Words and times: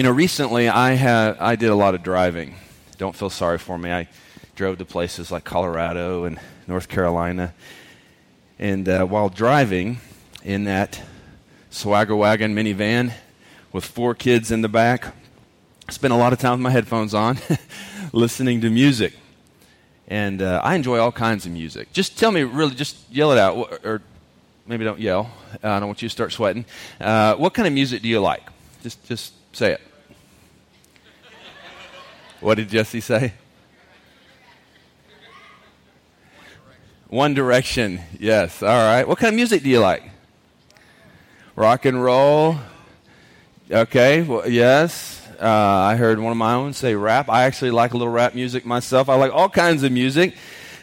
You 0.00 0.04
know, 0.04 0.12
recently 0.12 0.66
I 0.66 0.92
had 0.92 1.36
I 1.36 1.56
did 1.56 1.68
a 1.68 1.74
lot 1.74 1.94
of 1.94 2.02
driving. 2.02 2.54
Don't 2.96 3.14
feel 3.14 3.28
sorry 3.28 3.58
for 3.58 3.76
me. 3.76 3.92
I 3.92 4.08
drove 4.56 4.78
to 4.78 4.86
places 4.86 5.30
like 5.30 5.44
Colorado 5.44 6.24
and 6.24 6.40
North 6.66 6.88
Carolina, 6.88 7.52
and 8.58 8.88
uh, 8.88 9.04
while 9.04 9.28
driving 9.28 9.98
in 10.42 10.64
that 10.64 11.02
swagger 11.68 12.16
wagon 12.16 12.54
minivan 12.54 13.12
with 13.74 13.84
four 13.84 14.14
kids 14.14 14.50
in 14.50 14.62
the 14.62 14.70
back, 14.70 15.12
I 15.86 15.92
spent 15.92 16.14
a 16.14 16.16
lot 16.16 16.32
of 16.32 16.38
time 16.38 16.52
with 16.52 16.60
my 16.60 16.70
headphones 16.70 17.12
on, 17.12 17.36
listening 18.14 18.62
to 18.62 18.70
music. 18.70 19.12
And 20.08 20.40
uh, 20.40 20.62
I 20.64 20.76
enjoy 20.76 20.98
all 20.98 21.12
kinds 21.12 21.44
of 21.44 21.52
music. 21.52 21.92
Just 21.92 22.18
tell 22.18 22.32
me, 22.32 22.42
really, 22.42 22.74
just 22.74 22.96
yell 23.10 23.32
it 23.32 23.38
out, 23.38 23.84
or 23.84 24.00
maybe 24.66 24.82
don't 24.82 24.98
yell. 24.98 25.30
I 25.62 25.78
don't 25.78 25.88
want 25.88 26.00
you 26.00 26.08
to 26.08 26.10
start 26.10 26.32
sweating. 26.32 26.64
Uh, 26.98 27.34
what 27.34 27.52
kind 27.52 27.68
of 27.68 27.74
music 27.74 28.00
do 28.00 28.08
you 28.08 28.20
like? 28.20 28.48
Just, 28.82 29.04
just 29.04 29.34
say 29.52 29.72
it. 29.72 29.82
What 32.40 32.54
did 32.54 32.70
Jesse 32.70 33.02
say? 33.02 33.34
One 37.08 37.34
Direction. 37.34 38.00
Yes. 38.18 38.62
All 38.62 38.68
right. 38.68 39.06
What 39.06 39.18
kind 39.18 39.28
of 39.28 39.36
music 39.36 39.62
do 39.62 39.68
you 39.68 39.80
like? 39.80 40.02
Rock 41.54 41.84
and 41.84 42.02
roll. 42.02 42.56
Okay. 43.70 44.22
Well, 44.22 44.48
yes. 44.48 45.20
Uh, 45.38 45.46
I 45.46 45.96
heard 45.96 46.18
one 46.18 46.30
of 46.30 46.38
my 46.38 46.54
own 46.54 46.72
say 46.72 46.94
rap. 46.94 47.28
I 47.28 47.42
actually 47.44 47.72
like 47.72 47.92
a 47.92 47.98
little 47.98 48.12
rap 48.12 48.34
music 48.34 48.64
myself. 48.64 49.10
I 49.10 49.16
like 49.16 49.34
all 49.34 49.50
kinds 49.50 49.82
of 49.82 49.92
music. 49.92 50.34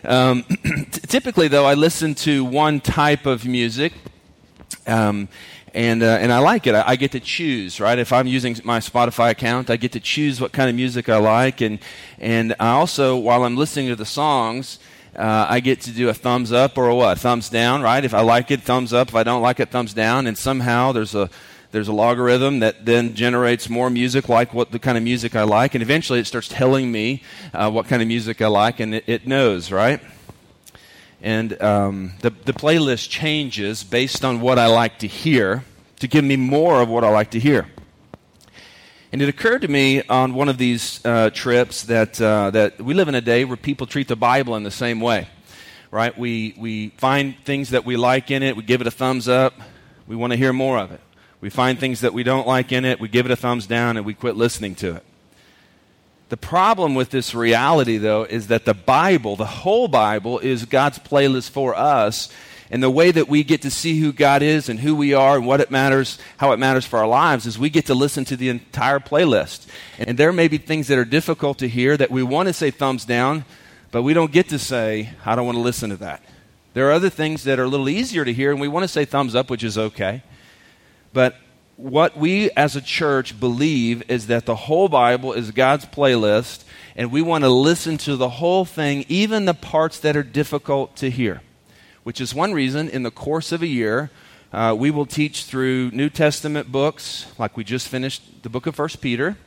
Um, 0.04 0.44
typically, 0.92 1.48
though, 1.48 1.66
I 1.66 1.74
listen 1.74 2.14
to 2.16 2.46
one 2.46 2.82
type 2.82 3.26
of 3.26 3.46
music. 3.46 3.94
Um, 4.86 5.28
and 5.78 6.02
uh, 6.02 6.18
and 6.20 6.34
I 6.34 6.40
like 6.40 6.66
it. 6.66 6.74
I, 6.74 6.84
I, 6.88 6.96
get 6.96 7.12
to 7.12 7.20
choose, 7.20 7.80
right? 7.80 8.00
If 8.00 8.12
I'm 8.12 8.26
using 8.26 8.58
my 8.64 8.80
Spotify 8.80 9.30
account, 9.30 9.70
I 9.70 9.78
get 9.78 9.92
to 9.92 10.00
choose 10.00 10.42
what 10.42 10.52
kind 10.52 10.72
of 10.72 10.76
music 10.76 11.08
I 11.08 11.18
like, 11.18 11.62
and 11.62 11.78
and 12.18 12.56
I 12.60 12.72
also, 12.72 13.16
while 13.16 13.44
I'm 13.44 13.56
listening 13.56 13.88
to 13.90 13.96
the 13.96 14.06
songs, 14.06 14.80
uh, 15.16 15.46
I 15.48 15.60
get 15.60 15.82
to 15.82 15.92
do 15.92 16.10
a 16.10 16.16
thumbs 16.16 16.52
up 16.52 16.80
or 16.80 16.90
a 16.90 16.96
what? 16.96 17.20
Thumbs 17.20 17.50
down, 17.50 17.84
right? 17.84 18.04
If 18.04 18.16
I 18.16 18.22
like 18.22 18.50
it, 18.50 18.64
thumbs 18.64 18.92
up. 18.92 19.10
If 19.10 19.16
I 19.16 19.22
don't 19.22 19.44
like 19.44 19.60
it, 19.60 19.70
thumbs 19.70 19.94
down. 19.94 20.26
And 20.26 20.36
somehow 20.36 20.94
there's 20.94 21.14
a 21.14 21.30
there's 21.72 21.88
a 21.88 21.94
logarithm 21.94 22.60
that 22.62 22.86
then 22.86 23.14
generates 23.14 23.70
more 23.70 23.92
music 23.92 24.30
like 24.30 24.56
what 24.56 24.72
the 24.72 24.80
kind 24.80 24.98
of 24.98 25.04
music 25.04 25.36
I 25.36 25.44
like, 25.44 25.76
and 25.76 25.84
eventually 25.84 26.20
it 26.20 26.26
starts 26.26 26.48
telling 26.48 26.92
me 26.92 27.22
uh, 27.54 27.70
what 27.70 27.88
kind 27.88 28.02
of 28.02 28.08
music 28.08 28.42
I 28.42 28.48
like, 28.48 28.80
and 28.80 28.96
it, 28.96 29.04
it 29.06 29.28
knows, 29.28 29.72
right? 29.72 30.02
And 31.22 31.62
um, 31.62 32.14
the, 32.22 32.30
the 32.30 32.54
playlist 32.54 33.10
changes 33.10 33.84
based 33.84 34.24
on 34.24 34.40
what 34.40 34.60
I 34.60 34.68
like 34.68 35.00
to 35.00 35.08
hear 35.08 35.64
to 36.00 36.08
give 36.08 36.24
me 36.24 36.36
more 36.36 36.82
of 36.82 36.90
what 36.90 37.04
I 37.04 37.10
like 37.10 37.32
to 37.32 37.40
hear. 37.40 37.68
And 39.12 39.22
it 39.22 39.30
occurred 39.30 39.62
to 39.62 39.68
me 39.68 40.04
on 40.04 40.34
one 40.34 40.50
of 40.50 40.58
these 40.58 41.04
uh, 41.06 41.30
trips 41.30 41.84
that, 41.84 42.22
uh, 42.22 42.52
that 42.52 42.82
we 42.82 42.94
live 42.94 43.08
in 43.08 43.16
a 43.16 43.22
day 43.22 43.46
where 43.46 43.58
people 43.58 43.88
treat 43.88 44.08
the 44.08 44.16
Bible 44.16 44.56
in 44.56 44.64
the 44.64 44.72
same 44.72 45.00
way, 45.00 45.28
right? 45.92 46.16
We, 46.18 46.54
we 46.58 46.90
find 46.98 47.36
things 47.46 47.70
that 47.70 47.86
we 47.86 47.96
like 47.96 48.32
in 48.32 48.44
it, 48.44 48.58
we 48.58 48.64
give 48.64 48.82
it 48.82 48.88
a 48.88 48.92
thumbs 48.92 49.28
up, 49.28 49.54
we 50.08 50.16
want 50.16 50.34
to 50.34 50.38
hear 50.38 50.52
more 50.54 50.78
of 50.78 50.92
it. 50.92 51.00
We 51.40 51.50
find 51.50 51.80
things 51.80 52.02
that 52.02 52.14
we 52.14 52.24
don't 52.24 52.48
like 52.48 52.72
in 52.72 52.84
it, 52.84 53.00
we 53.00 53.08
give 53.08 53.26
it 53.26 53.32
a 53.32 53.36
thumbs 53.36 53.66
down, 53.66 53.96
and 53.96 54.06
we 54.06 54.14
quit 54.14 54.36
listening 54.36 54.76
to 54.76 54.96
it. 54.98 55.04
The 56.30 56.38
problem 56.38 56.94
with 56.94 57.10
this 57.10 57.34
reality, 57.34 57.98
though, 57.98 58.24
is 58.24 58.48
that 58.48 58.66
the 58.66 58.74
Bible, 58.74 59.36
the 59.36 59.46
whole 59.46 59.88
Bible, 59.88 60.40
is 60.40 60.66
God's 60.66 61.00
playlist 61.00 61.52
for 61.52 61.74
us. 61.74 62.30
And 62.70 62.84
the 62.84 62.90
way 62.90 63.12
that 63.12 63.30
we 63.30 63.46
get 63.46 63.62
to 63.62 63.72
see 63.72 64.02
who 64.02 64.12
God 64.12 64.42
is 64.42 64.68
and 64.68 64.82
who 64.82 64.94
we 64.94 65.14
are 65.14 65.38
and 65.38 65.48
what 65.48 65.62
it 65.62 65.72
matters, 65.72 66.20
how 66.36 66.52
it 66.52 66.60
matters 66.60 66.86
for 66.86 67.00
our 67.00 67.08
lives, 67.08 67.46
is 67.46 67.58
we 67.58 67.70
get 67.70 67.86
to 67.86 67.96
listen 67.96 68.26
to 68.26 68.36
the 68.36 68.50
entire 68.50 69.00
playlist. 69.00 69.68
And 69.98 70.18
there 70.18 70.34
may 70.34 70.50
be 70.50 70.58
things 70.58 70.88
that 70.88 70.98
are 70.98 71.06
difficult 71.06 71.60
to 71.60 71.70
hear 71.70 71.96
that 71.96 72.12
we 72.12 72.24
want 72.24 72.48
to 72.48 72.54
say 72.54 72.72
thumbs 72.72 73.06
down, 73.06 73.46
but 73.92 74.04
we 74.04 74.14
don't 74.14 74.34
get 74.34 74.50
to 74.50 74.60
say, 74.60 75.12
I 75.26 75.36
don't 75.36 75.46
want 75.46 75.56
to 75.56 75.62
listen 75.62 75.92
to 75.92 75.98
that. 75.98 76.22
There 76.74 76.90
are 76.90 76.92
other 76.92 77.10
things 77.10 77.46
that 77.46 77.58
are 77.58 77.64
a 77.64 77.70
little 77.70 77.88
easier 77.88 78.26
to 78.26 78.34
hear, 78.34 78.52
and 78.52 78.60
we 78.60 78.68
want 78.68 78.84
to 78.84 78.90
say 78.90 79.06
thumbs 79.06 79.34
up, 79.34 79.50
which 79.50 79.64
is 79.64 79.78
okay. 79.78 80.22
But 81.14 81.36
what 81.78 82.18
we 82.18 82.50
as 82.52 82.76
a 82.76 82.82
church 82.82 83.40
believe 83.40 84.04
is 84.10 84.28
that 84.28 84.48
the 84.48 84.56
whole 84.56 84.90
Bible 84.90 85.32
is 85.34 85.52
God's 85.52 85.86
playlist, 85.86 86.64
and 86.96 87.12
we 87.12 87.22
want 87.22 87.44
to 87.44 87.50
listen 87.50 87.98
to 88.00 88.16
the 88.16 88.30
whole 88.30 88.66
thing, 88.66 89.06
even 89.08 89.46
the 89.46 89.54
parts 89.54 90.00
that 90.00 90.18
are 90.18 90.24
difficult 90.24 90.96
to 90.98 91.12
hear. 91.12 91.42
Which 92.04 92.20
is 92.20 92.34
one 92.34 92.54
reason 92.54 92.90
in 92.90 93.04
the 93.04 93.12
course 93.12 93.52
of 93.52 93.62
a 93.62 93.68
year, 93.68 94.10
uh, 94.52 94.76
we 94.78 94.90
will 94.90 95.06
teach 95.06 95.44
through 95.44 95.92
New 95.92 96.10
Testament 96.10 96.72
books, 96.72 97.28
like 97.38 97.56
we 97.56 97.64
just 97.64 97.88
finished 97.88 98.42
the 98.42 98.50
book 98.50 98.66
of 98.66 98.76
First 98.76 99.00
Peter. 99.00 99.38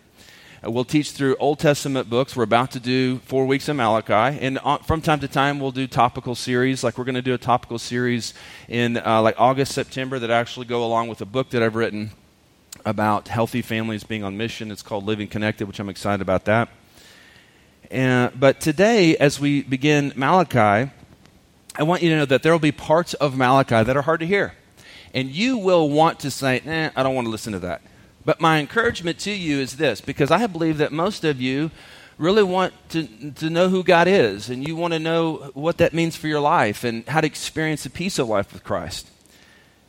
Uh, 0.65 0.71
we'll 0.71 0.85
teach 0.85 1.11
through 1.11 1.35
Old 1.41 1.59
Testament 1.59 2.09
books. 2.09 2.37
We're 2.37 2.45
about 2.45 2.71
to 2.73 2.81
do 2.81 3.19
four 3.21 3.45
weeks 3.45 3.69
of 3.69 3.75
Malachi, 3.75 4.39
and 4.39 4.61
uh, 4.63 4.79
from 4.79 5.01
time 5.01 5.19
to 5.21 5.29
time 5.29 5.59
we'll 5.59 5.73
do 5.73 5.89
topical 5.89 6.37
series. 6.37 6.85
Like 6.85 6.97
we're 6.97 7.05
going 7.05 7.15
to 7.17 7.23
do 7.23 7.35
a 7.35 7.39
topical 7.39 7.79
series 7.79 8.35
in 8.69 8.99
uh, 8.99 9.21
like 9.21 9.35
August, 9.37 9.73
September 9.73 10.21
that 10.21 10.31
actually 10.31 10.67
go 10.67 10.85
along 10.85 11.09
with 11.09 11.21
a 11.23 11.27
book 11.27 11.51
that 11.51 11.63
I've 11.63 11.75
written 11.75 12.13
about 12.85 13.29
healthy 13.29 13.63
families 13.63 14.05
being 14.05 14.25
on 14.25 14.37
mission. 14.37 14.71
It's 14.71 14.83
called 14.83 15.05
Living 15.05 15.29
Connected, 15.29 15.67
which 15.67 15.81
I'm 15.81 15.89
excited 15.89 16.21
about 16.21 16.45
that. 16.47 16.69
And, 17.91 18.39
but 18.39 18.61
today, 18.61 19.17
as 19.17 19.41
we 19.41 19.63
begin 19.63 20.13
Malachi, 20.17 20.91
I 21.77 21.83
want 21.83 22.03
you 22.03 22.11
to 22.11 22.17
know 22.17 22.25
that 22.27 22.43
there 22.43 22.53
will 22.53 22.59
be 22.59 22.73
parts 22.73 23.15
of 23.15 23.37
Malachi 23.37 23.83
that 23.83 23.97
are 23.97 24.03
hard 24.03 24.21
to 24.21 24.27
hear. 24.27 24.55
And 25.13 25.31
you 25.31 25.59
will 25.59 25.91
want 25.91 26.21
to 26.21 26.31
say, 26.31 26.61
eh, 26.61 26.91
I 26.95 27.03
don't 27.03 27.15
want 27.15 27.27
to 27.27 27.31
listen 27.31 27.53
to 27.53 27.59
that. 27.61 27.83
But 28.25 28.41
my 28.41 28.59
encouragement 28.59 29.19
to 29.21 29.33
you 29.33 29.59
is 29.59 29.77
this 29.77 30.01
because 30.01 30.31
I 30.31 30.47
believe 30.47 30.79
that 30.79 30.93
most 30.93 31.25
of 31.25 31.41
you 31.41 31.71
really 32.19 32.43
want 32.43 32.75
to, 32.91 33.33
to 33.33 33.49
know 33.49 33.71
who 33.71 33.83
God 33.83 34.07
is, 34.07 34.51
and 34.51 34.67
you 34.67 34.77
want 34.77 34.93
to 34.93 34.99
know 34.99 35.51
what 35.55 35.79
that 35.79 35.95
means 35.95 36.17
for 36.17 36.29
your 36.29 36.41
life 36.41 36.85
and 36.85 37.07
how 37.09 37.23
to 37.23 37.27
experience 37.27 37.83
the 37.85 37.91
peace 37.91 38.19
of 38.19 38.29
life 38.29 38.53
with 38.53 38.63
Christ. 38.63 39.09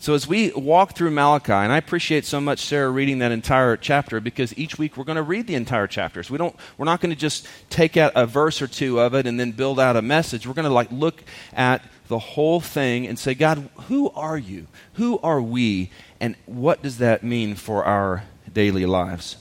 So, 0.02 0.16
as 0.16 0.28
we 0.28 0.52
walk 0.54 0.96
through 0.96 1.12
Malachi, 1.12 1.54
and 1.54 1.72
I 1.72 1.78
appreciate 1.78 2.26
so 2.26 2.42
much 2.42 2.58
Sarah 2.58 2.90
reading 2.90 3.20
that 3.20 3.32
entire 3.32 3.78
chapter 3.78 4.20
because 4.20 4.58
each 4.58 4.80
week 4.80 4.98
we're 4.98 5.04
going 5.04 5.18
to 5.18 5.22
read 5.22 5.46
the 5.46 5.54
entire 5.54 5.86
chapters. 5.86 6.28
We 6.28 6.40
don't, 6.40 6.56
we're 6.80 6.88
not 6.88 7.02
going 7.02 7.12
to 7.12 7.16
just 7.16 7.48
take 7.70 7.98
out 7.98 8.12
a 8.16 8.26
verse 8.26 8.64
or 8.64 8.68
two 8.68 9.00
of 9.00 9.14
it 9.14 9.28
and 9.28 9.40
then 9.40 9.52
build 9.52 9.80
out 9.80 9.96
a 9.96 10.02
message. 10.02 10.48
We're 10.48 10.56
going 10.56 10.68
to 10.68 10.74
like 10.74 10.92
look 10.92 11.22
at 11.54 11.84
the 12.08 12.18
whole 12.18 12.60
thing 12.60 13.06
and 13.06 13.20
say, 13.20 13.36
God, 13.36 13.70
who 13.90 14.10
are 14.16 14.40
you? 14.40 14.66
Who 14.94 15.20
are 15.20 15.40
we? 15.40 15.92
And 16.20 16.36
what 16.48 16.82
does 16.82 16.98
that 16.98 17.24
mean 17.24 17.54
for 17.54 17.86
our 17.86 18.24
daily 18.52 18.88
lives? 18.88 19.38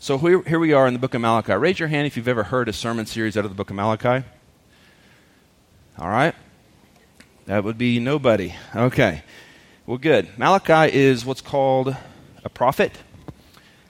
So 0.00 0.18
here, 0.18 0.42
here 0.42 0.58
we 0.58 0.72
are 0.72 0.88
in 0.88 0.94
the 0.94 0.98
book 0.98 1.14
of 1.14 1.20
Malachi. 1.20 1.52
Raise 1.52 1.78
your 1.78 1.88
hand 1.88 2.08
if 2.08 2.16
you've 2.16 2.26
ever 2.26 2.42
heard 2.42 2.68
a 2.68 2.72
sermon 2.72 3.06
series 3.06 3.36
out 3.36 3.44
of 3.44 3.52
the 3.52 3.56
book 3.56 3.70
of 3.70 3.76
Malachi. 3.76 4.26
All 6.00 6.08
right? 6.08 6.34
That 7.46 7.62
would 7.62 7.78
be 7.78 8.00
nobody. 8.00 8.54
Okay. 8.74 9.22
Well, 9.86 9.98
good. 9.98 10.38
Malachi 10.38 10.96
is 10.96 11.26
what's 11.26 11.42
called 11.42 11.94
a 12.42 12.48
prophet. 12.48 13.00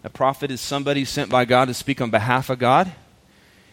A 0.03 0.11
prophet 0.11 0.51
is 0.51 0.61
somebody 0.61 1.05
sent 1.05 1.31
by 1.31 1.45
God 1.45 1.67
to 1.67 1.75
speak 1.75 2.01
on 2.01 2.11
behalf 2.11 2.51
of 2.51 2.59
God. 2.59 2.91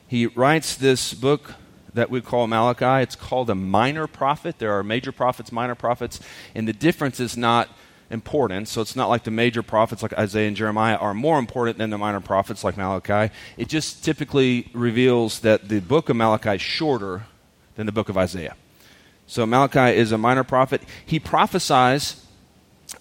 He 0.07 0.27
writes 0.27 0.75
this 0.75 1.15
book 1.15 1.55
that 1.95 2.11
we 2.11 2.21
call 2.21 2.45
Malachi. 2.45 3.01
It's 3.01 3.15
called 3.15 3.49
a 3.49 3.55
minor 3.55 4.05
prophet. 4.05 4.59
There 4.59 4.71
are 4.71 4.83
major 4.83 5.11
prophets, 5.11 5.51
minor 5.51 5.73
prophets, 5.73 6.19
and 6.53 6.67
the 6.67 6.73
difference 6.73 7.19
is 7.19 7.35
not 7.35 7.69
important. 8.11 8.67
So 8.67 8.81
it's 8.81 8.95
not 8.95 9.09
like 9.09 9.23
the 9.23 9.31
major 9.31 9.63
prophets 9.63 10.03
like 10.03 10.13
Isaiah 10.13 10.47
and 10.47 10.55
Jeremiah 10.55 10.97
are 10.97 11.15
more 11.15 11.39
important 11.39 11.79
than 11.79 11.89
the 11.89 11.97
minor 11.97 12.21
prophets 12.21 12.63
like 12.63 12.77
Malachi. 12.77 13.33
It 13.57 13.67
just 13.67 14.05
typically 14.05 14.69
reveals 14.73 15.39
that 15.39 15.69
the 15.69 15.79
book 15.79 16.07
of 16.07 16.15
Malachi 16.17 16.57
is 16.57 16.61
shorter 16.61 17.23
than 17.73 17.87
the 17.87 17.91
book 17.91 18.09
of 18.09 18.17
Isaiah. 18.17 18.55
So 19.31 19.45
Malachi 19.45 19.97
is 19.97 20.11
a 20.11 20.17
minor 20.17 20.43
prophet. 20.43 20.81
He 21.05 21.17
prophesies 21.17 22.21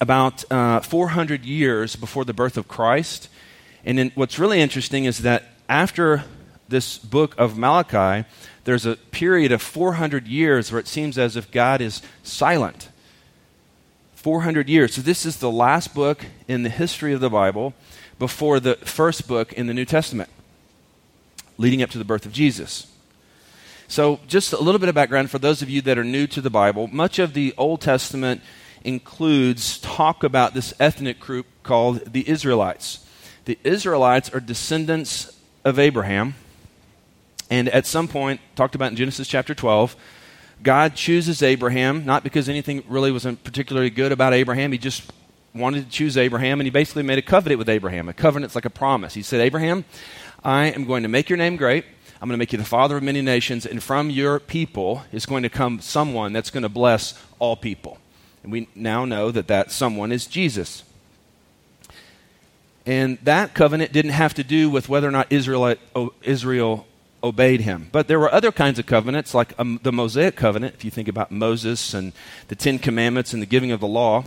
about 0.01 0.45
uh, 0.49 0.79
400 0.79 1.45
years 1.45 1.97
before 1.97 2.25
the 2.25 2.33
birth 2.33 2.57
of 2.57 2.69
Christ. 2.69 3.29
And 3.85 4.13
what's 4.15 4.39
really 4.39 4.61
interesting 4.61 5.07
is 5.07 5.23
that 5.23 5.43
after 5.69 6.23
this 6.69 6.99
book 6.99 7.35
of 7.37 7.59
Malachi, 7.59 8.29
there's 8.63 8.87
a 8.87 8.95
period 8.95 9.51
of 9.51 9.61
400 9.61 10.29
years 10.29 10.71
where 10.71 10.79
it 10.79 10.87
seems 10.87 11.19
as 11.19 11.35
if 11.35 11.51
God 11.51 11.81
is 11.81 12.01
silent. 12.23 12.91
400 14.15 14.69
years. 14.69 14.95
So 14.95 15.03
this 15.03 15.27
is 15.27 15.39
the 15.39 15.51
last 15.51 15.97
book 15.97 16.27
in 16.47 16.63
the 16.63 16.71
history 16.71 17.13
of 17.13 17.21
the 17.21 17.29
Bible 17.29 17.75
before 18.21 18.61
the 18.61 18.77
first 18.77 19.27
book 19.27 19.53
in 19.55 19.67
the 19.67 19.75
New 19.75 19.85
Testament, 19.85 20.31
leading 21.59 21.83
up 21.83 21.91
to 21.91 21.99
the 21.99 22.05
birth 22.05 22.25
of 22.25 22.33
Jesus. 22.33 22.90
So, 23.91 24.21
just 24.29 24.53
a 24.53 24.61
little 24.61 24.79
bit 24.79 24.89
of 24.89 24.95
background 24.95 25.33
for 25.33 25.41
those 25.41 25.63
of 25.63 25.69
you 25.69 25.83
that 25.83 25.99
are 25.99 26.05
new 26.05 26.29
to 26.29 26.41
the 26.41 26.49
Bible. 26.49 26.87
Much 26.87 27.19
of 27.19 27.35
the 27.35 27.53
Old 27.59 27.81
Testament 27.81 28.41
includes 28.85 29.81
talk 29.81 30.23
about 30.23 30.55
this 30.55 30.73
ethnic 30.79 31.19
group 31.19 31.47
called 31.65 32.13
the 32.13 32.29
Israelites. 32.29 33.05
The 33.47 33.59
Israelites 33.65 34.33
are 34.33 34.39
descendants 34.39 35.37
of 35.65 35.81
Abraham. 35.81 36.37
And 37.51 37.69
at 37.71 37.85
some 37.85 38.07
point, 38.07 38.41
talked 38.55 38.77
about 38.77 38.93
in 38.93 38.97
Genesis 38.97 39.27
chapter 39.27 39.57
12, 39.57 39.97
God 40.63 40.95
chooses 40.95 41.43
Abraham, 41.43 42.05
not 42.07 42.23
because 42.23 42.49
anything 42.49 42.85
really 42.89 43.11
wasn't 43.11 43.43
particularly 43.43 43.91
good 43.91 44.13
about 44.13 44.33
Abraham. 44.33 44.71
He 44.71 44.79
just 44.79 45.11
wanted 45.53 45.87
to 45.87 45.91
choose 45.91 46.17
Abraham, 46.17 46.61
and 46.61 46.67
he 46.69 46.71
basically 46.71 47.03
made 47.03 47.19
a 47.19 47.23
covenant 47.23 47.59
with 47.59 47.69
Abraham. 47.69 48.09
A 48.09 48.13
covenant's 48.13 48.55
like 48.55 48.65
a 48.65 48.71
promise. 48.71 49.15
He 49.15 49.23
said, 49.23 49.41
Abraham, 49.41 49.85
I 50.45 50.67
am 50.67 50.85
going 50.85 51.03
to 51.03 51.09
make 51.09 51.29
your 51.29 51.39
name 51.39 51.57
great. 51.57 51.85
I'm 52.21 52.29
going 52.29 52.35
to 52.35 52.39
make 52.39 52.53
you 52.53 52.59
the 52.59 52.65
father 52.65 52.99
of 52.99 53.03
many 53.03 53.23
nations, 53.23 53.65
and 53.65 53.83
from 53.83 54.11
your 54.11 54.39
people 54.39 55.05
is 55.11 55.25
going 55.25 55.43
to 55.43 55.49
come 55.49 55.81
someone 55.81 56.35
that's 56.35 56.51
going 56.51 56.65
to 56.65 56.69
bless 56.69 57.19
all 57.39 57.57
people. 57.57 57.97
And 58.43 58.53
we 58.53 58.69
now 58.75 59.07
know 59.07 59.31
that 59.31 59.49
that 59.49 59.71
someone 59.71 60.13
is 60.13 60.27
Jesus. 60.27 60.83
And 62.85 63.19
that 63.23 63.55
covenant 63.55 63.93
didn't 63.93 64.13
have 64.13 64.35
to 64.35 64.45
do 64.45 64.69
with 64.69 64.89
whether 64.89 65.09
or 65.09 65.11
not 65.11 65.33
Israel, 65.33 65.75
Israel 66.23 66.87
obeyed 67.23 67.63
him. 67.63 67.89
But 67.91 68.07
there 68.07 68.21
were 68.21 68.33
other 68.33 68.53
kinds 68.53 68.79
of 68.79 68.87
covenants, 68.87 69.35
like 69.35 69.59
um, 69.59 69.81
the 69.83 69.93
Mosaic 69.93 70.37
covenant, 70.37 70.75
if 70.75 70.85
you 70.85 70.91
think 70.91 71.09
about 71.09 71.31
Moses 71.31 71.95
and 71.95 72.13
the 72.49 72.55
Ten 72.55 72.79
Commandments 72.79 73.33
and 73.33 73.43
the 73.43 73.47
giving 73.47 73.73
of 73.73 73.81
the 73.81 73.87
law. 73.87 74.25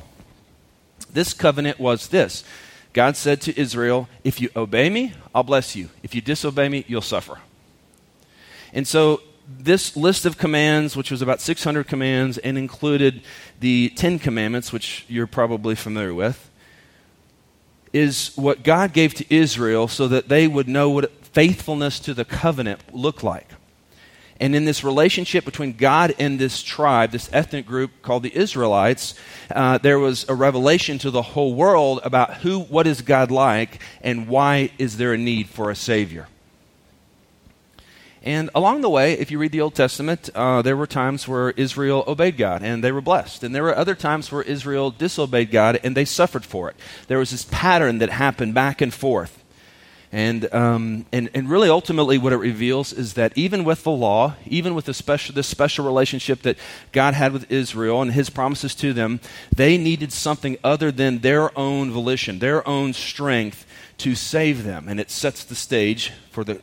This 1.12 1.34
covenant 1.34 1.80
was 1.80 2.08
this 2.08 2.44
God 2.92 3.18
said 3.18 3.42
to 3.42 3.60
Israel, 3.60 4.08
If 4.24 4.42
you 4.42 4.50
obey 4.56 4.90
me, 4.90 5.14
I'll 5.34 5.44
bless 5.44 5.76
you. 5.76 5.90
If 6.02 6.16
you 6.16 6.22
disobey 6.22 6.70
me, 6.70 6.86
you'll 6.88 7.02
suffer. 7.02 7.40
And 8.74 8.88
so 8.88 9.22
this 9.48 9.96
list 9.96 10.26
of 10.26 10.38
commands, 10.38 10.96
which 10.96 11.12
was 11.12 11.22
about 11.22 11.42
600 11.42 11.88
commands 11.88 12.38
and 12.38 12.58
included 12.58 13.22
the 13.60 13.90
Ten 13.96 14.20
Commandments, 14.20 14.74
which 14.74 15.06
you're 15.08 15.28
probably 15.28 15.76
familiar 15.76 16.14
with, 16.14 16.50
is 17.92 18.34
what 18.36 18.64
God 18.64 18.92
gave 18.92 19.14
to 19.16 19.34
Israel 19.34 19.88
so 19.88 20.08
that 20.08 20.28
they 20.28 20.48
would 20.48 20.68
know 20.68 20.90
what 20.90 21.12
faithfulness 21.26 22.00
to 22.02 22.14
the 22.14 22.26
covenant 22.26 22.82
looked 22.94 23.24
like. 23.24 23.48
And 24.40 24.56
in 24.56 24.66
this 24.66 24.84
relationship 24.84 25.46
between 25.46 25.74
God 25.74 26.16
and 26.18 26.40
this 26.40 26.64
tribe, 26.64 27.12
this 27.12 27.30
ethnic 27.32 27.66
group 27.66 28.02
called 28.02 28.24
the 28.24 28.36
Israelites, 28.36 29.14
uh, 29.52 29.78
there 29.78 30.00
was 30.00 30.28
a 30.28 30.34
revelation 30.34 30.98
to 31.00 31.12
the 31.12 31.22
whole 31.22 31.54
world 31.54 32.02
about 32.04 32.36
who, 32.36 32.60
what 32.60 32.88
is 32.88 33.02
God 33.02 33.30
like, 33.30 33.82
and 34.02 34.28
why 34.28 34.72
is 34.80 34.98
there 34.98 35.14
a 35.14 35.18
need 35.18 35.50
for 35.50 35.70
a 35.70 35.76
Savior. 35.76 36.28
And 38.24 38.50
along 38.56 38.82
the 38.82 38.90
way, 38.90 39.14
if 39.14 39.32
you 39.32 39.38
read 39.38 39.52
the 39.52 39.60
Old 39.60 39.76
Testament, 39.76 40.30
uh, 40.34 40.62
there 40.62 40.78
were 40.78 40.88
times 40.88 41.28
where 41.28 41.52
Israel 41.52 42.06
obeyed 42.08 42.38
God 42.38 42.64
and 42.64 42.82
they 42.82 42.94
were 42.94 43.02
blessed. 43.02 43.44
And 43.44 43.54
there 43.54 43.64
were 43.64 43.76
other 43.76 43.96
times 43.96 44.32
where 44.32 44.42
Israel 44.42 44.92
disobeyed 44.92 45.52
God 45.52 45.78
and 45.84 45.96
they 45.96 46.06
suffered 46.06 46.46
for 46.46 46.70
it. 46.70 46.78
There 47.10 47.20
was 47.20 47.32
this 47.32 47.44
pattern 47.44 47.98
that 47.98 48.10
happened 48.10 48.54
back 48.54 48.80
and 48.80 48.94
forth. 48.94 49.44
And, 50.14 50.54
um, 50.54 51.06
and, 51.12 51.32
and 51.34 51.50
really, 51.50 51.70
ultimately, 51.70 52.20
what 52.20 52.34
it 52.34 52.38
reveals 52.38 52.94
is 52.94 53.16
that 53.16 53.34
even 53.36 53.64
with 53.64 53.84
the 53.84 53.92
law, 53.92 54.36
even 54.46 54.76
with 54.76 54.86
the 54.86 54.94
special, 54.94 55.34
this 55.34 55.48
special 55.48 55.84
relationship 55.86 56.44
that 56.44 56.60
God 56.92 57.16
had 57.16 57.34
with 57.34 57.52
Israel 57.52 58.00
and 58.00 58.12
his 58.12 58.30
promises 58.30 58.76
to 58.76 58.94
them, 58.94 59.20
they 59.54 59.76
needed 59.76 60.14
something 60.14 60.58
other 60.64 60.92
than 60.92 61.20
their 61.20 61.58
own 61.58 61.90
volition, 61.90 62.38
their 62.38 62.66
own 62.68 62.94
strength 62.94 63.66
to 63.98 64.14
save 64.14 64.64
them. 64.64 64.88
And 64.88 65.00
it 65.00 65.10
sets 65.10 65.44
the 65.44 65.56
stage 65.56 66.12
for 66.30 66.44
the, 66.44 66.62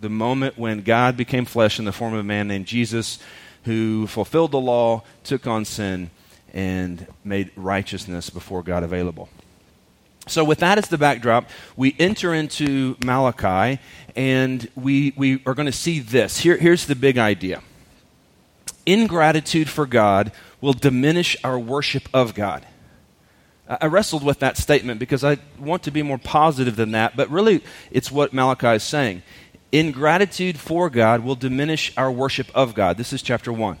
the 0.00 0.08
moment 0.08 0.58
when 0.58 0.82
God 0.82 1.16
became 1.16 1.44
flesh 1.44 1.78
in 1.78 1.84
the 1.84 1.92
form 1.92 2.14
of 2.14 2.20
a 2.20 2.24
man 2.24 2.48
named 2.48 2.66
Jesus, 2.66 3.18
who 3.64 4.06
fulfilled 4.06 4.52
the 4.52 4.60
law, 4.60 5.02
took 5.24 5.46
on 5.46 5.64
sin, 5.64 6.10
and 6.52 7.06
made 7.24 7.50
righteousness 7.56 8.30
before 8.30 8.62
God 8.62 8.82
available. 8.82 9.28
So, 10.26 10.44
with 10.44 10.58
that 10.58 10.78
as 10.78 10.88
the 10.88 10.98
backdrop, 10.98 11.48
we 11.76 11.96
enter 11.98 12.34
into 12.34 12.96
Malachi 13.04 13.80
and 14.14 14.68
we, 14.74 15.14
we 15.16 15.42
are 15.46 15.54
going 15.54 15.66
to 15.66 15.72
see 15.72 16.00
this. 16.00 16.38
Here, 16.38 16.56
here's 16.56 16.86
the 16.86 16.94
big 16.94 17.18
idea 17.18 17.62
ingratitude 18.84 19.68
for 19.68 19.84
God 19.84 20.32
will 20.62 20.72
diminish 20.72 21.36
our 21.44 21.58
worship 21.58 22.08
of 22.14 22.34
God. 22.34 22.64
I 23.68 23.86
wrestled 23.86 24.24
with 24.24 24.38
that 24.38 24.56
statement 24.56 24.98
because 24.98 25.22
I 25.22 25.36
want 25.58 25.82
to 25.82 25.90
be 25.90 26.02
more 26.02 26.16
positive 26.16 26.74
than 26.74 26.92
that, 26.92 27.16
but 27.16 27.28
really 27.28 27.62
it's 27.90 28.10
what 28.10 28.32
Malachi 28.32 28.68
is 28.68 28.82
saying. 28.82 29.22
Ingratitude 29.70 30.58
for 30.58 30.88
God 30.88 31.22
will 31.22 31.34
diminish 31.34 31.92
our 31.96 32.10
worship 32.10 32.50
of 32.54 32.74
God. 32.74 32.96
This 32.96 33.12
is 33.12 33.22
chapter 33.22 33.52
1. 33.52 33.78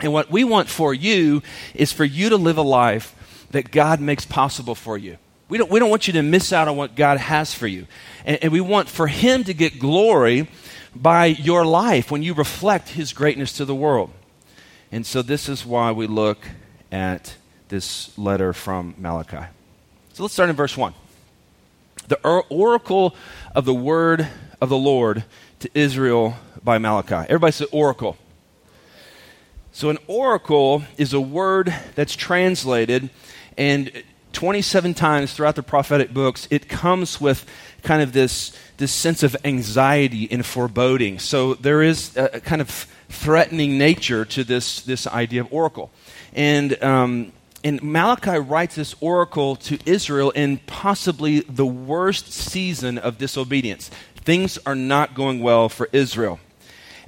And 0.00 0.12
what 0.12 0.30
we 0.30 0.44
want 0.44 0.68
for 0.68 0.92
you 0.94 1.42
is 1.74 1.92
for 1.92 2.04
you 2.04 2.28
to 2.28 2.36
live 2.36 2.58
a 2.58 2.62
life 2.62 3.46
that 3.50 3.70
God 3.70 4.00
makes 4.00 4.24
possible 4.24 4.74
for 4.74 4.98
you. 4.98 5.18
We 5.48 5.58
don't, 5.58 5.70
we 5.70 5.78
don't 5.78 5.90
want 5.90 6.06
you 6.06 6.14
to 6.14 6.22
miss 6.22 6.52
out 6.52 6.68
on 6.68 6.76
what 6.76 6.96
God 6.96 7.18
has 7.18 7.54
for 7.54 7.66
you. 7.66 7.86
And, 8.24 8.38
and 8.42 8.52
we 8.52 8.60
want 8.60 8.88
for 8.88 9.06
Him 9.06 9.44
to 9.44 9.54
get 9.54 9.78
glory 9.78 10.48
by 10.94 11.26
your 11.26 11.64
life 11.64 12.10
when 12.10 12.22
you 12.22 12.34
reflect 12.34 12.90
His 12.90 13.12
greatness 13.12 13.52
to 13.54 13.64
the 13.64 13.74
world. 13.74 14.10
And 14.90 15.04
so 15.04 15.22
this 15.22 15.48
is 15.48 15.66
why 15.66 15.92
we 15.92 16.06
look 16.06 16.38
at 16.90 17.36
this 17.68 18.16
letter 18.16 18.52
from 18.52 18.94
Malachi. 18.98 19.46
So 20.12 20.22
let's 20.22 20.34
start 20.34 20.50
in 20.50 20.56
verse 20.56 20.76
1. 20.76 20.94
The 22.08 22.18
oracle 22.48 23.16
of 23.54 23.64
the 23.64 23.74
word 23.74 24.28
of 24.64 24.70
the 24.70 24.76
Lord 24.76 25.24
to 25.60 25.70
Israel 25.74 26.36
by 26.64 26.78
Malachi. 26.78 27.14
Everybody 27.14 27.52
say 27.52 27.66
oracle. 27.70 28.16
So, 29.72 29.90
an 29.90 29.98
oracle 30.06 30.82
is 30.96 31.12
a 31.12 31.20
word 31.20 31.74
that's 31.94 32.16
translated, 32.16 33.10
and 33.56 33.92
27 34.32 34.94
times 34.94 35.32
throughout 35.32 35.54
the 35.54 35.62
prophetic 35.62 36.12
books, 36.12 36.48
it 36.50 36.68
comes 36.68 37.20
with 37.20 37.46
kind 37.82 38.02
of 38.02 38.12
this, 38.12 38.56
this 38.76 38.92
sense 38.92 39.22
of 39.22 39.36
anxiety 39.44 40.28
and 40.30 40.44
foreboding. 40.44 41.18
So 41.18 41.54
there 41.54 41.82
is 41.82 42.16
a, 42.16 42.40
kind 42.40 42.60
of 42.60 42.86
threatening 43.08 43.78
nature 43.78 44.24
to 44.24 44.44
this, 44.44 44.80
this 44.82 45.06
idea 45.06 45.42
of 45.42 45.52
oracle. 45.52 45.90
And, 46.32 46.82
um, 46.82 47.32
and 47.62 47.82
Malachi 47.82 48.38
writes 48.38 48.74
this 48.74 48.94
oracle 49.00 49.56
to 49.56 49.78
Israel 49.86 50.30
in 50.30 50.58
possibly 50.66 51.40
the 51.40 51.66
worst 51.66 52.32
season 52.32 52.98
of 52.98 53.18
disobedience. 53.18 53.90
Things 54.24 54.58
are 54.64 54.74
not 54.74 55.14
going 55.14 55.40
well 55.40 55.68
for 55.68 55.88
Israel. 55.92 56.40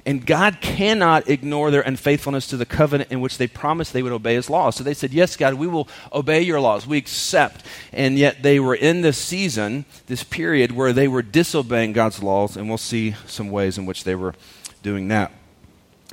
And 0.07 0.25
God 0.25 0.61
cannot 0.61 1.29
ignore 1.29 1.69
their 1.69 1.81
unfaithfulness 1.81 2.47
to 2.47 2.57
the 2.57 2.65
covenant 2.65 3.11
in 3.11 3.19
which 3.19 3.37
they 3.37 3.47
promised 3.47 3.91
they 3.91 4.01
would 4.01 4.13
obey 4.13 4.35
his 4.35 4.49
laws. 4.49 4.77
So 4.77 4.83
they 4.85 4.93
said, 4.93 5.13
Yes, 5.13 5.35
God, 5.35 5.55
we 5.55 5.67
will 5.67 5.89
obey 6.13 6.41
your 6.43 6.61
laws. 6.61 6.87
We 6.87 6.97
accept. 6.97 7.65
And 7.91 8.17
yet 8.17 8.41
they 8.41 8.57
were 8.57 8.75
in 8.75 9.01
this 9.01 9.17
season, 9.17 9.83
this 10.05 10.23
period, 10.23 10.71
where 10.71 10.93
they 10.93 11.09
were 11.09 11.21
disobeying 11.21 11.91
God's 11.91 12.23
laws. 12.23 12.55
And 12.55 12.69
we'll 12.69 12.77
see 12.77 13.15
some 13.25 13.51
ways 13.51 13.77
in 13.77 13.85
which 13.85 14.05
they 14.05 14.15
were 14.15 14.33
doing 14.81 15.09
that. 15.09 15.33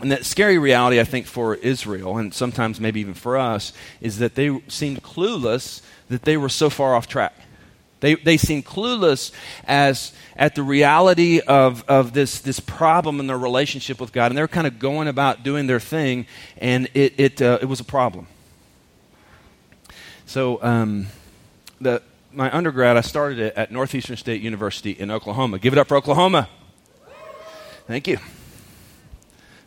And 0.00 0.10
that 0.10 0.24
scary 0.24 0.58
reality, 0.58 0.98
I 0.98 1.04
think, 1.04 1.26
for 1.26 1.54
Israel, 1.54 2.18
and 2.18 2.34
sometimes 2.34 2.80
maybe 2.80 2.98
even 2.98 3.14
for 3.14 3.38
us, 3.38 3.72
is 4.00 4.18
that 4.18 4.34
they 4.34 4.60
seemed 4.66 5.04
clueless 5.04 5.82
that 6.08 6.22
they 6.22 6.36
were 6.36 6.48
so 6.48 6.68
far 6.68 6.96
off 6.96 7.06
track. 7.06 7.32
They, 8.04 8.16
they 8.16 8.36
seem 8.36 8.62
clueless 8.62 9.32
as 9.66 10.12
at 10.36 10.54
the 10.54 10.62
reality 10.62 11.40
of, 11.40 11.82
of 11.88 12.12
this, 12.12 12.38
this 12.38 12.60
problem 12.60 13.18
in 13.18 13.28
their 13.28 13.38
relationship 13.38 13.98
with 13.98 14.12
God. 14.12 14.30
And 14.30 14.36
they're 14.36 14.46
kind 14.46 14.66
of 14.66 14.78
going 14.78 15.08
about 15.08 15.42
doing 15.42 15.66
their 15.68 15.80
thing, 15.80 16.26
and 16.58 16.86
it, 16.92 17.14
it, 17.16 17.40
uh, 17.40 17.60
it 17.62 17.64
was 17.64 17.80
a 17.80 17.84
problem. 17.84 18.26
So, 20.26 20.62
um, 20.62 21.06
the, 21.80 22.02
my 22.30 22.54
undergrad, 22.54 22.98
I 22.98 23.00
started 23.00 23.38
it 23.38 23.54
at 23.56 23.72
Northeastern 23.72 24.18
State 24.18 24.42
University 24.42 24.90
in 24.90 25.10
Oklahoma. 25.10 25.58
Give 25.58 25.72
it 25.72 25.78
up 25.78 25.88
for 25.88 25.96
Oklahoma. 25.96 26.50
Thank 27.86 28.06
you. 28.06 28.18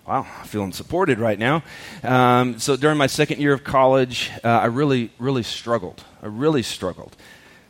Wow, 0.07 0.27
I'm 0.39 0.45
feeling 0.45 0.73
supported 0.73 1.17
right 1.17 1.39
now. 1.39 1.63
Um, 2.03 2.59
so 2.59 2.75
during 2.77 2.99
my 2.99 3.07
second 3.07 3.41
year 3.41 3.53
of 3.53 3.63
college, 3.63 4.29
uh, 4.43 4.47
I 4.47 4.65
really, 4.65 5.09
really 5.17 5.41
struggled. 5.41 6.03
I 6.21 6.27
really 6.27 6.61
struggled. 6.61 7.15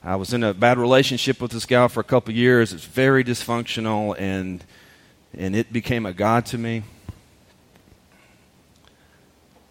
I 0.03 0.15
was 0.15 0.33
in 0.33 0.43
a 0.43 0.53
bad 0.53 0.77
relationship 0.77 1.41
with 1.41 1.51
this 1.51 1.65
gal 1.65 1.89
for 1.89 1.99
a 1.99 2.03
couple 2.03 2.33
years. 2.33 2.71
It's 2.71 2.85
very 2.85 3.23
dysfunctional, 3.23 4.15
and 4.19 4.63
and 5.37 5.55
it 5.55 5.73
became 5.73 6.05
a 6.05 6.13
god 6.13 6.45
to 6.47 6.57
me. 6.57 6.83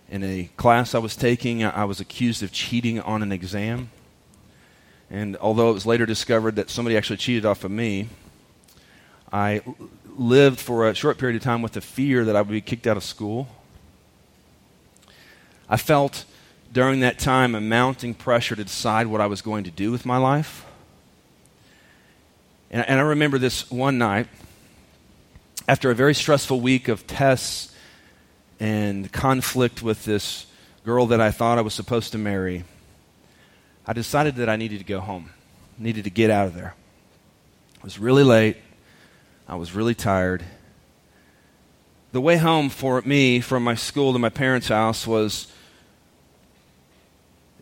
In 0.09 0.23
a 0.23 0.51
class 0.57 0.95
I 0.95 0.99
was 0.99 1.17
taking, 1.17 1.65
I 1.65 1.85
was 1.85 2.01
accused 2.01 2.43
of 2.43 2.53
cheating 2.53 3.01
on 3.01 3.23
an 3.23 3.33
exam. 3.33 3.91
And 5.11 5.37
although 5.39 5.71
it 5.71 5.75
was 5.75 5.87
later 5.87 6.07
discovered 6.07 6.57
that 6.57 6.71
somebody 6.71 6.97
actually 6.97 7.17
cheated 7.17 7.45
off 7.45 7.65
of 7.65 7.71
me, 7.71 8.09
I 9.33 9.63
lived 10.17 10.61
for 10.61 10.89
a 10.89 10.95
short 10.95 11.19
period 11.19 11.37
of 11.37 11.43
time 11.43 11.63
with 11.63 11.73
the 11.73 11.81
fear 11.81 12.25
that 12.25 12.37
I 12.37 12.43
would 12.43 12.51
be 12.51 12.61
kicked 12.61 12.87
out 12.87 12.97
of 12.97 13.05
school. 13.05 13.49
I 15.69 15.77
felt 15.77 16.25
during 16.73 17.01
that 17.01 17.19
time 17.19 17.55
a 17.55 17.61
mounting 17.61 18.15
pressure 18.15 18.57
to 18.57 18.65
decide 18.65 19.07
what 19.07 19.21
I 19.21 19.27
was 19.27 19.43
going 19.43 19.65
to 19.65 19.71
do 19.71 19.91
with 19.91 20.05
my 20.05 20.17
life. 20.19 20.65
And, 22.71 22.87
and 22.89 22.99
I 22.99 23.03
remember 23.03 23.39
this 23.39 23.71
one 23.71 23.99
night, 23.99 24.29
after 25.69 25.91
a 25.91 25.95
very 25.95 26.15
stressful 26.15 26.61
week 26.61 26.89
of 26.89 27.07
tests 27.07 27.75
and 28.61 29.11
conflict 29.13 29.83
with 29.83 30.05
this 30.05 30.47
girl 30.85 31.07
that 31.07 31.21
I 31.21 31.31
thought 31.31 31.59
I 31.59 31.63
was 31.63 31.75
supposed 31.75 32.13
to 32.13 32.19
marry, 32.19 32.65
I 33.87 33.93
decided 33.93 34.37
that 34.37 34.49
I 34.49 34.57
needed 34.57 34.79
to 34.79 34.85
go 34.85 35.01
home, 35.01 35.31
needed 35.79 36.05
to 36.05 36.11
get 36.11 36.31
out 36.31 36.47
of 36.47 36.55
there. 36.55 36.75
It 37.79 37.85
was 37.85 37.99
really 37.99 38.25
late. 38.25 38.57
I 39.49 39.55
was 39.55 39.73
really 39.73 39.95
tired. 39.95 40.45
The 42.13 42.21
way 42.21 42.37
home 42.37 42.69
for 42.69 43.01
me 43.03 43.41
from 43.41 43.63
my 43.63 43.75
school 43.75 44.13
to 44.13 44.19
my 44.19 44.29
parents' 44.29 44.69
house 44.69 45.07
was 45.07 45.53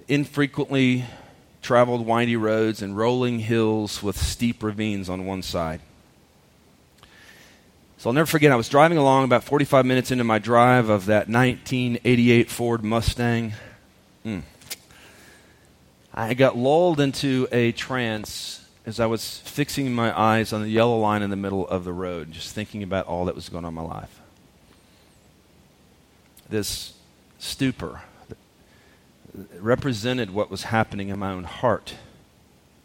infrequently 0.08 1.04
traveled 1.62 2.06
windy 2.06 2.36
roads 2.36 2.82
and 2.82 2.96
rolling 2.96 3.38
hills 3.38 4.02
with 4.02 4.16
steep 4.16 4.62
ravines 4.62 5.08
on 5.08 5.24
one 5.24 5.42
side. 5.42 5.80
So 7.98 8.10
I'll 8.10 8.14
never 8.14 8.26
forget, 8.26 8.52
I 8.52 8.56
was 8.56 8.68
driving 8.68 8.98
along 8.98 9.24
about 9.24 9.44
45 9.44 9.86
minutes 9.86 10.10
into 10.10 10.24
my 10.24 10.38
drive 10.38 10.90
of 10.90 11.06
that 11.06 11.28
1988 11.28 12.50
Ford 12.50 12.84
Mustang. 12.84 13.54
Mm. 14.26 14.42
I 16.12 16.34
got 16.34 16.56
lulled 16.56 17.00
into 17.00 17.48
a 17.50 17.72
trance 17.72 18.62
as 18.84 19.00
I 19.00 19.06
was 19.06 19.38
fixing 19.38 19.94
my 19.94 20.16
eyes 20.18 20.52
on 20.52 20.60
the 20.60 20.68
yellow 20.68 20.98
line 20.98 21.22
in 21.22 21.30
the 21.30 21.36
middle 21.36 21.66
of 21.66 21.84
the 21.84 21.94
road, 21.94 22.30
just 22.30 22.54
thinking 22.54 22.82
about 22.82 23.06
all 23.06 23.24
that 23.24 23.34
was 23.34 23.48
going 23.48 23.64
on 23.64 23.70
in 23.70 23.74
my 23.74 23.82
life. 23.82 24.20
This 26.50 26.92
stupor 27.38 28.02
represented 29.58 30.30
what 30.30 30.50
was 30.50 30.64
happening 30.64 31.08
in 31.08 31.18
my 31.18 31.32
own 31.32 31.44
heart. 31.44 31.94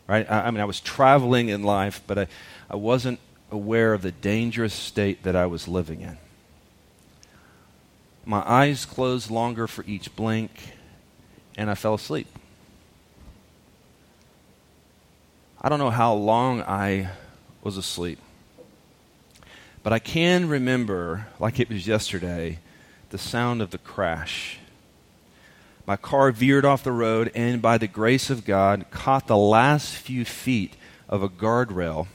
Right? 0.08 0.29
I, 0.29 0.48
I 0.48 0.51
mean, 0.51 0.62
I 0.62 0.65
was 0.65 0.79
traveling 0.79 1.50
in 1.50 1.63
life, 1.63 2.01
but 2.08 2.18
I, 2.18 2.27
I 2.70 2.75
wasn't 2.75 3.20
aware 3.51 3.94
of 3.94 4.01
the 4.01 4.12
dangerous 4.12 4.74
state 4.74 5.24
that 5.24 5.36
I 5.36 5.46
was 5.46 5.68
living 5.68 6.01
in. 6.01 6.18
My 8.25 8.44
eyes 8.48 8.86
closed 8.86 9.32
longer 9.32 9.68
for 9.68 9.84
each 9.86 10.15
blink, 10.15 10.51
and 11.58 11.70
I 11.70 11.75
fell 11.75 11.94
asleep. 11.94 12.27
I 15.62 15.70
don't 15.70 15.79
know 15.79 15.89
how 15.89 16.13
long 16.13 16.62
I 16.62 17.10
was 17.63 17.75
asleep, 17.75 18.20
but 19.84 19.91
I 19.91 20.00
can 20.00 20.48
remember, 20.48 21.27
like 21.39 21.60
it 21.60 21.70
was 21.70 21.88
yesterday, 21.88 22.60
the 23.10 23.18
sound 23.18 23.62
of 23.62 23.72
the 23.72 23.77
crash. 23.77 24.60
My 25.89 25.98
car 25.98 26.31
veered 26.31 26.65
off 26.65 26.84
the 26.84 26.91
road 26.91 27.31
and, 27.34 27.63
by 27.63 27.79
the 27.79 27.88
grace 27.88 28.29
of 28.29 28.46
God, 28.46 28.86
caught 28.91 29.25
the 29.25 29.36
last 29.36 29.96
few 29.96 30.24
feet 30.24 30.75
of 31.08 31.24
a 31.24 31.29
guardrail 31.29 32.05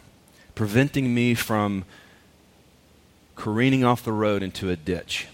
preventing 0.54 1.12
me 1.12 1.34
from 1.34 1.84
careening 3.34 3.82
off 3.82 4.04
the 4.04 4.12
road 4.12 4.44
into 4.44 4.70
a 4.70 4.76
ditch. 4.76 5.26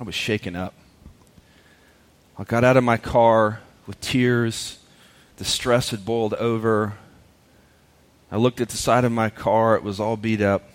I 0.00 0.04
was 0.04 0.14
shaken 0.14 0.54
up. 0.54 0.74
I 2.38 2.44
got 2.44 2.62
out 2.62 2.76
of 2.76 2.84
my 2.84 2.98
car 2.98 3.58
with 3.88 4.00
tears. 4.00 4.78
The 5.38 5.44
stress 5.44 5.90
had 5.90 6.04
boiled 6.04 6.34
over. 6.34 6.94
I 8.30 8.36
looked 8.36 8.60
at 8.60 8.68
the 8.68 8.76
side 8.76 9.04
of 9.04 9.10
my 9.10 9.28
car, 9.28 9.74
it 9.74 9.82
was 9.82 9.98
all 9.98 10.16
beat 10.16 10.40
up. 10.40 10.70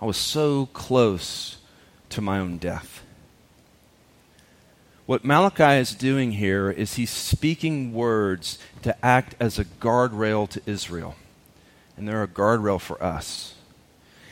I 0.00 0.04
was 0.04 0.16
so 0.16 0.66
close 0.66 1.56
to 2.10 2.20
my 2.20 2.38
own 2.38 2.56
death. 2.56 3.02
What 5.10 5.24
Malachi 5.24 5.80
is 5.80 5.92
doing 5.92 6.30
here 6.30 6.70
is 6.70 6.94
he's 6.94 7.10
speaking 7.10 7.92
words 7.92 8.60
to 8.82 8.94
act 9.04 9.34
as 9.40 9.58
a 9.58 9.64
guardrail 9.64 10.48
to 10.50 10.62
Israel. 10.66 11.16
And 11.96 12.06
they're 12.06 12.22
a 12.22 12.28
guardrail 12.28 12.80
for 12.80 13.02
us. 13.02 13.54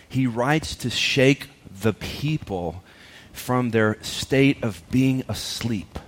He 0.08 0.28
writes 0.28 0.76
to 0.76 0.88
shake 0.88 1.48
the 1.68 1.92
people 1.92 2.84
from 3.32 3.70
their 3.70 4.00
state 4.04 4.62
of 4.62 4.88
being 4.88 5.24
asleep. 5.28 5.98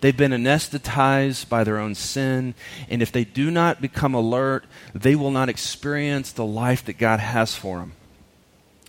They've 0.00 0.16
been 0.16 0.32
anesthetized 0.32 1.50
by 1.50 1.62
their 1.62 1.76
own 1.76 1.94
sin, 1.94 2.54
and 2.88 3.02
if 3.02 3.12
they 3.12 3.24
do 3.24 3.50
not 3.50 3.82
become 3.82 4.14
alert, 4.14 4.64
they 4.94 5.14
will 5.14 5.30
not 5.30 5.50
experience 5.50 6.32
the 6.32 6.46
life 6.46 6.82
that 6.86 6.96
God 6.96 7.20
has 7.20 7.54
for 7.54 7.80
them. 7.80 7.92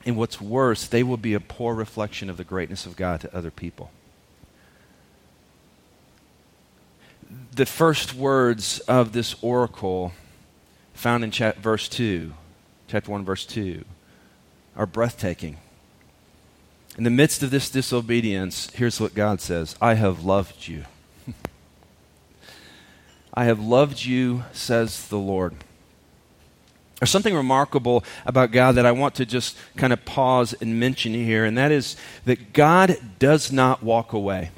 And 0.05 0.15
what's 0.15 0.39
worse, 0.39 0.87
they 0.87 1.03
will 1.03 1.17
be 1.17 1.33
a 1.33 1.41
poor 1.41 1.75
reflection 1.75 2.29
of 2.29 2.37
the 2.37 2.45
greatness 2.45 2.85
of 2.85 2.95
God 2.95 3.19
to 3.19 3.35
other 3.35 3.51
people. 3.51 3.91
The 7.57 7.65
first 7.65 8.13
words 8.13 8.79
of 8.81 9.13
this 9.13 9.35
oracle 9.41 10.13
found 10.93 11.23
in 11.23 11.31
chat, 11.31 11.57
verse 11.57 11.89
2, 11.89 12.31
chapter 12.87 13.11
1, 13.11 13.25
verse 13.25 13.45
2, 13.47 13.83
are 14.75 14.85
breathtaking. 14.85 15.57
In 16.99 17.03
the 17.03 17.09
midst 17.09 17.41
of 17.41 17.49
this 17.49 17.71
disobedience, 17.71 18.69
here's 18.75 19.01
what 19.01 19.15
God 19.15 19.41
says 19.41 19.75
I 19.81 19.95
have 19.95 20.23
loved 20.23 20.67
you. 20.67 20.85
I 23.33 23.45
have 23.45 23.59
loved 23.59 24.05
you, 24.05 24.43
says 24.53 25.07
the 25.07 25.17
Lord. 25.17 25.55
There's 26.99 27.11
something 27.11 27.35
remarkable 27.35 28.03
about 28.25 28.51
God 28.51 28.73
that 28.75 28.85
I 28.85 28.91
want 28.91 29.15
to 29.15 29.25
just 29.25 29.57
kind 29.75 29.93
of 29.93 30.05
pause 30.05 30.53
and 30.53 30.79
mention 30.79 31.13
here, 31.13 31.43
and 31.43 31.57
that 31.57 31.71
is 31.71 31.95
that 32.25 32.53
God 32.53 32.97
does 33.17 33.51
not 33.51 33.81
walk 33.81 34.13
away 34.13 34.51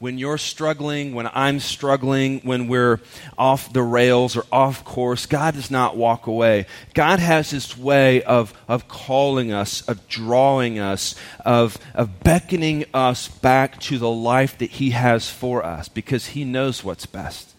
when 0.00 0.16
you're 0.16 0.38
struggling, 0.38 1.14
when 1.14 1.28
I'm 1.32 1.60
struggling, 1.60 2.40
when 2.40 2.68
we're 2.68 3.00
off 3.36 3.72
the 3.72 3.82
rails 3.82 4.34
or 4.34 4.44
off 4.50 4.82
course, 4.82 5.26
God 5.26 5.54
does 5.54 5.70
not 5.70 5.94
walk 5.94 6.26
away. 6.26 6.66
God 6.94 7.20
has 7.20 7.50
this 7.50 7.76
way 7.76 8.22
of, 8.22 8.54
of 8.66 8.88
calling 8.88 9.52
us, 9.52 9.82
of 9.82 10.08
drawing 10.08 10.78
us, 10.78 11.14
of, 11.44 11.76
of 11.94 12.20
beckoning 12.20 12.86
us 12.94 13.28
back 13.28 13.78
to 13.80 13.98
the 13.98 14.10
life 14.10 14.56
that 14.58 14.70
He 14.70 14.90
has 14.90 15.30
for 15.30 15.64
us 15.64 15.88
because 15.88 16.28
He 16.28 16.44
knows 16.44 16.82
what's 16.82 17.06
best 17.06 17.54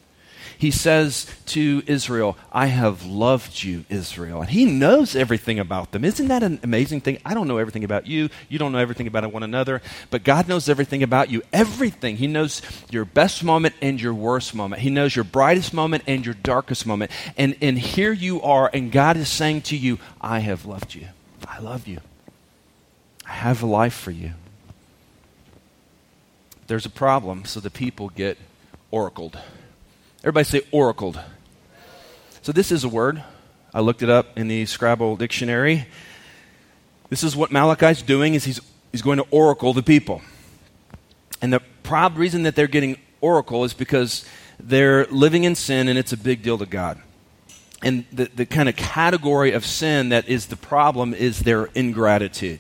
he 0.62 0.70
says 0.70 1.26
to 1.48 1.82
Israel, 1.88 2.38
I 2.52 2.68
have 2.68 3.04
loved 3.04 3.64
you, 3.64 3.84
Israel. 3.90 4.42
And 4.42 4.50
he 4.52 4.66
knows 4.66 5.16
everything 5.16 5.58
about 5.58 5.92
them. 5.92 6.06
Isn't 6.06 6.28
that 6.28 6.44
an 6.44 6.60
amazing 6.62 7.02
thing? 7.02 7.18
I 7.26 7.34
don't 7.34 7.48
know 7.48 7.58
everything 7.58 7.84
about 7.84 8.06
you. 8.06 8.30
You 8.48 8.60
don't 8.60 8.72
know 8.72 8.78
everything 8.78 9.08
about 9.08 9.34
one 9.34 9.42
another. 9.42 9.82
But 10.12 10.24
God 10.24 10.48
knows 10.48 10.70
everything 10.70 11.02
about 11.02 11.32
you. 11.32 11.42
Everything. 11.52 12.18
He 12.18 12.28
knows 12.28 12.62
your 12.92 13.06
best 13.06 13.44
moment 13.44 13.74
and 13.82 14.00
your 14.00 14.14
worst 14.14 14.54
moment. 14.54 14.84
He 14.84 14.92
knows 14.92 15.16
your 15.16 15.26
brightest 15.26 15.74
moment 15.74 16.04
and 16.06 16.24
your 16.24 16.36
darkest 16.36 16.86
moment. 16.86 17.10
And, 17.38 17.58
and 17.60 17.80
here 17.80 18.12
you 18.12 18.40
are, 18.44 18.70
and 18.72 18.92
God 18.92 19.18
is 19.18 19.30
saying 19.30 19.64
to 19.64 19.76
you, 19.76 19.98
I 20.22 20.42
have 20.42 20.68
loved 20.68 20.94
you. 20.94 21.08
I 21.48 21.58
love 21.58 21.88
you. 21.88 22.02
I 23.26 23.32
have 23.32 23.64
a 23.64 23.66
life 23.66 23.96
for 23.96 24.12
you. 24.12 24.34
There's 26.68 26.86
a 26.86 26.92
problem, 26.92 27.46
so 27.46 27.60
the 27.60 27.72
people 27.72 28.10
get 28.10 28.38
oracled. 28.92 29.40
Everybody 30.24 30.44
say 30.44 30.62
oracled. 30.72 31.20
So 32.44 32.52
this 32.52 32.72
is 32.72 32.84
a 32.84 32.90
word. 32.90 33.24
I 33.74 33.80
looked 33.80 34.04
it 34.04 34.10
up 34.10 34.38
in 34.38 34.48
the 34.48 34.68
Scrabble 34.68 35.16
dictionary. 35.16 35.88
This 37.10 37.24
is 37.24 37.36
what 37.36 37.52
Malachi's 37.52 38.04
doing 38.04 38.36
is 38.36 38.44
he's, 38.44 38.62
he's 38.92 39.02
going 39.02 39.18
to 39.18 39.26
oracle 39.32 39.74
the 39.74 39.82
people. 39.82 40.22
And 41.42 41.52
the 41.52 41.60
prob- 41.82 42.18
reason 42.18 42.44
that 42.44 42.56
they're 42.56 42.68
getting 42.68 42.98
oracle 43.20 43.64
is 43.64 43.74
because 43.74 44.24
they're 44.60 45.06
living 45.08 45.44
in 45.44 45.56
sin 45.56 45.88
and 45.88 45.98
it's 45.98 46.14
a 46.14 46.18
big 46.18 46.44
deal 46.44 46.60
to 46.60 46.68
God. 46.68 47.02
And 47.82 48.06
the, 48.14 48.30
the 48.36 48.46
kind 48.46 48.70
of 48.70 48.76
category 48.76 49.54
of 49.54 49.66
sin 49.66 50.10
that 50.10 50.30
is 50.30 50.48
the 50.48 50.56
problem 50.56 51.16
is 51.16 51.40
their 51.40 51.66
ingratitude. 51.74 52.60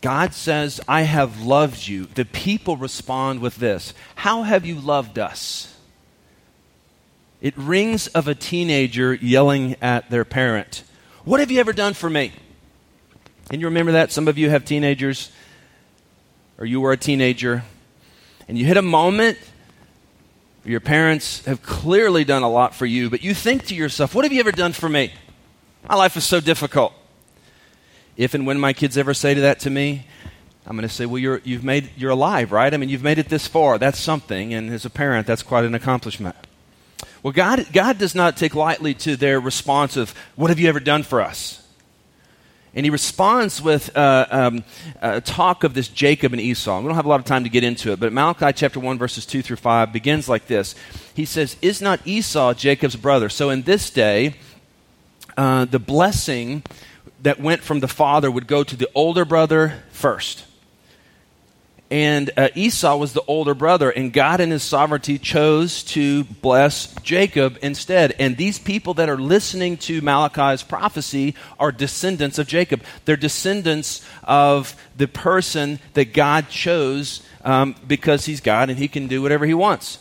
God 0.00 0.34
says, 0.34 0.80
I 0.86 1.02
have 1.02 1.42
loved 1.42 1.88
you. 1.88 2.06
The 2.06 2.24
people 2.24 2.76
respond 2.76 3.40
with 3.40 3.56
this 3.56 3.92
How 4.14 4.44
have 4.44 4.64
you 4.64 4.76
loved 4.76 5.18
us? 5.18 5.74
It 7.40 7.56
rings 7.56 8.08
of 8.08 8.26
a 8.28 8.34
teenager 8.34 9.14
yelling 9.14 9.76
at 9.80 10.10
their 10.10 10.24
parent, 10.24 10.84
What 11.24 11.40
have 11.40 11.50
you 11.50 11.60
ever 11.60 11.72
done 11.72 11.94
for 11.94 12.10
me? 12.10 12.32
And 13.50 13.60
you 13.60 13.66
remember 13.66 13.92
that? 13.92 14.12
Some 14.12 14.28
of 14.28 14.36
you 14.36 14.50
have 14.50 14.64
teenagers, 14.64 15.30
or 16.58 16.66
you 16.66 16.80
were 16.80 16.92
a 16.92 16.96
teenager, 16.96 17.64
and 18.46 18.58
you 18.58 18.66
hit 18.66 18.76
a 18.76 18.82
moment 18.82 19.38
your 20.68 20.80
parents 20.80 21.44
have 21.46 21.62
clearly 21.62 22.24
done 22.24 22.42
a 22.42 22.50
lot 22.50 22.74
for 22.74 22.84
you, 22.84 23.08
but 23.08 23.22
you 23.22 23.32
think 23.32 23.66
to 23.66 23.74
yourself, 23.74 24.14
What 24.14 24.24
have 24.24 24.32
you 24.32 24.40
ever 24.40 24.52
done 24.52 24.72
for 24.72 24.88
me? 24.88 25.12
My 25.88 25.94
life 25.94 26.16
is 26.16 26.24
so 26.24 26.40
difficult. 26.40 26.92
If 28.16 28.34
and 28.34 28.46
when 28.46 28.60
my 28.60 28.72
kids 28.72 28.98
ever 28.98 29.14
say 29.14 29.32
that 29.34 29.60
to 29.60 29.70
me, 29.70 30.06
I'm 30.66 30.76
going 30.76 30.86
to 30.86 30.94
say, 30.94 31.06
Well, 31.06 31.18
you're, 31.18 31.40
you've 31.42 31.64
made, 31.64 31.90
you're 31.96 32.10
alive, 32.10 32.52
right? 32.52 32.72
I 32.72 32.76
mean, 32.76 32.90
you've 32.90 33.02
made 33.02 33.18
it 33.18 33.30
this 33.30 33.46
far. 33.46 33.78
That's 33.78 33.98
something. 33.98 34.52
And 34.52 34.70
as 34.70 34.84
a 34.84 34.90
parent, 34.90 35.26
that's 35.26 35.42
quite 35.42 35.64
an 35.64 35.74
accomplishment. 35.74 36.36
Well, 37.22 37.32
God, 37.32 37.66
God 37.72 37.98
does 37.98 38.14
not 38.14 38.36
take 38.36 38.54
lightly 38.54 38.94
to 38.94 39.16
their 39.16 39.40
response 39.40 39.96
of, 39.96 40.14
What 40.36 40.50
have 40.50 40.58
you 40.58 40.68
ever 40.68 40.80
done 40.80 41.02
for 41.02 41.20
us? 41.20 41.64
And 42.74 42.84
he 42.84 42.90
responds 42.90 43.62
with 43.62 43.96
uh, 43.96 44.26
um, 44.30 44.64
a 45.00 45.20
talk 45.20 45.64
of 45.64 45.74
this 45.74 45.88
Jacob 45.88 46.32
and 46.32 46.40
Esau. 46.40 46.80
We 46.80 46.86
don't 46.86 46.94
have 46.94 47.06
a 47.06 47.08
lot 47.08 47.18
of 47.18 47.26
time 47.26 47.44
to 47.44 47.50
get 47.50 47.64
into 47.64 47.92
it, 47.92 47.98
but 47.98 48.12
Malachi 48.12 48.52
chapter 48.52 48.78
1, 48.78 48.98
verses 48.98 49.26
2 49.26 49.42
through 49.42 49.56
5 49.56 49.92
begins 49.92 50.28
like 50.28 50.46
this. 50.46 50.74
He 51.14 51.24
says, 51.24 51.56
Is 51.62 51.80
not 51.80 52.00
Esau 52.06 52.54
Jacob's 52.54 52.96
brother? 52.96 53.28
So 53.28 53.50
in 53.50 53.62
this 53.62 53.90
day, 53.90 54.34
uh, 55.36 55.64
the 55.64 55.78
blessing 55.78 56.62
that 57.22 57.40
went 57.40 57.62
from 57.62 57.80
the 57.80 57.88
father 57.88 58.30
would 58.30 58.46
go 58.46 58.62
to 58.62 58.76
the 58.76 58.88
older 58.94 59.24
brother 59.24 59.82
first. 59.90 60.44
And 61.90 62.30
uh, 62.36 62.48
Esau 62.54 62.96
was 62.96 63.14
the 63.14 63.22
older 63.26 63.54
brother, 63.54 63.90
and 63.90 64.12
God 64.12 64.40
in 64.40 64.50
his 64.50 64.62
sovereignty 64.62 65.18
chose 65.18 65.82
to 65.84 66.24
bless 66.24 66.94
Jacob 67.02 67.58
instead. 67.62 68.14
And 68.18 68.36
these 68.36 68.58
people 68.58 68.94
that 68.94 69.08
are 69.08 69.16
listening 69.16 69.78
to 69.78 70.02
Malachi's 70.02 70.62
prophecy 70.62 71.34
are 71.58 71.72
descendants 71.72 72.38
of 72.38 72.46
Jacob. 72.46 72.82
They're 73.06 73.16
descendants 73.16 74.04
of 74.24 74.76
the 74.96 75.08
person 75.08 75.78
that 75.94 76.12
God 76.12 76.50
chose 76.50 77.22
um, 77.42 77.74
because 77.86 78.26
he's 78.26 78.40
God 78.40 78.68
and 78.68 78.78
he 78.78 78.88
can 78.88 79.06
do 79.06 79.22
whatever 79.22 79.46
he 79.46 79.54
wants. 79.54 79.98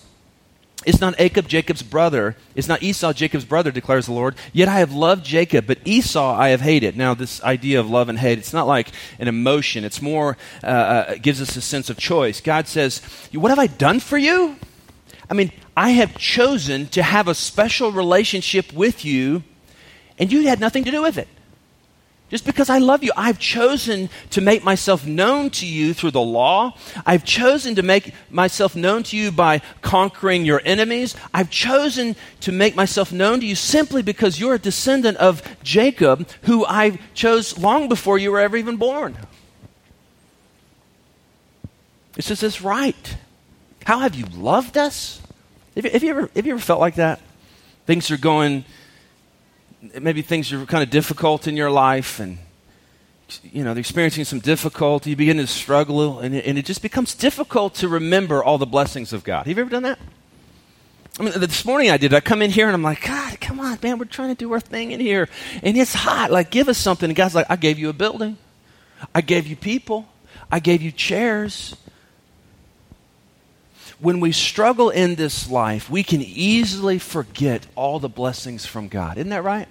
It's 0.88 1.02
not 1.02 1.18
Jacob, 1.18 1.50
Jacob's 1.50 1.84
brother. 1.84 2.38
It's 2.56 2.70
not 2.70 2.82
Esau, 2.82 3.12
Jacob's 3.12 3.44
brother, 3.44 3.72
declares 3.72 4.06
the 4.06 4.14
Lord. 4.14 4.36
Yet 4.54 4.70
I 4.70 4.80
have 4.80 4.94
loved 4.94 5.26
Jacob, 5.26 5.68
but 5.68 5.80
Esau 5.84 6.34
I 6.34 6.48
have 6.50 6.62
hated. 6.62 6.96
Now, 6.96 7.14
this 7.14 7.44
idea 7.44 7.82
of 7.82 7.90
love 7.90 8.08
and 8.08 8.18
hate, 8.18 8.38
it's 8.38 8.54
not 8.54 8.68
like 8.68 8.94
an 9.20 9.28
emotion. 9.28 9.84
It's 9.84 10.02
more, 10.02 10.38
uh, 10.64 10.68
uh, 10.68 11.16
gives 11.16 11.42
us 11.42 11.58
a 11.58 11.62
sense 11.62 11.90
of 11.90 11.98
choice. 11.98 12.40
God 12.40 12.70
says, 12.70 13.02
What 13.34 13.50
have 13.50 13.60
I 13.60 13.68
done 13.68 14.00
for 14.00 14.18
you? 14.18 14.56
I 15.30 15.34
mean, 15.34 15.52
I 15.76 15.90
have 15.90 16.18
chosen 16.18 16.88
to 16.88 17.04
have 17.04 17.28
a 17.28 17.36
special 17.36 17.92
relationship 17.92 18.72
with 18.72 19.04
you, 19.04 19.44
and 20.18 20.32
you 20.32 20.48
had 20.48 20.62
nothing 20.62 20.86
to 20.86 20.92
do 20.92 21.02
with 21.02 21.18
it. 21.18 21.28
Just 22.30 22.46
because 22.46 22.70
I 22.70 22.80
love 22.80 23.04
you, 23.06 23.12
I've 23.16 23.40
chosen 23.40 24.10
to 24.32 24.42
make 24.42 24.62
myself 24.62 25.06
known 25.06 25.50
to 25.52 25.66
you 25.66 25.94
through 25.94 26.12
the 26.12 26.20
law. 26.20 26.78
I've 27.06 27.24
chosen 27.24 27.76
to 27.76 27.84
make 27.84 28.14
myself 28.30 28.76
known 28.76 29.04
to 29.04 29.18
you 29.18 29.32
by 29.32 29.62
conquering 29.82 30.44
your 30.44 30.62
enemies. 30.66 31.16
I've 31.34 31.50
chosen 31.50 32.18
to 32.42 32.52
make 32.52 32.76
myself 32.76 33.14
known 33.14 33.40
to 33.40 33.46
you 33.46 33.56
simply 33.56 34.02
because 34.02 34.42
you're 34.42 34.56
a 34.56 34.60
descendant 34.60 35.18
of 35.18 35.42
Jacob, 35.64 36.28
who 36.44 36.66
I 36.66 37.00
chose 37.14 37.58
long 37.58 37.88
before 37.88 38.18
you 38.18 38.32
were 38.32 38.42
ever 38.42 38.58
even 38.58 38.76
born. 38.76 39.18
It's 42.18 42.28
just 42.28 42.42
this 42.42 42.62
right. 42.62 43.18
How 43.86 44.00
have 44.00 44.16
you 44.16 44.26
loved 44.26 44.78
us? 44.78 45.22
Have 45.76 45.86
you, 45.86 45.92
have 45.92 46.04
you, 46.04 46.10
ever, 46.10 46.30
have 46.36 46.46
you 46.46 46.54
ever 46.54 46.62
felt 46.62 46.82
like 46.82 46.96
that? 46.96 47.22
Things 47.86 48.12
are 48.12 48.18
going 48.18 48.66
maybe 50.00 50.22
things 50.22 50.52
are 50.54 50.66
kind 50.66 50.84
of 50.84 50.90
difficult 50.90 51.48
in 51.48 51.58
your 51.58 51.72
life 51.72 52.20
and 52.20 52.38
you 53.44 53.64
know 53.64 53.74
they're 53.74 53.82
experiencing 53.82 54.24
some 54.24 54.40
difficulty 54.40 55.10
you 55.10 55.16
begin 55.16 55.38
to 55.38 55.48
struggle 55.48 56.20
and 56.20 56.34
it, 56.34 56.46
and 56.46 56.58
it 56.58 56.66
just 56.66 56.82
becomes 56.82 57.14
difficult 57.14 57.76
to 57.76 57.88
remember 57.88 58.44
all 58.44 58.58
the 58.58 58.66
blessings 58.66 59.12
of 59.12 59.24
god 59.24 59.46
have 59.46 59.58
you 59.58 59.62
ever 59.62 59.70
done 59.70 59.84
that 59.84 60.00
I 61.20 61.24
mean, 61.24 61.34
this 61.40 61.66
morning 61.66 61.90
I 61.90 61.98
did. 61.98 62.14
I 62.14 62.20
come 62.20 62.44
in 62.44 62.52
here 62.52 62.68
and 62.68 62.76
I'm 62.76 62.84
like, 62.84 63.04
God, 63.04 63.42
come 63.42 63.60
on, 63.60 63.80
man, 63.82 63.98
we're 63.98 64.06
trying 64.06 64.30
to 64.30 64.36
do 64.36 64.54
our 64.54 64.60
thing 64.60 64.92
in 64.92 65.00
here. 65.00 65.28
And 65.64 65.76
it's 65.76 65.94
hot. 65.94 66.30
Like, 66.30 66.52
give 66.52 66.70
us 66.70 66.78
something. 66.78 67.10
And 67.10 67.16
God's 67.18 67.34
like, 67.34 67.48
I 67.50 67.56
gave 67.56 67.80
you 67.80 67.90
a 67.90 67.94
building. 67.94 68.38
I 69.16 69.22
gave 69.22 69.48
you 69.48 69.56
people. 69.56 70.08
I 70.52 70.60
gave 70.60 70.82
you 70.82 70.92
chairs. 70.92 71.76
When 74.00 74.20
we 74.20 74.32
struggle 74.32 74.92
in 74.92 75.16
this 75.16 75.50
life, 75.50 75.90
we 75.90 76.04
can 76.04 76.22
easily 76.22 77.00
forget 77.00 77.66
all 77.76 78.00
the 78.00 78.10
blessings 78.10 78.68
from 78.68 78.88
God. 78.88 79.18
Isn't 79.18 79.30
that 79.30 79.44
right? 79.44 79.68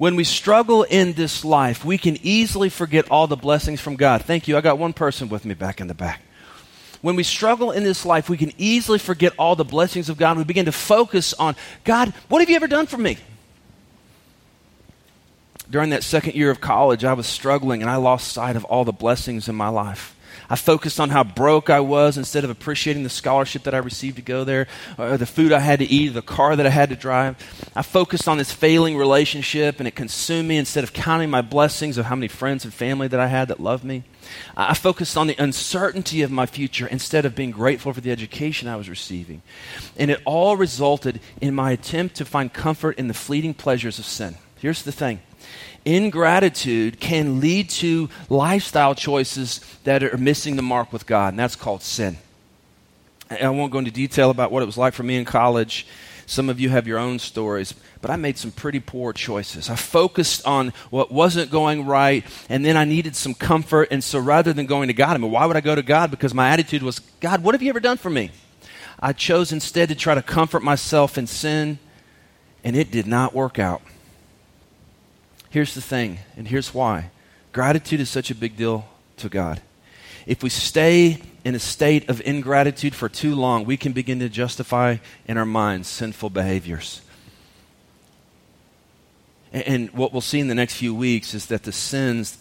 When 0.00 0.16
we 0.16 0.24
struggle 0.24 0.82
in 0.84 1.12
this 1.12 1.44
life, 1.44 1.84
we 1.84 1.98
can 1.98 2.16
easily 2.22 2.70
forget 2.70 3.10
all 3.10 3.26
the 3.26 3.36
blessings 3.36 3.82
from 3.82 3.96
God. 3.96 4.22
Thank 4.22 4.48
you. 4.48 4.56
I 4.56 4.62
got 4.62 4.78
one 4.78 4.94
person 4.94 5.28
with 5.28 5.44
me 5.44 5.52
back 5.52 5.78
in 5.78 5.88
the 5.88 5.94
back. 5.94 6.22
When 7.02 7.16
we 7.16 7.22
struggle 7.22 7.70
in 7.70 7.84
this 7.84 8.06
life, 8.06 8.30
we 8.30 8.38
can 8.38 8.50
easily 8.56 8.98
forget 8.98 9.34
all 9.38 9.56
the 9.56 9.64
blessings 9.64 10.08
of 10.08 10.16
God. 10.16 10.38
We 10.38 10.44
begin 10.44 10.64
to 10.64 10.72
focus 10.72 11.34
on 11.34 11.54
God, 11.84 12.14
what 12.30 12.40
have 12.40 12.48
you 12.48 12.56
ever 12.56 12.66
done 12.66 12.86
for 12.86 12.96
me? 12.96 13.18
During 15.68 15.90
that 15.90 16.02
second 16.02 16.34
year 16.34 16.50
of 16.50 16.62
college, 16.62 17.04
I 17.04 17.12
was 17.12 17.26
struggling 17.26 17.82
and 17.82 17.90
I 17.90 17.96
lost 17.96 18.32
sight 18.32 18.56
of 18.56 18.64
all 18.64 18.86
the 18.86 18.92
blessings 18.92 19.50
in 19.50 19.54
my 19.54 19.68
life. 19.68 20.16
I 20.48 20.56
focused 20.56 21.00
on 21.00 21.10
how 21.10 21.24
broke 21.24 21.70
I 21.70 21.80
was 21.80 22.16
instead 22.16 22.44
of 22.44 22.50
appreciating 22.50 23.02
the 23.02 23.10
scholarship 23.10 23.64
that 23.64 23.74
I 23.74 23.78
received 23.78 24.16
to 24.16 24.22
go 24.22 24.44
there, 24.44 24.66
or 24.98 25.16
the 25.16 25.26
food 25.26 25.52
I 25.52 25.60
had 25.60 25.78
to 25.80 25.84
eat, 25.84 26.08
the 26.08 26.22
car 26.22 26.56
that 26.56 26.66
I 26.66 26.70
had 26.70 26.90
to 26.90 26.96
drive. 26.96 27.36
I 27.74 27.82
focused 27.82 28.28
on 28.28 28.38
this 28.38 28.52
failing 28.52 28.96
relationship 28.96 29.78
and 29.78 29.86
it 29.86 29.94
consumed 29.94 30.48
me 30.48 30.56
instead 30.56 30.84
of 30.84 30.92
counting 30.92 31.30
my 31.30 31.42
blessings 31.42 31.98
of 31.98 32.06
how 32.06 32.14
many 32.14 32.28
friends 32.28 32.64
and 32.64 32.74
family 32.74 33.08
that 33.08 33.20
I 33.20 33.28
had 33.28 33.48
that 33.48 33.60
loved 33.60 33.84
me. 33.84 34.04
I 34.56 34.74
focused 34.74 35.16
on 35.16 35.26
the 35.26 35.42
uncertainty 35.42 36.22
of 36.22 36.30
my 36.30 36.46
future 36.46 36.86
instead 36.86 37.24
of 37.24 37.34
being 37.34 37.50
grateful 37.50 37.92
for 37.92 38.00
the 38.00 38.12
education 38.12 38.68
I 38.68 38.76
was 38.76 38.88
receiving. 38.88 39.42
And 39.96 40.10
it 40.10 40.20
all 40.24 40.56
resulted 40.56 41.20
in 41.40 41.54
my 41.54 41.72
attempt 41.72 42.16
to 42.16 42.24
find 42.24 42.52
comfort 42.52 42.98
in 42.98 43.08
the 43.08 43.14
fleeting 43.14 43.54
pleasures 43.54 43.98
of 43.98 44.04
sin. 44.04 44.36
Here's 44.58 44.82
the 44.82 44.92
thing 44.92 45.20
ingratitude 45.84 47.00
can 47.00 47.40
lead 47.40 47.70
to 47.70 48.08
lifestyle 48.28 48.94
choices 48.94 49.60
that 49.84 50.02
are 50.02 50.16
missing 50.18 50.56
the 50.56 50.62
mark 50.62 50.92
with 50.92 51.06
God, 51.06 51.32
and 51.32 51.38
that's 51.38 51.56
called 51.56 51.82
sin. 51.82 52.16
I 53.30 53.48
won't 53.50 53.72
go 53.72 53.78
into 53.78 53.90
detail 53.90 54.30
about 54.30 54.50
what 54.50 54.62
it 54.62 54.66
was 54.66 54.76
like 54.76 54.92
for 54.92 55.04
me 55.04 55.16
in 55.16 55.24
college. 55.24 55.86
Some 56.26 56.48
of 56.48 56.60
you 56.60 56.68
have 56.68 56.86
your 56.86 56.98
own 56.98 57.18
stories, 57.18 57.74
but 58.00 58.10
I 58.10 58.16
made 58.16 58.38
some 58.38 58.50
pretty 58.52 58.80
poor 58.80 59.12
choices. 59.12 59.68
I 59.68 59.74
focused 59.76 60.46
on 60.46 60.72
what 60.90 61.10
wasn't 61.10 61.50
going 61.50 61.86
right, 61.86 62.24
and 62.48 62.64
then 62.64 62.76
I 62.76 62.84
needed 62.84 63.16
some 63.16 63.34
comfort. 63.34 63.88
And 63.90 64.02
so 64.02 64.18
rather 64.18 64.52
than 64.52 64.66
going 64.66 64.88
to 64.88 64.94
God, 64.94 65.14
I 65.14 65.18
mean, 65.18 65.30
why 65.30 65.46
would 65.46 65.56
I 65.56 65.60
go 65.60 65.74
to 65.74 65.82
God? 65.82 66.10
Because 66.10 66.32
my 66.34 66.50
attitude 66.50 66.82
was, 66.82 67.00
God, 67.20 67.42
what 67.42 67.54
have 67.54 67.62
you 67.62 67.68
ever 67.68 67.80
done 67.80 67.96
for 67.96 68.10
me? 68.10 68.30
I 69.00 69.12
chose 69.12 69.50
instead 69.50 69.88
to 69.88 69.94
try 69.94 70.14
to 70.14 70.22
comfort 70.22 70.62
myself 70.62 71.18
in 71.18 71.26
sin, 71.26 71.78
and 72.62 72.76
it 72.76 72.90
did 72.90 73.06
not 73.06 73.34
work 73.34 73.58
out. 73.58 73.82
Here's 75.50 75.74
the 75.74 75.80
thing, 75.80 76.20
and 76.36 76.48
here's 76.48 76.72
why 76.72 77.10
gratitude 77.52 77.98
is 77.98 78.08
such 78.08 78.30
a 78.30 78.34
big 78.34 78.56
deal 78.56 78.86
to 79.16 79.28
God. 79.28 79.60
If 80.26 80.42
we 80.42 80.48
stay 80.48 81.20
in 81.44 81.54
a 81.56 81.58
state 81.58 82.08
of 82.08 82.20
ingratitude 82.20 82.94
for 82.94 83.08
too 83.08 83.34
long, 83.34 83.64
we 83.64 83.76
can 83.76 83.92
begin 83.92 84.20
to 84.20 84.28
justify 84.28 84.98
in 85.26 85.36
our 85.36 85.46
minds 85.46 85.88
sinful 85.88 86.30
behaviors. 86.30 87.00
And 89.52 89.90
what 89.90 90.12
we'll 90.12 90.20
see 90.20 90.38
in 90.38 90.46
the 90.46 90.54
next 90.54 90.74
few 90.74 90.94
weeks 90.94 91.34
is 91.34 91.46
that 91.46 91.64
the 91.64 91.72
sins 91.72 92.38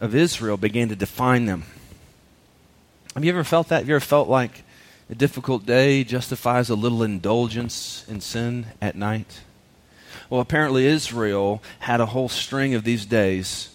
of 0.00 0.14
Israel 0.14 0.56
began 0.56 0.88
to 0.90 0.96
define 0.96 1.46
them. 1.46 1.64
Have 3.14 3.24
you 3.24 3.32
ever 3.32 3.42
felt 3.42 3.68
that? 3.68 3.78
Have 3.78 3.88
you 3.88 3.96
ever 3.96 4.04
felt 4.04 4.28
like 4.28 4.62
a 5.10 5.14
difficult 5.16 5.66
day 5.66 6.04
justifies 6.04 6.70
a 6.70 6.76
little 6.76 7.02
indulgence 7.02 8.04
in 8.08 8.20
sin 8.20 8.66
at 8.80 8.94
night? 8.94 9.40
Well, 10.28 10.40
apparently 10.40 10.86
Israel 10.86 11.62
had 11.80 12.00
a 12.00 12.06
whole 12.06 12.28
string 12.28 12.74
of 12.74 12.84
these 12.84 13.06
days, 13.06 13.74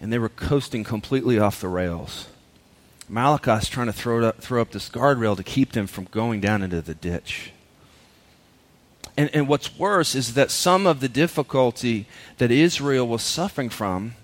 and 0.00 0.12
they 0.12 0.18
were 0.18 0.28
coasting 0.28 0.84
completely 0.84 1.38
off 1.38 1.60
the 1.60 1.68
rails. 1.68 2.28
Malachi's 3.08 3.68
trying 3.68 3.86
to 3.86 3.92
throw 3.92 4.24
up, 4.24 4.40
throw 4.40 4.60
up 4.60 4.72
this 4.72 4.88
guardrail 4.88 5.36
to 5.36 5.42
keep 5.42 5.72
them 5.72 5.86
from 5.86 6.04
going 6.10 6.40
down 6.40 6.62
into 6.62 6.80
the 6.80 6.94
ditch. 6.94 7.52
And, 9.16 9.30
and 9.34 9.48
what's 9.48 9.78
worse 9.78 10.14
is 10.14 10.34
that 10.34 10.50
some 10.50 10.86
of 10.86 11.00
the 11.00 11.08
difficulty 11.08 12.06
that 12.38 12.50
Israel 12.50 13.06
was 13.06 13.22
suffering 13.22 13.68
from 13.70 14.14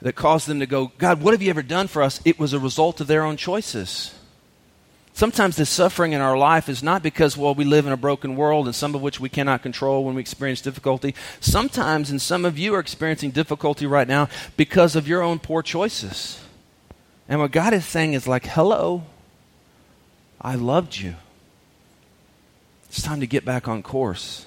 that 0.00 0.16
caused 0.16 0.48
them 0.48 0.58
to 0.58 0.66
go, 0.66 0.90
God, 0.98 1.22
what 1.22 1.32
have 1.32 1.42
you 1.42 1.50
ever 1.50 1.62
done 1.62 1.86
for 1.86 2.02
us? 2.02 2.20
It 2.24 2.38
was 2.38 2.52
a 2.52 2.58
result 2.58 3.00
of 3.00 3.06
their 3.06 3.22
own 3.22 3.36
choices. 3.36 4.14
Sometimes 5.14 5.56
the 5.56 5.66
suffering 5.66 6.12
in 6.12 6.20
our 6.20 6.38
life 6.38 6.68
is 6.68 6.82
not 6.82 7.02
because, 7.02 7.36
well, 7.36 7.54
we 7.54 7.64
live 7.64 7.86
in 7.86 7.92
a 7.92 7.98
broken 7.98 8.34
world 8.34 8.66
and 8.66 8.74
some 8.74 8.94
of 8.94 9.02
which 9.02 9.20
we 9.20 9.28
cannot 9.28 9.62
control 9.62 10.04
when 10.04 10.14
we 10.14 10.20
experience 10.20 10.62
difficulty. 10.62 11.14
Sometimes, 11.38 12.10
and 12.10 12.20
some 12.20 12.44
of 12.44 12.58
you 12.58 12.74
are 12.74 12.80
experiencing 12.80 13.30
difficulty 13.30 13.86
right 13.86 14.08
now 14.08 14.28
because 14.56 14.96
of 14.96 15.06
your 15.06 15.22
own 15.22 15.38
poor 15.38 15.62
choices. 15.62 16.40
And 17.28 17.40
what 17.40 17.52
God 17.52 17.74
is 17.74 17.84
saying 17.84 18.14
is 18.14 18.26
like, 18.26 18.46
hello, 18.46 19.04
I 20.40 20.54
loved 20.54 20.96
you. 20.96 21.14
It's 22.88 23.02
time 23.02 23.20
to 23.20 23.26
get 23.26 23.44
back 23.44 23.68
on 23.68 23.82
course. 23.82 24.46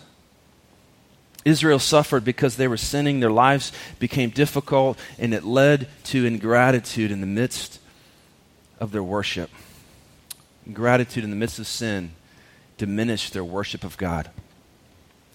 Israel 1.45 1.79
suffered 1.79 2.25
because 2.25 2.55
they 2.55 2.67
were 2.67 2.75
sinning, 2.75 3.19
their 3.19 3.29
lives 3.29 3.71
became 3.99 4.31
difficult, 4.31 4.97
and 5.19 5.31
it 5.31 5.43
led 5.43 5.87
to 6.05 6.25
ingratitude 6.25 7.11
in 7.11 7.21
the 7.21 7.27
midst 7.27 7.79
of 8.79 8.91
their 8.91 9.03
worship 9.03 9.51
gratitude 10.73 11.23
in 11.23 11.29
the 11.29 11.35
midst 11.35 11.59
of 11.59 11.67
sin 11.67 12.11
diminish 12.77 13.29
their 13.29 13.43
worship 13.43 13.83
of 13.83 13.97
God. 13.97 14.29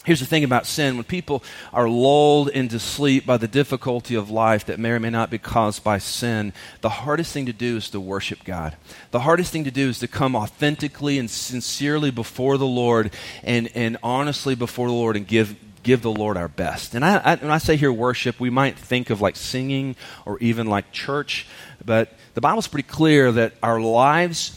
Here's 0.07 0.21
the 0.21 0.27
thing 0.27 0.45
about 0.45 0.66
sin 0.66 0.97
when 0.97 1.05
people 1.05 1.43
are 1.75 1.87
lulled 1.87 2.49
into 2.49 2.79
sleep 2.79 3.27
by 3.27 3.37
the 3.37 3.47
difficulty 3.47 4.14
of 4.14 4.31
life 4.31 4.64
that 4.66 4.79
may 4.79 4.93
or 4.93 5.01
may 5.01 5.11
not 5.11 5.29
be 5.29 5.37
caused 5.37 5.85
by 5.85 5.99
sin, 5.99 6.55
the 6.81 6.88
hardest 6.88 7.35
thing 7.35 7.45
to 7.47 7.53
do 7.53 7.77
is 7.77 7.90
to 7.90 8.01
worship 8.01 8.43
God. 8.45 8.77
The 9.11 9.21
hardest 9.21 9.53
thing 9.53 9.64
to 9.64 9.71
do 9.71 9.90
is 9.90 9.99
to 9.99 10.09
come 10.09 10.35
authentically 10.35 11.19
and 11.19 11.31
sincerely 11.31 12.11
before 12.11 12.57
the 12.57 12.66
Lord 12.66 13.12
and, 13.43 13.71
and 13.75 13.99
honestly 14.03 14.55
before 14.55 14.88
the 14.88 14.95
Lord 14.95 15.16
and 15.16 15.27
give, 15.27 15.55
give 15.83 16.01
the 16.01 16.11
Lord 16.11 16.38
our 16.38 16.49
best. 16.49 16.95
And 16.95 17.05
I, 17.05 17.19
I, 17.19 17.35
when 17.37 17.51
I 17.51 17.59
say 17.59 17.77
here 17.77 17.93
worship, 17.93 18.40
we 18.40 18.49
might 18.49 18.79
think 18.79 19.11
of 19.11 19.21
like 19.21 19.37
singing 19.37 19.97
or 20.25 20.38
even 20.38 20.66
like 20.66 20.93
church, 20.93 21.47
but 21.85 22.11
the 22.33 22.40
Bible's 22.40 22.69
pretty 22.69 22.88
clear 22.88 23.31
that 23.33 23.53
our 23.62 23.79
lives 23.79 24.57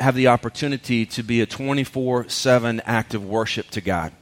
have 0.00 0.14
the 0.14 0.28
opportunity 0.28 1.06
to 1.06 1.22
be 1.22 1.40
a 1.40 1.46
24 1.46 2.28
7 2.28 2.80
act 2.84 3.14
of 3.14 3.24
worship 3.24 3.70
to 3.70 3.80
God. 3.80 4.12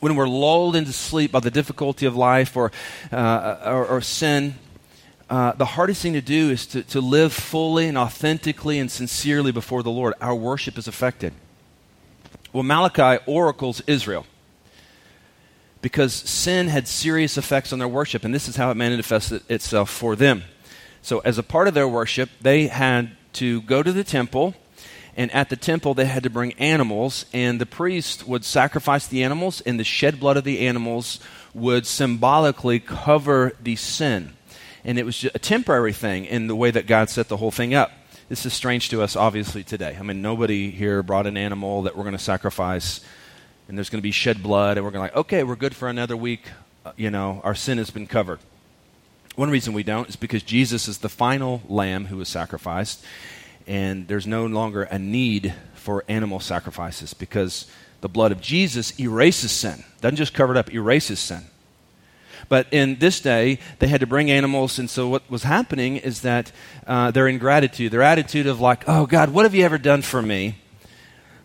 When 0.00 0.16
we're 0.16 0.28
lulled 0.28 0.76
into 0.76 0.92
sleep 0.92 1.32
by 1.32 1.40
the 1.40 1.50
difficulty 1.50 2.06
of 2.06 2.14
life 2.14 2.56
or, 2.56 2.72
uh, 3.10 3.56
or, 3.64 3.86
or 3.86 4.00
sin, 4.00 4.56
uh, 5.30 5.52
the 5.52 5.64
hardest 5.64 6.02
thing 6.02 6.12
to 6.12 6.20
do 6.20 6.50
is 6.50 6.66
to, 6.66 6.82
to 6.82 7.00
live 7.00 7.32
fully 7.32 7.88
and 7.88 7.96
authentically 7.96 8.78
and 8.78 8.90
sincerely 8.90 9.52
before 9.52 9.82
the 9.82 9.90
Lord. 9.90 10.14
Our 10.20 10.34
worship 10.34 10.76
is 10.76 10.86
affected. 10.86 11.32
Well, 12.52 12.62
Malachi 12.62 13.22
oracles 13.26 13.80
Israel 13.86 14.26
because 15.84 16.14
sin 16.14 16.68
had 16.68 16.88
serious 16.88 17.36
effects 17.36 17.70
on 17.70 17.78
their 17.78 17.88
worship, 17.88 18.24
and 18.24 18.34
this 18.34 18.48
is 18.48 18.56
how 18.56 18.70
it 18.70 18.74
manifested 18.74 19.42
itself 19.50 19.90
for 19.90 20.16
them. 20.16 20.42
So, 21.02 21.18
as 21.18 21.36
a 21.36 21.42
part 21.42 21.68
of 21.68 21.74
their 21.74 21.86
worship, 21.86 22.30
they 22.40 22.68
had 22.68 23.10
to 23.34 23.60
go 23.62 23.82
to 23.82 23.92
the 23.92 24.02
temple, 24.02 24.54
and 25.16 25.30
at 25.32 25.48
the 25.48 25.56
temple, 25.56 25.94
they 25.94 26.06
had 26.06 26.24
to 26.24 26.30
bring 26.30 26.52
animals, 26.54 27.26
and 27.32 27.60
the 27.60 27.66
priest 27.66 28.26
would 28.26 28.44
sacrifice 28.44 29.06
the 29.06 29.22
animals, 29.22 29.60
and 29.60 29.78
the 29.78 29.84
shed 29.84 30.18
blood 30.18 30.36
of 30.36 30.44
the 30.44 30.66
animals 30.66 31.20
would 31.52 31.86
symbolically 31.86 32.80
cover 32.80 33.52
the 33.62 33.76
sin. 33.76 34.32
And 34.84 34.98
it 34.98 35.06
was 35.06 35.24
a 35.24 35.38
temporary 35.38 35.92
thing 35.92 36.24
in 36.24 36.46
the 36.46 36.56
way 36.56 36.70
that 36.70 36.86
God 36.86 37.08
set 37.10 37.28
the 37.28 37.36
whole 37.36 37.52
thing 37.52 37.74
up. 37.74 37.92
This 38.28 38.44
is 38.44 38.52
strange 38.52 38.88
to 38.88 39.02
us, 39.02 39.16
obviously, 39.16 39.62
today. 39.62 39.96
I 39.98 40.02
mean, 40.02 40.20
nobody 40.20 40.70
here 40.70 41.02
brought 41.02 41.26
an 41.26 41.36
animal 41.36 41.82
that 41.82 41.96
we're 41.96 42.04
going 42.04 42.16
to 42.16 42.22
sacrifice, 42.22 43.00
and 43.68 43.78
there's 43.78 43.90
going 43.90 44.00
to 44.00 44.02
be 44.02 44.10
shed 44.10 44.42
blood, 44.42 44.76
and 44.76 44.84
we're 44.84 44.90
going 44.90 45.08
to, 45.08 45.14
like, 45.14 45.26
okay, 45.26 45.44
we're 45.44 45.56
good 45.56 45.76
for 45.76 45.88
another 45.88 46.16
week. 46.16 46.42
Uh, 46.84 46.92
you 46.96 47.10
know, 47.10 47.40
our 47.44 47.54
sin 47.54 47.78
has 47.78 47.90
been 47.90 48.06
covered. 48.06 48.40
One 49.36 49.50
reason 49.50 49.72
we 49.72 49.82
don't 49.82 50.08
is 50.08 50.16
because 50.16 50.42
Jesus 50.42 50.86
is 50.88 50.98
the 50.98 51.08
final 51.08 51.62
lamb 51.68 52.06
who 52.06 52.16
was 52.16 52.28
sacrificed, 52.28 53.04
and 53.66 54.08
there's 54.08 54.26
no 54.26 54.46
longer 54.46 54.82
a 54.84 54.98
need 54.98 55.54
for 55.74 56.04
animal 56.08 56.40
sacrifices 56.40 57.14
because 57.14 57.66
the 58.00 58.08
blood 58.08 58.32
of 58.32 58.40
Jesus 58.40 58.98
erases 58.98 59.52
sin. 59.52 59.84
Doesn't 60.00 60.16
just 60.16 60.34
cover 60.34 60.54
it 60.54 60.58
up, 60.58 60.72
erases 60.72 61.18
sin. 61.18 61.44
But 62.48 62.66
in 62.70 62.98
this 62.98 63.20
day, 63.20 63.58
they 63.78 63.88
had 63.88 64.00
to 64.00 64.06
bring 64.06 64.30
animals, 64.30 64.78
and 64.78 64.90
so 64.90 65.08
what 65.08 65.30
was 65.30 65.44
happening 65.44 65.96
is 65.96 66.20
that 66.22 66.52
uh, 66.86 67.10
their 67.10 67.26
ingratitude, 67.26 67.90
their 67.90 68.02
attitude 68.02 68.46
of 68.46 68.60
like, 68.60 68.84
oh 68.86 69.06
God, 69.06 69.30
what 69.30 69.44
have 69.44 69.54
you 69.54 69.64
ever 69.64 69.78
done 69.78 70.02
for 70.02 70.20
me? 70.20 70.56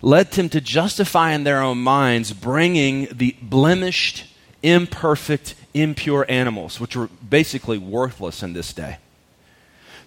led 0.02 0.32
them 0.32 0.50
to 0.50 0.62
justify 0.62 1.32
in 1.32 1.44
their 1.44 1.62
own 1.62 1.78
minds 1.78 2.34
bringing 2.34 3.08
the 3.12 3.36
blemished, 3.42 4.26
imperfect, 4.64 5.56
impure 5.74 6.26
animals, 6.30 6.80
which 6.80 6.96
were 6.96 7.10
basically 7.28 7.78
worthless 7.78 8.42
in 8.42 8.54
this 8.54 8.74
day. 8.74 8.98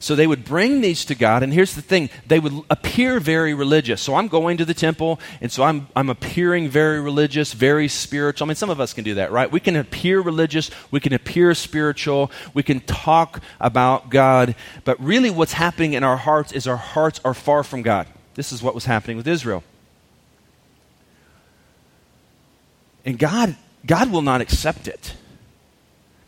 So 0.03 0.17
they 0.17 0.27
would 0.27 0.45
bring 0.45 0.81
these 0.81 1.05
to 1.05 1.15
God, 1.15 1.45
and 1.45 1.53
here's 1.53 1.77
the 1.77 1.81
thing 1.81 2.11
they 2.27 2.41
would 2.41 2.65
appear 2.69 3.21
very 3.21 3.55
religious. 3.55 4.01
So 4.01 4.17
I'm 4.17 4.27
going 4.27 4.57
to 4.57 4.65
the 4.65 4.75
temple, 4.75 5.21
and 5.41 5.53
so 5.53 5.63
I'm, 5.63 5.87
I'm 5.95 6.11
appearing 6.11 6.69
very 6.69 7.01
religious, 7.01 7.53
very 7.53 7.87
spiritual. 7.87 8.47
I 8.47 8.49
mean, 8.49 8.57
some 8.57 8.69
of 8.69 8.81
us 8.81 8.93
can 8.93 9.05
do 9.05 9.15
that, 9.15 9.31
right? 9.31 9.51
We 9.51 9.61
can 9.61 9.77
appear 9.77 10.21
religious, 10.21 10.73
we 10.91 10.99
can 10.99 11.13
appear 11.13 11.55
spiritual, 11.55 12.33
we 12.53 12.65
can 12.65 12.81
talk 12.81 13.41
about 13.61 14.11
God, 14.11 14.57
but 14.83 14.99
really 15.01 15.31
what's 15.31 15.53
happening 15.53 15.93
in 15.93 16.03
our 16.03 16.17
hearts 16.17 16.51
is 16.51 16.67
our 16.67 16.77
hearts 16.77 17.21
are 17.25 17.33
far 17.33 17.63
from 17.63 17.83
God. 17.83 18.09
This 18.35 18.51
is 18.51 18.61
what 18.61 18.75
was 18.75 18.87
happening 18.87 19.17
with 19.17 19.29
Israel. 19.29 19.63
And 23.05 23.17
God, 23.21 23.55
God 23.87 24.11
will 24.11 24.23
not 24.23 24.41
accept 24.41 24.89
it. 24.89 25.15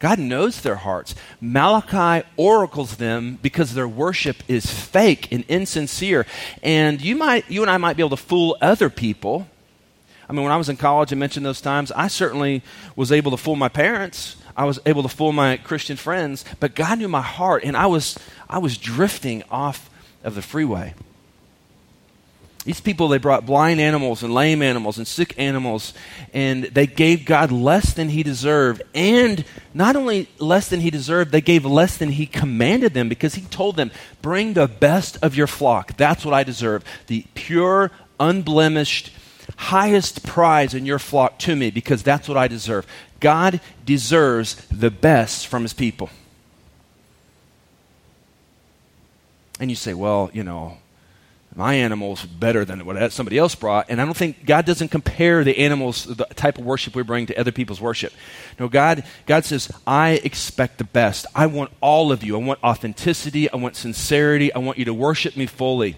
God 0.04 0.18
knows 0.18 0.60
their 0.60 0.74
hearts. 0.74 1.14
Malachi 1.40 2.28
oracles 2.36 2.96
them 2.96 3.38
because 3.40 3.72
their 3.72 3.88
worship 3.88 4.42
is 4.46 4.66
fake 4.66 5.32
and 5.32 5.46
insincere. 5.48 6.26
And 6.62 7.00
you 7.00 7.16
might 7.16 7.50
you 7.50 7.62
and 7.62 7.70
I 7.70 7.78
might 7.78 7.96
be 7.96 8.02
able 8.02 8.14
to 8.14 8.22
fool 8.22 8.58
other 8.60 8.90
people. 8.90 9.48
I 10.28 10.34
mean, 10.34 10.42
when 10.42 10.52
I 10.52 10.58
was 10.58 10.68
in 10.68 10.76
college, 10.76 11.10
I 11.10 11.16
mentioned 11.16 11.46
those 11.46 11.62
times, 11.62 11.90
I 11.90 12.08
certainly 12.08 12.60
was 12.94 13.12
able 13.12 13.30
to 13.30 13.38
fool 13.38 13.56
my 13.56 13.70
parents. 13.70 14.36
I 14.54 14.66
was 14.66 14.78
able 14.84 15.04
to 15.04 15.08
fool 15.08 15.32
my 15.32 15.56
Christian 15.56 15.96
friends, 15.96 16.44
but 16.60 16.74
God 16.74 16.98
knew 16.98 17.08
my 17.08 17.22
heart 17.22 17.64
and 17.64 17.74
I 17.74 17.86
was 17.86 18.18
I 18.46 18.58
was 18.58 18.76
drifting 18.76 19.42
off 19.50 19.88
of 20.22 20.34
the 20.34 20.42
freeway. 20.42 20.92
These 22.64 22.80
people, 22.80 23.08
they 23.08 23.18
brought 23.18 23.44
blind 23.44 23.78
animals 23.78 24.22
and 24.22 24.32
lame 24.32 24.62
animals 24.62 24.96
and 24.96 25.06
sick 25.06 25.34
animals, 25.38 25.92
and 26.32 26.64
they 26.64 26.86
gave 26.86 27.26
God 27.26 27.52
less 27.52 27.92
than 27.92 28.08
he 28.08 28.22
deserved. 28.22 28.82
And 28.94 29.44
not 29.74 29.96
only 29.96 30.30
less 30.38 30.68
than 30.68 30.80
he 30.80 30.90
deserved, 30.90 31.30
they 31.30 31.42
gave 31.42 31.66
less 31.66 31.98
than 31.98 32.10
he 32.12 32.24
commanded 32.24 32.94
them 32.94 33.10
because 33.10 33.34
he 33.34 33.42
told 33.42 33.76
them, 33.76 33.90
Bring 34.22 34.54
the 34.54 34.66
best 34.66 35.18
of 35.20 35.36
your 35.36 35.46
flock. 35.46 35.98
That's 35.98 36.24
what 36.24 36.32
I 36.32 36.42
deserve. 36.42 36.84
The 37.06 37.26
pure, 37.34 37.90
unblemished, 38.18 39.12
highest 39.56 40.24
prize 40.24 40.72
in 40.72 40.86
your 40.86 40.98
flock 40.98 41.38
to 41.40 41.54
me 41.54 41.70
because 41.70 42.02
that's 42.02 42.28
what 42.28 42.38
I 42.38 42.48
deserve. 42.48 42.86
God 43.20 43.60
deserves 43.84 44.54
the 44.70 44.90
best 44.90 45.46
from 45.48 45.62
his 45.62 45.74
people. 45.74 46.08
And 49.60 49.70
you 49.70 49.76
say, 49.76 49.92
Well, 49.92 50.30
you 50.32 50.42
know, 50.42 50.78
my 51.56 51.74
animal's 51.74 52.24
better 52.24 52.64
than 52.64 52.84
what 52.84 53.12
somebody 53.12 53.38
else 53.38 53.54
brought. 53.54 53.86
And 53.88 54.00
I 54.00 54.04
don't 54.04 54.16
think 54.16 54.44
God 54.44 54.64
doesn't 54.64 54.88
compare 54.88 55.44
the 55.44 55.58
animals, 55.58 56.04
the 56.04 56.24
type 56.34 56.58
of 56.58 56.64
worship 56.64 56.96
we 56.96 57.04
bring 57.04 57.26
to 57.26 57.38
other 57.38 57.52
people's 57.52 57.80
worship. 57.80 58.12
No, 58.58 58.68
God, 58.68 59.04
God 59.26 59.44
says, 59.44 59.70
I 59.86 60.20
expect 60.24 60.78
the 60.78 60.84
best. 60.84 61.26
I 61.34 61.46
want 61.46 61.70
all 61.80 62.10
of 62.10 62.24
you. 62.24 62.34
I 62.34 62.42
want 62.42 62.62
authenticity. 62.64 63.50
I 63.50 63.56
want 63.56 63.76
sincerity. 63.76 64.52
I 64.52 64.58
want 64.58 64.78
you 64.78 64.84
to 64.86 64.94
worship 64.94 65.36
me 65.36 65.46
fully. 65.46 65.96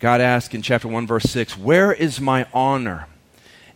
God 0.00 0.20
asked 0.20 0.54
in 0.54 0.60
chapter 0.60 0.88
1, 0.88 1.06
verse 1.06 1.24
6, 1.24 1.56
Where 1.56 1.92
is 1.92 2.20
my 2.20 2.46
honor? 2.52 3.06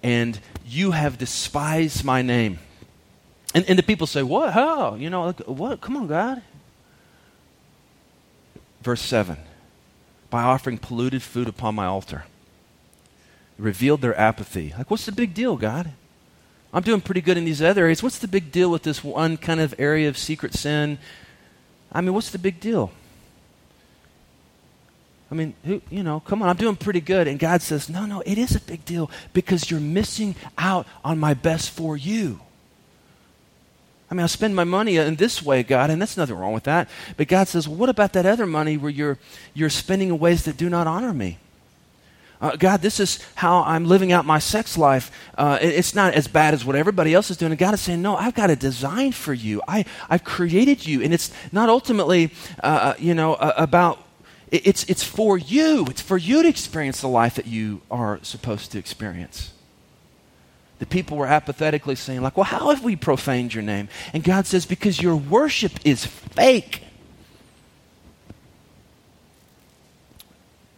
And 0.02 0.38
you 0.66 0.90
have 0.90 1.16
despised 1.16 2.04
my 2.04 2.20
name. 2.20 2.58
And, 3.54 3.64
and 3.66 3.78
the 3.78 3.82
people 3.82 4.06
say, 4.06 4.22
What? 4.22 4.52
How? 4.52 4.94
You 4.96 5.08
know, 5.08 5.32
what? 5.32 5.80
Come 5.80 5.96
on, 5.96 6.06
God. 6.06 6.42
Verse 8.82 9.00
7 9.00 9.38
by 10.34 10.42
offering 10.42 10.78
polluted 10.78 11.22
food 11.22 11.46
upon 11.46 11.76
my 11.76 11.86
altar. 11.86 12.24
It 13.56 13.62
revealed 13.62 14.00
their 14.00 14.18
apathy. 14.18 14.74
Like, 14.76 14.90
what's 14.90 15.06
the 15.06 15.12
big 15.12 15.32
deal, 15.32 15.56
God? 15.56 15.92
I'm 16.72 16.82
doing 16.82 17.00
pretty 17.00 17.20
good 17.20 17.36
in 17.36 17.44
these 17.44 17.62
other 17.62 17.82
areas. 17.82 18.02
What's 18.02 18.18
the 18.18 18.26
big 18.26 18.50
deal 18.50 18.68
with 18.68 18.82
this 18.82 19.04
one 19.04 19.36
kind 19.36 19.60
of 19.60 19.76
area 19.78 20.08
of 20.08 20.18
secret 20.18 20.52
sin? 20.52 20.98
I 21.92 22.00
mean, 22.00 22.14
what's 22.14 22.30
the 22.30 22.40
big 22.40 22.58
deal? 22.58 22.90
I 25.30 25.36
mean, 25.36 25.54
who, 25.64 25.80
you 25.88 26.02
know, 26.02 26.18
come 26.18 26.42
on, 26.42 26.48
I'm 26.48 26.56
doing 26.56 26.74
pretty 26.74 27.00
good. 27.00 27.28
And 27.28 27.38
God 27.38 27.62
says, 27.62 27.88
no, 27.88 28.04
no, 28.04 28.20
it 28.26 28.36
is 28.36 28.56
a 28.56 28.60
big 28.60 28.84
deal 28.84 29.12
because 29.34 29.70
you're 29.70 29.78
missing 29.78 30.34
out 30.58 30.84
on 31.04 31.20
my 31.20 31.34
best 31.34 31.70
for 31.70 31.96
you. 31.96 32.40
I 34.10 34.14
mean, 34.14 34.22
I 34.22 34.26
spend 34.26 34.54
my 34.54 34.64
money 34.64 34.96
in 34.96 35.16
this 35.16 35.42
way, 35.42 35.62
God, 35.62 35.90
and 35.90 36.00
that's 36.00 36.16
nothing 36.16 36.36
wrong 36.36 36.52
with 36.52 36.64
that. 36.64 36.88
But 37.16 37.28
God 37.28 37.48
says, 37.48 37.66
well, 37.66 37.78
what 37.78 37.88
about 37.88 38.12
that 38.12 38.26
other 38.26 38.46
money 38.46 38.76
where 38.76 38.90
you're, 38.90 39.18
you're 39.54 39.70
spending 39.70 40.08
in 40.08 40.18
ways 40.18 40.44
that 40.44 40.56
do 40.56 40.68
not 40.68 40.86
honor 40.86 41.14
me? 41.14 41.38
Uh, 42.40 42.56
God, 42.56 42.82
this 42.82 43.00
is 43.00 43.24
how 43.36 43.62
I'm 43.62 43.86
living 43.86 44.12
out 44.12 44.26
my 44.26 44.38
sex 44.38 44.76
life. 44.76 45.10
Uh, 45.38 45.58
it, 45.62 45.68
it's 45.68 45.94
not 45.94 46.12
as 46.12 46.28
bad 46.28 46.52
as 46.52 46.62
what 46.64 46.76
everybody 46.76 47.14
else 47.14 47.30
is 47.30 47.38
doing. 47.38 47.52
And 47.52 47.58
God 47.58 47.72
is 47.72 47.80
saying, 47.80 48.02
No, 48.02 48.16
I've 48.16 48.34
got 48.34 48.50
a 48.50 48.56
design 48.56 49.12
for 49.12 49.32
you. 49.32 49.62
I, 49.66 49.86
I've 50.10 50.24
created 50.24 50.86
you. 50.86 51.00
And 51.00 51.14
it's 51.14 51.32
not 51.52 51.70
ultimately, 51.70 52.32
uh, 52.62 52.66
uh 52.66 52.94
you 52.98 53.14
know, 53.14 53.36
about, 53.36 54.04
it, 54.50 54.66
it's, 54.66 54.84
it's 54.84 55.02
for 55.02 55.38
you. 55.38 55.86
It's 55.88 56.02
for 56.02 56.18
you 56.18 56.42
to 56.42 56.48
experience 56.48 57.00
the 57.00 57.08
life 57.08 57.36
that 57.36 57.46
you 57.46 57.80
are 57.90 58.18
supposed 58.22 58.72
to 58.72 58.78
experience 58.78 59.53
the 60.78 60.86
people 60.86 61.16
were 61.16 61.26
apathetically 61.26 61.94
saying, 61.94 62.22
like, 62.22 62.36
well, 62.36 62.44
how 62.44 62.70
have 62.70 62.82
we 62.82 62.96
profaned 62.96 63.54
your 63.54 63.62
name? 63.62 63.88
And 64.12 64.24
God 64.24 64.46
says, 64.46 64.66
because 64.66 65.00
your 65.00 65.16
worship 65.16 65.72
is 65.84 66.04
fake. 66.04 66.82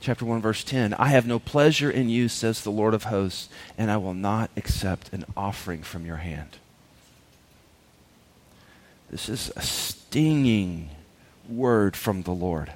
Chapter 0.01 0.25
1, 0.25 0.41
verse 0.41 0.63
10 0.63 0.95
I 0.95 1.09
have 1.09 1.27
no 1.27 1.39
pleasure 1.39 1.91
in 1.91 2.09
you, 2.09 2.29
says 2.29 2.63
the 2.63 2.71
Lord 2.71 2.95
of 2.95 3.05
hosts, 3.05 3.49
and 3.79 3.91
I 3.91 3.97
will 3.97 4.15
not 4.15 4.51
accept 4.57 5.13
an 5.13 5.25
offering 5.37 5.83
from 5.83 6.05
your 6.05 6.17
hand. 6.17 6.59
This 9.11 9.29
is 9.29 9.51
a 9.57 9.63
stinging 9.63 10.91
word 11.49 11.97
from 11.97 12.23
the 12.23 12.33
Lord. 12.33 12.73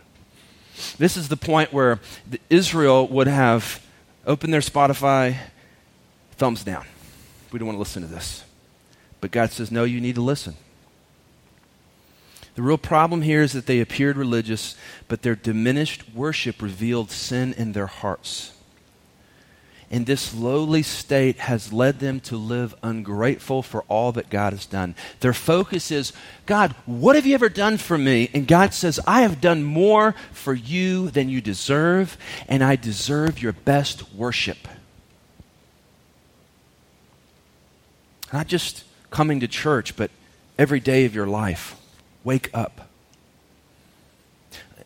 This 0.96 1.16
is 1.16 1.28
the 1.28 1.36
point 1.36 1.72
where 1.72 2.00
Israel 2.48 3.06
would 3.08 3.26
have 3.26 3.84
opened 4.26 4.54
their 4.54 4.60
Spotify, 4.60 5.36
thumbs 6.36 6.64
down 6.64 6.86
we 7.52 7.58
don't 7.58 7.66
want 7.66 7.76
to 7.76 7.80
listen 7.80 8.02
to 8.02 8.08
this. 8.08 8.44
But 9.20 9.30
God 9.30 9.50
says, 9.50 9.70
no, 9.70 9.84
you 9.84 10.00
need 10.00 10.14
to 10.14 10.22
listen. 10.22 10.54
The 12.54 12.62
real 12.62 12.78
problem 12.78 13.22
here 13.22 13.42
is 13.42 13.52
that 13.52 13.66
they 13.66 13.80
appeared 13.80 14.16
religious, 14.16 14.74
but 15.08 15.22
their 15.22 15.34
diminished 15.34 16.14
worship 16.14 16.60
revealed 16.60 17.10
sin 17.10 17.54
in 17.54 17.72
their 17.72 17.86
hearts. 17.86 18.52
And 19.92 20.06
this 20.06 20.32
lowly 20.32 20.82
state 20.82 21.38
has 21.38 21.72
led 21.72 21.98
them 21.98 22.20
to 22.20 22.36
live 22.36 22.76
ungrateful 22.82 23.62
for 23.62 23.82
all 23.88 24.12
that 24.12 24.30
God 24.30 24.52
has 24.52 24.64
done. 24.64 24.94
Their 25.18 25.32
focus 25.32 25.90
is, 25.90 26.12
God, 26.46 26.76
what 26.86 27.16
have 27.16 27.26
you 27.26 27.34
ever 27.34 27.48
done 27.48 27.76
for 27.76 27.98
me? 27.98 28.30
And 28.32 28.46
God 28.46 28.72
says, 28.72 29.00
I 29.04 29.22
have 29.22 29.40
done 29.40 29.64
more 29.64 30.14
for 30.32 30.54
you 30.54 31.10
than 31.10 31.28
you 31.28 31.40
deserve, 31.40 32.16
and 32.48 32.62
I 32.62 32.76
deserve 32.76 33.42
your 33.42 33.52
best 33.52 34.14
worship. 34.14 34.68
Not 38.32 38.46
just 38.46 38.84
coming 39.10 39.40
to 39.40 39.48
church, 39.48 39.96
but 39.96 40.10
every 40.58 40.80
day 40.80 41.04
of 41.04 41.14
your 41.14 41.26
life. 41.26 41.76
Wake 42.22 42.50
up. 42.54 42.88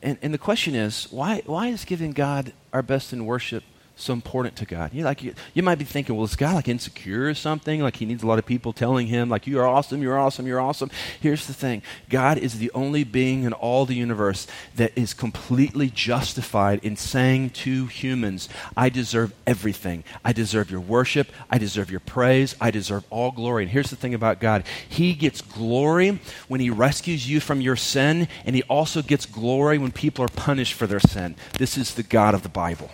And, 0.02 0.18
and 0.22 0.33
the 0.35 0.38
question 0.38 0.74
is 0.74 1.09
why, 1.11 1.42
why 1.46 1.68
is 1.68 1.85
giving 1.85 2.12
God 2.12 2.52
our 2.72 2.83
best 2.83 3.12
in 3.12 3.26
worship 3.26 3.64
so 3.96 4.12
important 4.12 4.57
to 4.57 4.64
God? 4.64 4.92
You 4.92 5.04
like 5.04 5.22
you, 5.22 5.35
you 5.52 5.62
might 5.62 5.78
be 5.78 5.85
thinking, 5.85 6.16
well, 6.16 6.24
is 6.24 6.37
God 6.37 6.54
like 6.54 6.68
insecure 6.68 7.28
or 7.28 7.35
something? 7.35 7.80
Like 7.80 7.96
he 7.96 8.07
needs 8.07 8.22
a 8.22 8.26
lot 8.26 8.38
of 8.38 8.46
people 8.46 8.72
telling 8.72 9.07
him, 9.07 9.28
like, 9.28 9.46
you 9.46 9.59
are 9.61 9.66
awesome, 9.66 10.02
you're 10.02 10.18
awesome, 10.18 10.46
you're 10.46 10.61
awesome. 10.61 10.90
Here's 11.20 11.46
the 11.46 11.54
thing 11.54 11.83
God 12.09 12.38
is 12.38 12.59
the 12.59 12.70
only 12.72 13.04
being 13.04 13.44
in 13.44 13.52
all 13.52 13.87
the 13.87 13.94
universe 13.94 14.46
that 14.76 14.92
is 14.96 15.14
completely 15.14 15.90
justified 15.90 16.80
in 16.85 16.96
saying 16.96 17.50
to 17.50 17.87
humans, 17.87 18.48
I 18.76 18.88
deserve 18.88 19.33
everything. 19.46 20.04
I 20.24 20.33
deserve 20.33 20.70
your 20.70 20.80
worship. 20.80 21.28
I 21.50 21.59
deserve 21.59 21.90
your 21.90 22.00
praise. 22.00 22.54
I 22.61 22.70
deserve 22.70 23.04
all 23.11 23.30
glory. 23.30 23.64
And 23.64 23.72
here's 23.72 23.90
the 23.90 23.96
thing 23.96 24.14
about 24.14 24.40
God 24.40 24.64
He 24.88 25.14
gets 25.14 25.40
glory 25.40 26.20
when 26.48 26.61
He 26.61 26.70
rescues 26.70 27.28
you 27.28 27.40
from 27.40 27.61
your 27.61 27.76
sin, 27.76 28.28
and 28.44 28.57
He 28.57 28.62
also 28.64 29.02
gets 29.02 29.26
glory 29.26 29.78
when 29.78 29.92
people 29.92 30.24
are 30.24 30.28
punished 30.28 30.74
for 30.74 30.87
their 30.87 31.00
sin. 31.00 31.37
This 31.59 31.78
is 31.78 31.94
the 31.94 32.02
God 32.02 32.35
of 32.35 32.42
the 32.42 32.48
Bible. 32.48 32.90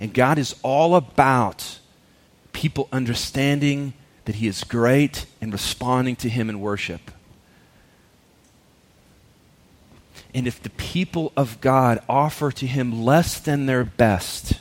And 0.00 0.12
God 0.12 0.38
is 0.38 0.54
all 0.62 0.96
about 0.96 1.78
people 2.52 2.88
understanding 2.92 3.94
that 4.24 4.36
He 4.36 4.46
is 4.46 4.64
great 4.64 5.26
and 5.40 5.52
responding 5.52 6.16
to 6.16 6.28
Him 6.28 6.48
in 6.48 6.60
worship. 6.60 7.10
And 10.34 10.48
if 10.48 10.60
the 10.62 10.70
people 10.70 11.32
of 11.36 11.60
God 11.60 12.02
offer 12.08 12.50
to 12.50 12.66
Him 12.66 13.04
less 13.04 13.38
than 13.38 13.66
their 13.66 13.84
best, 13.84 14.54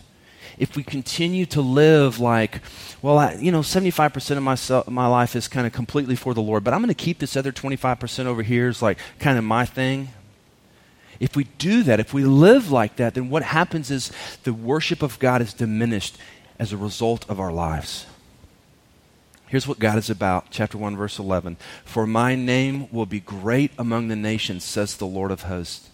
if 0.57 0.75
we 0.75 0.83
continue 0.83 1.45
to 1.47 1.61
live 1.61 2.19
like, 2.19 2.61
well, 3.01 3.17
I, 3.17 3.33
you 3.33 3.51
know, 3.51 3.61
75% 3.61 4.37
of 4.37 4.43
my, 4.43 4.91
my 4.91 5.07
life 5.07 5.35
is 5.35 5.47
kind 5.47 5.65
of 5.65 5.73
completely 5.73 6.15
for 6.15 6.33
the 6.33 6.41
Lord, 6.41 6.63
but 6.63 6.73
I'm 6.73 6.81
going 6.81 6.89
to 6.89 6.93
keep 6.93 7.19
this 7.19 7.35
other 7.35 7.51
25% 7.51 8.25
over 8.25 8.43
here 8.43 8.67
is 8.67 8.81
like 8.81 8.99
kind 9.19 9.37
of 9.37 9.43
my 9.43 9.65
thing. 9.65 10.09
If 11.19 11.35
we 11.35 11.45
do 11.57 11.83
that, 11.83 11.99
if 11.99 12.13
we 12.13 12.23
live 12.23 12.71
like 12.71 12.95
that, 12.97 13.13
then 13.13 13.29
what 13.29 13.43
happens 13.43 13.91
is 13.91 14.11
the 14.43 14.53
worship 14.53 15.01
of 15.01 15.19
God 15.19 15.41
is 15.41 15.53
diminished 15.53 16.17
as 16.59 16.71
a 16.71 16.77
result 16.77 17.29
of 17.29 17.39
our 17.39 17.51
lives. 17.51 18.05
Here's 19.47 19.67
what 19.67 19.79
God 19.79 19.97
is 19.97 20.09
about, 20.09 20.47
chapter 20.49 20.77
1, 20.77 20.97
verse 20.97 21.19
11. 21.19 21.57
For 21.85 22.07
my 22.07 22.35
name 22.35 22.87
will 22.91 23.05
be 23.05 23.19
great 23.19 23.71
among 23.77 24.07
the 24.07 24.15
nations, 24.15 24.63
says 24.63 24.97
the 24.97 25.05
Lord 25.05 25.29
of 25.29 25.43
hosts 25.43 25.89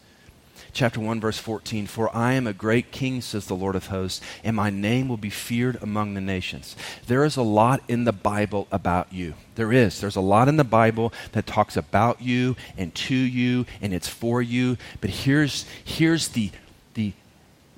chapter 0.71 0.99
1 0.99 1.19
verse 1.19 1.38
14 1.38 1.88
for 1.88 2.15
i 2.15 2.34
am 2.34 2.47
a 2.47 2.53
great 2.53 2.91
king 2.91 3.21
says 3.21 3.47
the 3.47 3.55
lord 3.55 3.75
of 3.75 3.88
hosts 3.88 4.21
and 4.43 4.55
my 4.55 4.69
name 4.69 5.08
will 5.08 5.17
be 5.17 5.29
feared 5.29 5.77
among 5.82 6.13
the 6.13 6.21
nations. 6.21 6.75
There 7.08 7.23
is 7.23 7.38
a 7.38 7.41
lot 7.41 7.82
in 7.88 8.03
the 8.03 8.12
bible 8.12 8.67
about 8.71 9.12
you. 9.12 9.34
There 9.55 9.73
is. 9.73 9.99
There's 9.99 10.15
a 10.15 10.21
lot 10.21 10.47
in 10.47 10.58
the 10.58 10.63
bible 10.63 11.13
that 11.32 11.47
talks 11.47 11.75
about 11.77 12.21
you 12.21 12.55
and 12.77 12.93
to 12.95 13.15
you 13.15 13.65
and 13.82 13.93
it's 13.93 14.08
for 14.08 14.41
you. 14.41 14.77
But 15.01 15.10
here's 15.10 15.65
here's 15.84 16.29
the 16.29 16.51
the 16.93 17.13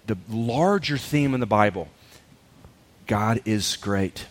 the 0.08 0.18
larger 0.30 0.98
theme 0.98 1.34
in 1.34 1.40
the 1.40 1.46
bible. 1.46 1.88
God 3.08 3.42
is 3.46 3.76
great. 3.76 4.26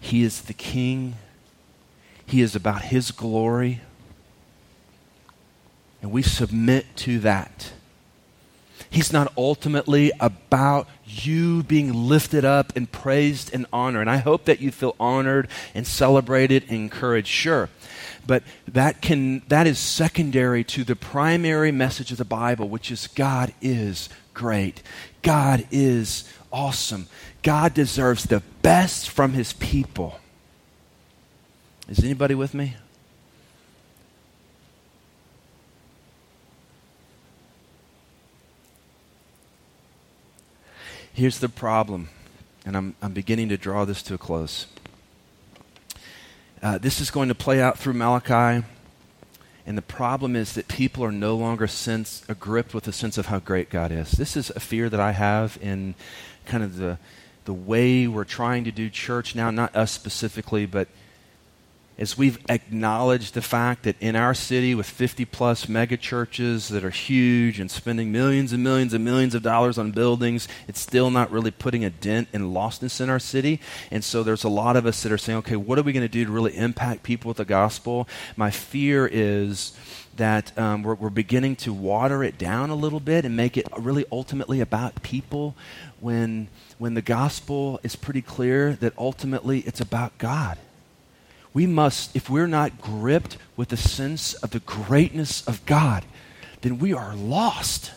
He 0.00 0.22
is 0.22 0.42
the 0.42 0.54
king. 0.54 1.16
He 2.26 2.40
is 2.40 2.56
about 2.56 2.82
his 2.82 3.10
glory 3.10 3.80
and 6.04 6.12
we 6.12 6.20
submit 6.20 6.84
to 6.96 7.18
that. 7.20 7.72
He's 8.90 9.10
not 9.10 9.32
ultimately 9.38 10.12
about 10.20 10.86
you 11.06 11.62
being 11.62 11.94
lifted 11.94 12.44
up 12.44 12.76
and 12.76 12.92
praised 12.92 13.54
and 13.54 13.64
honored. 13.72 14.02
And 14.02 14.10
I 14.10 14.18
hope 14.18 14.44
that 14.44 14.60
you 14.60 14.70
feel 14.70 14.96
honored 15.00 15.48
and 15.74 15.86
celebrated 15.86 16.64
and 16.64 16.72
encouraged, 16.72 17.28
sure. 17.28 17.70
But 18.26 18.42
that, 18.68 19.00
can, 19.00 19.40
that 19.48 19.66
is 19.66 19.78
secondary 19.78 20.62
to 20.64 20.84
the 20.84 20.94
primary 20.94 21.72
message 21.72 22.12
of 22.12 22.18
the 22.18 22.26
Bible, 22.26 22.68
which 22.68 22.90
is 22.90 23.06
God 23.06 23.54
is 23.62 24.10
great. 24.34 24.82
God 25.22 25.66
is 25.70 26.30
awesome. 26.52 27.06
God 27.42 27.72
deserves 27.72 28.24
the 28.24 28.42
best 28.60 29.08
from 29.08 29.32
his 29.32 29.54
people. 29.54 30.20
Is 31.88 32.04
anybody 32.04 32.34
with 32.34 32.52
me? 32.52 32.76
Here's 41.16 41.38
the 41.38 41.48
problem, 41.48 42.08
and 42.66 42.76
I'm, 42.76 42.96
I'm 43.00 43.12
beginning 43.12 43.48
to 43.50 43.56
draw 43.56 43.84
this 43.84 44.02
to 44.02 44.14
a 44.14 44.18
close. 44.18 44.66
Uh, 46.60 46.76
this 46.78 47.00
is 47.00 47.12
going 47.12 47.28
to 47.28 47.36
play 47.36 47.62
out 47.62 47.78
through 47.78 47.92
Malachi, 47.92 48.66
and 49.64 49.78
the 49.78 49.82
problem 49.82 50.34
is 50.34 50.54
that 50.54 50.66
people 50.66 51.04
are 51.04 51.12
no 51.12 51.36
longer 51.36 51.68
sense, 51.68 52.24
gripped 52.40 52.74
with 52.74 52.88
a 52.88 52.92
sense 52.92 53.16
of 53.16 53.26
how 53.26 53.38
great 53.38 53.70
God 53.70 53.92
is. 53.92 54.10
This 54.10 54.36
is 54.36 54.50
a 54.50 54.58
fear 54.58 54.90
that 54.90 54.98
I 54.98 55.12
have 55.12 55.56
in 55.62 55.94
kind 56.46 56.64
of 56.64 56.78
the, 56.78 56.98
the 57.44 57.54
way 57.54 58.08
we're 58.08 58.24
trying 58.24 58.64
to 58.64 58.72
do 58.72 58.90
church 58.90 59.36
now, 59.36 59.52
not 59.52 59.76
us 59.76 59.92
specifically, 59.92 60.66
but 60.66 60.88
as 61.96 62.18
we've 62.18 62.38
acknowledged 62.48 63.34
the 63.34 63.42
fact 63.42 63.84
that 63.84 63.96
in 64.00 64.16
our 64.16 64.34
city 64.34 64.74
with 64.74 64.86
50 64.86 65.24
plus 65.26 65.68
mega 65.68 65.96
churches 65.96 66.68
that 66.68 66.84
are 66.84 66.90
huge 66.90 67.60
and 67.60 67.70
spending 67.70 68.10
millions 68.10 68.52
and 68.52 68.64
millions 68.64 68.92
and 68.92 69.04
millions 69.04 69.34
of 69.34 69.42
dollars 69.42 69.78
on 69.78 69.92
buildings, 69.92 70.48
it's 70.66 70.80
still 70.80 71.10
not 71.10 71.30
really 71.30 71.52
putting 71.52 71.84
a 71.84 71.90
dent 71.90 72.28
in 72.32 72.52
lostness 72.52 73.00
in 73.00 73.08
our 73.08 73.20
city. 73.20 73.60
And 73.92 74.02
so 74.02 74.24
there's 74.24 74.42
a 74.42 74.48
lot 74.48 74.76
of 74.76 74.86
us 74.86 75.04
that 75.04 75.12
are 75.12 75.18
saying, 75.18 75.38
okay, 75.38 75.56
what 75.56 75.78
are 75.78 75.82
we 75.82 75.92
going 75.92 76.04
to 76.04 76.08
do 76.08 76.24
to 76.24 76.32
really 76.32 76.56
impact 76.56 77.04
people 77.04 77.28
with 77.28 77.36
the 77.36 77.44
gospel? 77.44 78.08
My 78.36 78.50
fear 78.50 79.08
is 79.10 79.72
that 80.16 80.56
um, 80.58 80.82
we're, 80.82 80.94
we're 80.94 81.10
beginning 81.10 81.54
to 81.56 81.72
water 81.72 82.24
it 82.24 82.38
down 82.38 82.70
a 82.70 82.74
little 82.74 83.00
bit 83.00 83.24
and 83.24 83.36
make 83.36 83.56
it 83.56 83.68
really 83.78 84.04
ultimately 84.10 84.60
about 84.60 85.02
people 85.04 85.54
when, 86.00 86.48
when 86.78 86.94
the 86.94 87.02
gospel 87.02 87.78
is 87.84 87.94
pretty 87.94 88.22
clear 88.22 88.74
that 88.74 88.92
ultimately 88.98 89.60
it's 89.60 89.80
about 89.80 90.18
God 90.18 90.58
we 91.54 91.66
must, 91.66 92.14
if 92.14 92.28
we're 92.28 92.48
not 92.48 92.80
gripped 92.80 93.38
with 93.56 93.68
the 93.68 93.76
sense 93.76 94.34
of 94.34 94.50
the 94.50 94.58
greatness 94.60 95.46
of 95.46 95.64
God, 95.64 96.04
then 96.62 96.78
we 96.78 96.92
are 96.92 97.14
lost. 97.14 97.92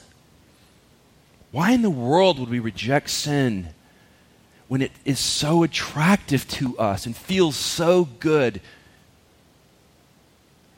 Why 1.51 1.71
in 1.71 1.81
the 1.81 1.89
world 1.89 2.39
would 2.39 2.49
we 2.49 2.59
reject 2.59 3.09
sin 3.09 3.69
when 4.67 4.81
it 4.83 4.91
is 5.05 5.19
so 5.19 5.63
attractive 5.63 6.47
to 6.49 6.77
us 6.77 7.07
and 7.07 7.17
feels 7.17 7.55
so 7.55 8.05
good? 8.05 8.61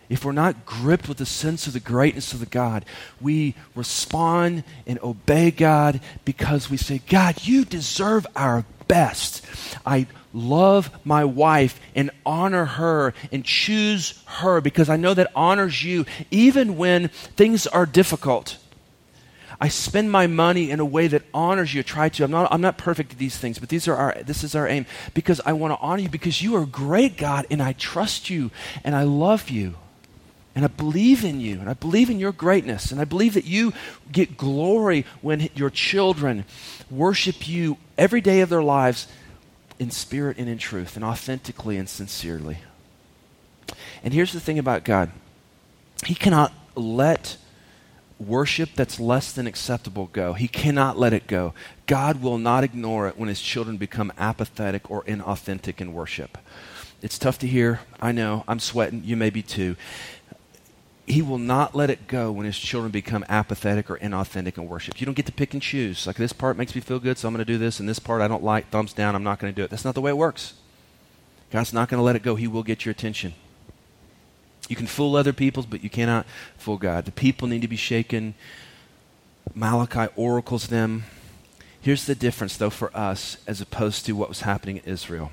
If 0.07 0.23
we're 0.23 0.31
not 0.31 0.65
gripped 0.65 1.09
with 1.09 1.17
the 1.17 1.25
sense 1.25 1.67
of 1.67 1.73
the 1.73 1.79
greatness 1.79 2.33
of 2.33 2.39
the 2.39 2.45
God, 2.45 2.85
we 3.19 3.55
respond 3.75 4.63
and 4.87 4.99
obey 5.03 5.51
God 5.51 5.99
because 6.23 6.69
we 6.69 6.77
say, 6.77 7.01
God, 7.09 7.43
you 7.43 7.65
deserve 7.65 8.25
our 8.35 8.65
best. 8.87 9.45
I 9.85 10.07
love 10.33 10.91
my 11.03 11.25
wife 11.25 11.79
and 11.95 12.11
honor 12.25 12.65
her 12.65 13.13
and 13.31 13.43
choose 13.43 14.21
her 14.25 14.61
because 14.61 14.89
I 14.89 14.97
know 14.97 15.13
that 15.13 15.31
honors 15.35 15.83
you 15.83 16.05
even 16.31 16.77
when 16.77 17.07
things 17.09 17.67
are 17.67 17.85
difficult. 17.85 18.57
I 19.61 19.67
spend 19.67 20.09
my 20.09 20.27
money 20.27 20.71
in 20.71 20.79
a 20.79 20.85
way 20.85 21.07
that 21.07 21.23
honors 21.33 21.73
you. 21.73 21.79
I 21.79 21.83
try 21.83 22.09
to. 22.09 22.23
I'm 22.23 22.31
not, 22.31 22.51
I'm 22.51 22.61
not 22.61 22.77
perfect 22.77 23.11
at 23.11 23.17
these 23.17 23.37
things, 23.37 23.59
but 23.59 23.67
these 23.67 23.87
are 23.89 23.95
our, 23.95 24.23
this 24.23 24.43
is 24.43 24.55
our 24.55 24.67
aim 24.67 24.85
because 25.13 25.41
I 25.45 25.53
want 25.53 25.73
to 25.73 25.79
honor 25.79 26.03
you 26.03 26.09
because 26.09 26.41
you 26.41 26.55
are 26.55 26.65
great 26.65 27.17
God 27.17 27.45
and 27.51 27.61
I 27.61 27.73
trust 27.73 28.29
you 28.29 28.51
and 28.85 28.95
I 28.95 29.03
love 29.03 29.49
you 29.49 29.75
and 30.55 30.63
I 30.63 30.69
believe 30.69 31.25
in 31.25 31.41
you 31.41 31.59
and 31.59 31.69
I 31.69 31.73
believe 31.73 32.09
in 32.09 32.19
your 32.19 32.31
greatness 32.31 32.91
and 32.91 33.01
I 33.01 33.05
believe 33.05 33.33
that 33.33 33.45
you 33.45 33.73
get 34.11 34.37
glory 34.37 35.05
when 35.21 35.49
your 35.55 35.69
children 35.69 36.45
worship 36.89 37.47
you 37.47 37.77
every 37.97 38.21
day 38.21 38.39
of 38.39 38.49
their 38.49 38.63
lives 38.63 39.07
in 39.79 39.91
spirit 39.91 40.37
and 40.37 40.49
in 40.49 40.57
truth, 40.57 40.95
and 40.95 41.05
authentically 41.05 41.77
and 41.77 41.89
sincerely. 41.89 42.59
And 44.03 44.13
here's 44.13 44.33
the 44.33 44.39
thing 44.39 44.59
about 44.59 44.83
God 44.83 45.11
He 46.05 46.15
cannot 46.15 46.53
let 46.75 47.37
worship 48.19 48.71
that's 48.75 48.99
less 48.99 49.31
than 49.31 49.47
acceptable 49.47 50.09
go. 50.11 50.33
He 50.33 50.47
cannot 50.47 50.99
let 50.99 51.13
it 51.13 51.25
go. 51.25 51.53
God 51.87 52.21
will 52.21 52.37
not 52.37 52.63
ignore 52.63 53.07
it 53.07 53.17
when 53.17 53.29
His 53.29 53.41
children 53.41 53.77
become 53.77 54.11
apathetic 54.17 54.91
or 54.91 55.03
inauthentic 55.03 55.79
in 55.79 55.93
worship. 55.93 56.37
It's 57.01 57.17
tough 57.17 57.39
to 57.39 57.47
hear. 57.47 57.79
I 58.01 58.11
know. 58.11 58.43
I'm 58.47 58.59
sweating. 58.59 59.03
You 59.05 59.15
may 59.15 59.29
be 59.29 59.41
too. 59.41 59.77
He 61.09 61.23
will 61.23 61.39
not 61.39 61.73
let 61.73 61.89
it 61.89 62.07
go 62.07 62.31
when 62.31 62.45
his 62.45 62.57
children 62.57 62.91
become 62.91 63.25
apathetic 63.27 63.89
or 63.89 63.97
inauthentic 63.97 64.59
in 64.59 64.67
worship. 64.67 65.01
You 65.01 65.05
don't 65.05 65.15
get 65.15 65.25
to 65.25 65.31
pick 65.31 65.53
and 65.55 65.61
choose. 65.61 66.05
Like 66.05 66.17
this 66.17 66.33
part 66.33 66.55
makes 66.55 66.75
me 66.75 66.81
feel 66.81 66.99
good, 66.99 67.17
so 67.17 67.27
I'm 67.27 67.33
going 67.33 67.43
to 67.43 67.51
do 67.51 67.57
this, 67.57 67.79
and 67.79 67.89
this 67.89 67.97
part 67.97 68.21
I 68.21 68.27
don't 68.27 68.43
like, 68.43 68.69
thumbs 68.69 68.93
down, 68.93 69.15
I'm 69.15 69.23
not 69.23 69.39
going 69.39 69.51
to 69.51 69.59
do 69.59 69.63
it. 69.65 69.71
That's 69.71 69.83
not 69.83 69.95
the 69.95 70.01
way 70.01 70.11
it 70.11 70.17
works. 70.17 70.53
God's 71.49 71.73
not 71.73 71.89
going 71.89 71.97
to 71.97 72.03
let 72.03 72.15
it 72.15 72.21
go. 72.21 72.35
He 72.35 72.47
will 72.47 72.61
get 72.61 72.85
your 72.85 72.91
attention. 72.91 73.33
You 74.67 74.75
can 74.75 74.85
fool 74.85 75.15
other 75.15 75.33
peoples, 75.33 75.65
but 75.65 75.83
you 75.83 75.89
cannot 75.89 76.27
fool 76.59 76.77
God. 76.77 77.05
The 77.05 77.11
people 77.11 77.47
need 77.47 77.63
to 77.63 77.67
be 77.67 77.75
shaken. 77.75 78.35
Malachi 79.55 80.13
oracles 80.15 80.67
them. 80.67 81.05
Here's 81.81 82.05
the 82.05 82.13
difference, 82.13 82.55
though, 82.55 82.69
for 82.69 82.95
us 82.95 83.37
as 83.47 83.61
opposed 83.61 84.05
to 84.05 84.11
what 84.11 84.29
was 84.29 84.41
happening 84.41 84.77
in 84.77 84.83
Israel. 84.83 85.31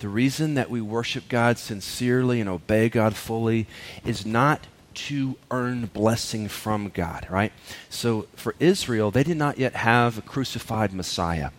The 0.00 0.08
reason 0.08 0.54
that 0.54 0.68
we 0.68 0.80
worship 0.80 1.28
God 1.28 1.58
sincerely 1.58 2.40
and 2.40 2.50
obey 2.50 2.88
God 2.88 3.14
fully 3.14 3.68
is 4.04 4.26
not 4.26 4.66
to 4.96 5.36
earn 5.50 5.86
blessing 5.86 6.48
from 6.48 6.88
God, 6.88 7.26
right? 7.30 7.52
So 7.88 8.26
for 8.34 8.54
Israel, 8.58 9.10
they 9.10 9.22
did 9.22 9.36
not 9.36 9.58
yet 9.58 9.74
have 9.76 10.18
a 10.18 10.22
crucified 10.22 10.92
Messiah 10.92 11.50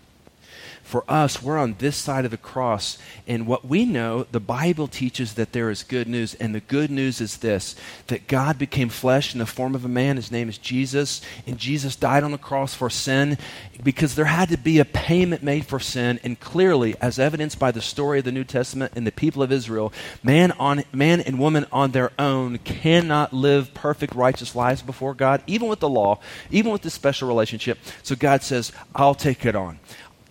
for 0.88 1.04
us, 1.10 1.44
we're 1.44 1.58
on 1.58 1.76
this 1.80 1.98
side 1.98 2.24
of 2.24 2.32
the 2.32 2.38
cross. 2.38 2.98
And 3.28 3.46
what 3.46 3.68
we 3.68 3.84
know, 3.84 4.26
the 4.32 4.40
Bible 4.40 4.88
teaches 4.88 5.34
that 5.34 5.52
there 5.52 5.70
is 5.70 5.84
good 5.84 6.08
news. 6.08 6.34
And 6.36 6.56
the 6.56 6.62
good 6.62 6.90
news 6.90 7.20
is 7.20 7.38
this 7.38 7.76
that 8.08 8.30
God 8.30 8.58
became 8.58 8.88
flesh 8.88 9.34
in 9.34 9.40
the 9.40 9.46
form 9.46 9.76
of 9.76 9.84
a 9.84 9.90
man. 9.90 10.16
His 10.16 10.32
name 10.32 10.48
is 10.48 10.58
Jesus. 10.58 11.22
And 11.46 11.58
Jesus 11.58 11.98
died 11.98 12.24
on 12.24 12.32
the 12.32 12.38
cross 12.38 12.74
for 12.74 12.90
sin 12.90 13.38
because 13.84 14.16
there 14.16 14.26
had 14.26 14.48
to 14.48 14.58
be 14.58 14.80
a 14.80 14.86
payment 14.86 15.44
made 15.44 15.66
for 15.66 15.78
sin. 15.78 16.22
And 16.24 16.40
clearly, 16.40 16.96
as 17.02 17.20
evidenced 17.20 17.60
by 17.60 17.72
the 17.72 17.82
story 17.82 18.20
of 18.20 18.26
the 18.26 18.32
New 18.32 18.46
Testament 18.46 18.94
and 18.96 19.06
the 19.06 19.12
people 19.12 19.44
of 19.44 19.52
Israel, 19.52 19.92
man, 20.24 20.54
on, 20.54 20.86
man 20.94 21.20
and 21.20 21.38
woman 21.38 21.66
on 21.70 21.92
their 21.92 22.14
own 22.18 22.60
cannot 22.60 23.34
live 23.34 23.74
perfect, 23.74 24.16
righteous 24.16 24.56
lives 24.56 24.82
before 24.82 25.14
God, 25.14 25.44
even 25.48 25.68
with 25.68 25.82
the 25.82 25.90
law, 25.90 26.22
even 26.50 26.72
with 26.72 26.84
this 26.84 26.94
special 26.94 27.28
relationship. 27.28 27.78
So 28.04 28.16
God 28.16 28.42
says, 28.42 28.72
I'll 28.96 29.16
take 29.16 29.46
it 29.46 29.54
on 29.54 29.80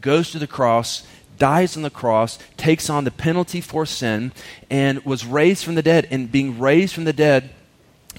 goes 0.00 0.30
to 0.30 0.38
the 0.38 0.46
cross, 0.46 1.06
dies 1.38 1.76
on 1.76 1.82
the 1.82 1.90
cross, 1.90 2.38
takes 2.56 2.88
on 2.88 3.04
the 3.04 3.11
penalty 3.11 3.61
for 3.61 3.87
sin, 3.87 4.32
and 4.70 5.04
was 5.04 5.26
raised 5.26 5.64
from 5.64 5.74
the 5.74 5.82
dead. 5.82 6.09
And 6.11 6.30
being 6.30 6.59
raised 6.59 6.94
from 6.94 7.04
the 7.04 7.12
dead 7.12 7.50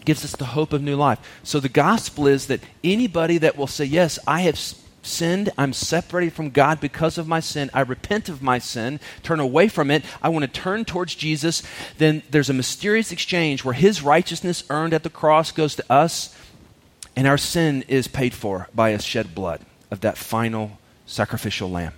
gives 0.05 0.23
us 0.23 0.33
the 0.33 0.45
hope 0.45 0.73
of 0.73 0.81
new 0.81 0.95
life. 0.95 1.19
So 1.43 1.59
the 1.59 1.69
gospel 1.69 2.27
is 2.27 2.47
that 2.47 2.61
anybody 2.83 3.37
that 3.39 3.57
will 3.57 3.67
say, 3.67 3.85
Yes, 3.85 4.19
I 4.27 4.41
have 4.41 4.59
sinned, 5.07 5.49
I'm 5.57 5.73
separated 5.73 6.33
from 6.33 6.51
God 6.51 6.79
because 6.79 7.17
of 7.17 7.27
my 7.27 7.39
sin, 7.39 7.69
I 7.73 7.81
repent 7.81 8.29
of 8.29 8.41
my 8.41 8.59
sin, 8.59 8.99
turn 9.23 9.39
away 9.39 9.67
from 9.67 9.89
it, 9.89 10.03
I 10.21 10.29
want 10.29 10.43
to 10.43 10.51
turn 10.51 10.85
towards 10.85 11.15
Jesus, 11.15 11.63
then 11.97 12.23
there's 12.29 12.49
a 12.49 12.53
mysterious 12.53 13.11
exchange 13.11 13.63
where 13.63 13.73
his 13.73 14.01
righteousness 14.01 14.63
earned 14.69 14.93
at 14.93 15.03
the 15.03 15.09
cross 15.09 15.51
goes 15.51 15.75
to 15.75 15.91
us, 15.91 16.35
and 17.15 17.25
our 17.25 17.37
sin 17.37 17.83
is 17.87 18.07
paid 18.07 18.33
for 18.33 18.67
by 18.75 18.91
his 18.91 19.03
shed 19.03 19.33
blood 19.33 19.61
of 19.89 20.01
that 20.01 20.17
final 20.17 20.77
sacrificial 21.07 21.71
lamb. 21.71 21.93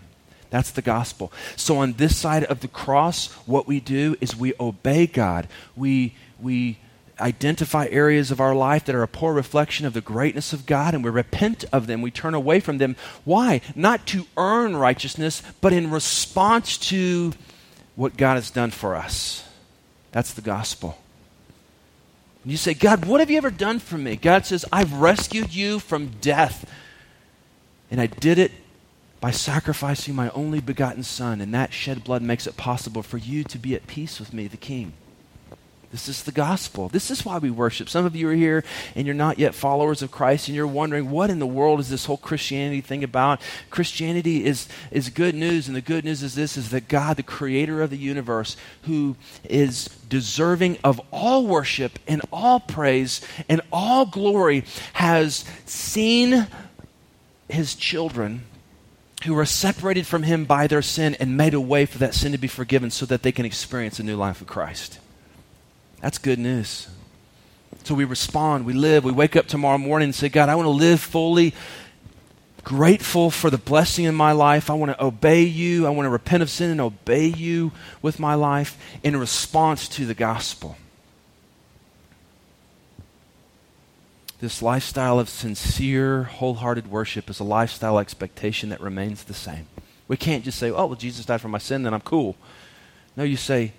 That's 0.50 0.72
the 0.72 0.82
gospel. 0.82 1.32
So 1.56 1.78
on 1.78 1.94
this 1.94 2.16
side 2.16 2.44
of 2.46 2.62
the 2.62 2.68
cross, 2.68 3.32
what 3.46 3.68
we 3.68 3.80
do 3.80 4.16
is 4.22 4.36
we 4.36 4.54
obey 4.60 5.06
God. 5.06 5.48
We, 5.76 6.16
we 6.40 6.80
identify 7.20 7.88
areas 7.88 8.32
of 8.32 8.40
our 8.40 8.56
life 8.56 8.86
that 8.86 8.96
are 8.96 9.04
a 9.04 9.08
poor 9.08 9.34
reflection 9.34 9.86
of 9.86 9.94
the 9.94 10.02
greatness 10.02 10.54
of 10.54 10.66
God 10.66 10.94
and 10.94 11.04
we 11.04 11.10
repent 11.10 11.66
of 11.72 11.86
them. 11.86 12.02
We 12.02 12.12
turn 12.12 12.34
away 12.34 12.60
from 12.60 12.78
them. 12.78 12.96
Why? 13.26 13.62
Not 13.76 14.08
to 14.08 14.26
earn 14.38 14.76
righteousness, 14.76 15.44
but 15.62 15.74
in 15.74 15.92
response 15.92 16.78
to 16.90 17.34
what 17.96 18.18
God 18.18 18.36
has 18.36 18.50
done 18.50 18.72
for 18.72 18.96
us. 18.96 19.44
That's 20.12 20.34
the 20.34 20.42
gospel. 20.42 20.98
And 22.44 22.52
you 22.52 22.58
say, 22.58 22.74
God, 22.74 23.06
what 23.06 23.20
have 23.20 23.30
you 23.30 23.38
ever 23.38 23.52
done 23.52 23.80
for 23.80 23.98
me? 23.98 24.16
God 24.16 24.46
says, 24.46 24.66
I've 24.72 24.94
rescued 24.94 25.54
you 25.54 25.80
from 25.80 26.08
death. 26.22 26.70
And 27.92 28.00
I 28.00 28.08
did 28.08 28.40
it 28.40 28.52
by 29.22 29.32
sacrificing 29.32 30.16
my 30.16 30.30
only 30.30 30.62
begotten 30.62 31.04
Son, 31.04 31.42
and 31.42 31.54
that 31.54 31.74
shed 31.74 32.04
blood 32.04 32.22
makes 32.22 32.48
it 32.48 32.58
possible 32.58 33.04
for 33.04 33.18
you 33.18 33.44
to 33.44 33.58
be 33.58 33.76
at 33.76 33.88
peace 33.88 34.20
with 34.20 34.34
me, 34.34 34.48
the 34.48 34.58
King. 34.58 34.94
This 35.92 36.08
is 36.08 36.22
the 36.22 36.32
gospel. 36.32 36.88
This 36.88 37.10
is 37.10 37.26
why 37.26 37.40
we 37.40 37.50
worship. 37.50 37.90
Some 37.90 38.06
of 38.06 38.16
you 38.16 38.30
are 38.30 38.34
here 38.34 38.64
and 38.96 39.08
you're 39.08 39.16
not 39.16 39.40
yet 39.40 39.56
followers 39.56 40.04
of 40.04 40.12
Christ 40.12 40.48
and 40.48 40.56
you're 40.56 40.68
wondering, 40.68 41.10
what 41.10 41.32
in 41.32 41.40
the 41.40 41.48
world 41.48 41.80
is 41.80 41.90
this 41.90 42.06
whole 42.06 42.18
Christianity 42.18 42.80
thing 42.80 43.04
about? 43.04 43.42
Christianity 43.72 44.46
is, 44.46 44.68
is 44.92 45.10
good 45.10 45.34
news, 45.34 45.68
and 45.68 45.76
the 45.76 45.82
good 45.82 46.06
news 46.06 46.22
is 46.22 46.36
this 46.36 46.58
is 46.58 46.70
that 46.70 46.88
God, 46.88 47.18
the 47.18 47.24
creator 47.24 47.82
of 47.82 47.90
the 47.90 47.98
universe, 47.98 48.56
who 48.84 49.16
is 49.44 49.86
deserving 50.08 50.78
of 50.84 51.02
all 51.12 51.48
worship 51.48 51.98
and 52.08 52.22
all 52.32 52.60
praise 52.60 53.22
and 53.50 53.60
all 53.72 54.06
glory, 54.06 54.66
has 54.94 55.44
seen 55.66 56.46
his 57.50 57.74
children 57.74 58.44
who 59.26 59.38
are 59.38 59.46
separated 59.46 60.08
from 60.08 60.24
him 60.24 60.46
by 60.46 60.68
their 60.68 60.82
sin 60.82 61.16
and 61.20 61.36
made 61.36 61.54
a 61.54 61.62
way 61.62 61.86
for 61.86 61.98
that 61.98 62.14
sin 62.14 62.32
to 62.32 62.38
be 62.38 62.48
forgiven 62.48 62.90
so 62.90 63.06
that 63.06 63.22
they 63.22 63.32
can 63.32 63.46
experience 63.46 64.00
a 64.00 64.04
new 64.04 64.16
life 64.16 64.40
with 64.40 64.50
Christ. 64.50 65.00
That's 66.02 66.18
good 66.18 66.40
news. 66.40 66.88
So 67.84 67.96
we 67.96 68.06
respond, 68.06 68.66
we 68.66 68.74
live, 68.74 69.04
we 69.04 69.12
wake 69.12 69.36
up 69.36 69.48
tomorrow 69.48 69.78
morning 69.78 70.08
and 70.08 70.16
say, 70.16 70.30
God, 70.30 70.50
I 70.50 70.56
want 70.56 70.66
to 70.68 70.72
live 70.72 71.00
fully 71.00 71.54
grateful 72.64 73.32
for 73.32 73.50
the 73.50 73.58
blessing 73.58 74.06
in 74.06 74.16
my 74.16 74.32
life. 74.32 74.70
I 74.70 74.74
want 74.74 74.92
to 74.92 75.04
obey 75.04 75.44
you. 75.44 75.88
I 75.88 75.90
want 75.90 76.06
to 76.06 76.10
repent 76.10 76.44
of 76.44 76.50
sin 76.50 76.70
and 76.72 76.82
obey 76.82 77.28
you 77.28 77.72
with 78.02 78.20
my 78.20 78.36
life 78.36 78.78
in 79.04 79.18
response 79.18 79.88
to 79.90 80.06
the 80.06 80.14
gospel. 80.14 80.78
This 84.40 84.62
lifestyle 84.62 85.20
of 85.20 85.28
sincere, 85.28 86.24
wholehearted 86.24 86.90
worship 86.90 87.30
is 87.30 87.42
a 87.42 87.44
lifestyle 87.44 88.00
expectation 88.00 88.70
that 88.70 88.80
remains 88.80 89.24
the 89.24 89.34
same. 89.34 89.68
We 90.08 90.16
can't 90.16 90.46
just 90.46 90.58
say, 90.58 90.72
oh, 90.72 90.86
well, 90.86 90.96
Jesus 90.96 91.26
died 91.26 91.42
for 91.42 91.50
my 91.50 91.58
sin, 91.58 91.84
then 91.84 91.94
I'm 91.94 92.02
cool. 92.02 92.38
No, 93.18 93.24
you 93.24 93.36
say, 93.36 93.74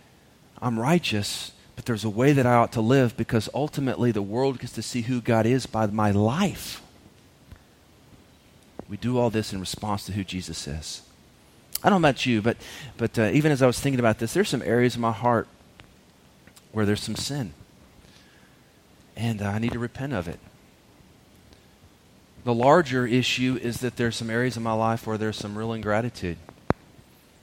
I'm 0.60 0.78
righteous, 0.78 1.52
but 1.76 1.86
there's 1.86 2.04
a 2.04 2.10
way 2.10 2.32
that 2.32 2.46
I 2.46 2.54
ought 2.54 2.72
to 2.72 2.82
live 2.82 3.16
because 3.16 3.48
ultimately 3.54 4.12
the 4.12 4.20
world 4.20 4.58
gets 4.58 4.74
to 4.74 4.82
see 4.82 5.02
who 5.02 5.22
God 5.22 5.46
is 5.46 5.64
by 5.64 5.86
my 5.86 6.10
life. 6.10 6.82
We 8.86 8.98
do 8.98 9.18
all 9.18 9.30
this 9.30 9.54
in 9.54 9.60
response 9.60 10.04
to 10.06 10.12
who 10.12 10.24
Jesus 10.24 10.68
is. 10.68 11.02
I 11.82 11.88
don't 11.88 12.02
know 12.02 12.08
about 12.08 12.26
you, 12.26 12.42
but, 12.42 12.58
but 12.98 13.18
uh, 13.18 13.30
even 13.32 13.50
as 13.50 13.62
I 13.62 13.66
was 13.66 13.80
thinking 13.80 14.00
about 14.00 14.18
this, 14.18 14.34
there's 14.34 14.50
some 14.50 14.62
areas 14.62 14.94
in 14.94 15.00
my 15.00 15.12
heart 15.12 15.48
where 16.72 16.84
there's 16.84 17.02
some 17.02 17.16
sin. 17.16 17.54
And 19.16 19.40
uh, 19.40 19.46
I 19.46 19.58
need 19.58 19.72
to 19.72 19.78
repent 19.78 20.12
of 20.12 20.28
it. 20.28 20.38
The 22.44 22.54
larger 22.54 23.06
issue 23.06 23.58
is 23.60 23.80
that 23.80 23.96
there's 23.96 24.16
some 24.16 24.30
areas 24.30 24.56
in 24.56 24.62
my 24.62 24.72
life 24.72 25.06
where 25.06 25.18
there's 25.18 25.36
some 25.36 25.56
real 25.56 25.72
ingratitude. 25.72 26.38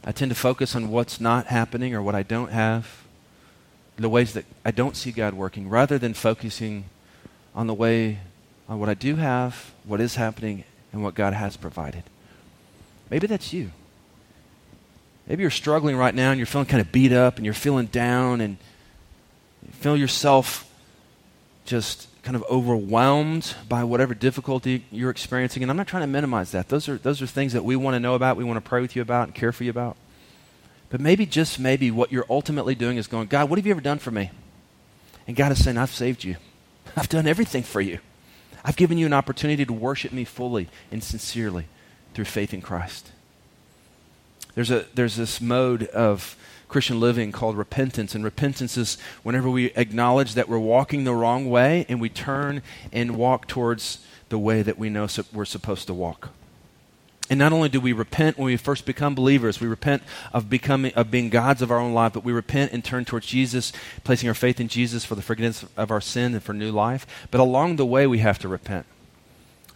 I 0.03 0.11
tend 0.11 0.31
to 0.31 0.35
focus 0.35 0.75
on 0.75 0.89
what's 0.89 1.21
not 1.21 1.47
happening 1.47 1.93
or 1.93 2.01
what 2.01 2.15
I 2.15 2.23
don't 2.23 2.51
have, 2.51 3.03
the 3.97 4.09
ways 4.09 4.33
that 4.33 4.45
I 4.63 4.71
don't 4.71 4.95
see 4.95 5.11
God 5.11 5.33
working, 5.33 5.69
rather 5.69 5.97
than 5.97 6.13
focusing 6.13 6.85
on 7.53 7.67
the 7.67 7.73
way, 7.73 8.19
on 8.69 8.79
what 8.79 8.89
I 8.89 8.93
do 8.93 9.15
have, 9.15 9.73
what 9.83 9.99
is 9.99 10.15
happening, 10.15 10.63
and 10.91 11.03
what 11.03 11.13
God 11.13 11.33
has 11.33 11.57
provided. 11.57 12.03
Maybe 13.09 13.27
that's 13.27 13.53
you. 13.53 13.71
Maybe 15.27 15.41
you're 15.41 15.51
struggling 15.51 15.97
right 15.97 16.15
now 16.15 16.31
and 16.31 16.39
you're 16.39 16.45
feeling 16.45 16.67
kind 16.67 16.81
of 16.81 16.91
beat 16.91 17.11
up 17.11 17.35
and 17.35 17.45
you're 17.45 17.53
feeling 17.53 17.87
down 17.87 18.39
and 18.39 18.57
you 19.65 19.73
feel 19.73 19.97
yourself 19.97 20.69
just 21.65 22.06
kind 22.27 22.35
of 22.35 22.43
overwhelmed 22.49 23.55
by 23.69 23.85
whatever 23.85 24.13
difficulty 24.13 24.83
you're 24.91 25.09
experiencing. 25.09 25.63
And 25.63 25.71
I'm 25.71 25.77
not 25.77 25.87
trying 25.87 26.03
to 26.03 26.07
minimize 26.07 26.51
that. 26.51 26.67
Those 26.67 26.89
are, 26.89 26.97
those 26.97 27.21
are 27.21 27.25
things 27.25 27.53
that 27.53 27.63
we 27.63 27.77
want 27.77 27.95
to 27.95 28.01
know 28.01 28.15
about, 28.15 28.35
we 28.35 28.43
want 28.43 28.57
to 28.57 28.69
pray 28.69 28.81
with 28.81 28.97
you 28.97 29.01
about, 29.01 29.29
and 29.29 29.33
care 29.33 29.53
for 29.53 29.63
you 29.63 29.69
about. 29.69 29.95
But 30.89 30.99
maybe, 30.99 31.25
just 31.25 31.57
maybe, 31.57 31.89
what 31.89 32.11
you're 32.11 32.25
ultimately 32.29 32.75
doing 32.75 32.97
is 32.97 33.07
going, 33.07 33.27
God, 33.27 33.49
what 33.49 33.57
have 33.57 33.65
you 33.65 33.71
ever 33.71 33.79
done 33.79 33.97
for 33.97 34.11
me? 34.11 34.31
And 35.25 35.37
God 35.37 35.53
is 35.53 35.63
saying, 35.63 35.77
I've 35.77 35.93
saved 35.93 36.25
you. 36.25 36.35
I've 36.97 37.07
done 37.07 37.27
everything 37.27 37.63
for 37.63 37.79
you. 37.79 37.99
I've 38.61 38.75
given 38.75 38.97
you 38.97 39.05
an 39.05 39.13
opportunity 39.13 39.65
to 39.65 39.71
worship 39.71 40.11
me 40.11 40.25
fully 40.25 40.67
and 40.91 41.01
sincerely 41.01 41.67
through 42.13 42.25
faith 42.25 42.53
in 42.53 42.59
Christ. 42.61 43.09
There's, 44.53 44.69
a, 44.69 44.85
there's 44.93 45.15
this 45.15 45.39
mode 45.39 45.83
of 45.83 46.35
Christian 46.67 46.99
living 46.99 47.31
called 47.31 47.57
repentance. 47.57 48.13
And 48.15 48.23
repentance 48.23 48.77
is 48.77 48.97
whenever 49.23 49.49
we 49.49 49.67
acknowledge 49.75 50.33
that 50.33 50.49
we're 50.49 50.59
walking 50.59 51.03
the 51.03 51.13
wrong 51.13 51.49
way 51.49 51.85
and 51.87 52.01
we 52.01 52.09
turn 52.09 52.61
and 52.91 53.15
walk 53.15 53.47
towards 53.47 53.99
the 54.29 54.39
way 54.39 54.61
that 54.61 54.77
we 54.77 54.89
know 54.89 55.07
we're 55.33 55.45
supposed 55.45 55.87
to 55.87 55.93
walk. 55.93 56.29
And 57.29 57.39
not 57.39 57.51
only 57.51 57.67
do 57.67 57.81
we 57.81 57.91
repent 57.91 58.37
when 58.37 58.45
we 58.45 58.55
first 58.55 58.85
become 58.85 59.13
believers, 59.13 59.59
we 59.59 59.67
repent 59.67 60.01
of 60.31 60.49
becoming 60.49 60.93
of 60.93 61.11
being 61.11 61.29
gods 61.29 61.61
of 61.61 61.71
our 61.71 61.79
own 61.79 61.93
life, 61.93 62.13
but 62.13 62.23
we 62.23 62.31
repent 62.31 62.71
and 62.71 62.83
turn 62.83 63.03
towards 63.03 63.25
Jesus, 63.25 63.73
placing 64.05 64.29
our 64.29 64.35
faith 64.35 64.61
in 64.61 64.69
Jesus 64.69 65.03
for 65.03 65.15
the 65.15 65.21
forgiveness 65.21 65.65
of 65.75 65.91
our 65.91 65.99
sin 65.99 66.33
and 66.33 66.43
for 66.43 66.53
new 66.53 66.71
life. 66.71 67.05
But 67.29 67.41
along 67.41 67.75
the 67.75 67.85
way 67.85 68.07
we 68.07 68.19
have 68.19 68.39
to 68.39 68.47
repent. 68.47 68.85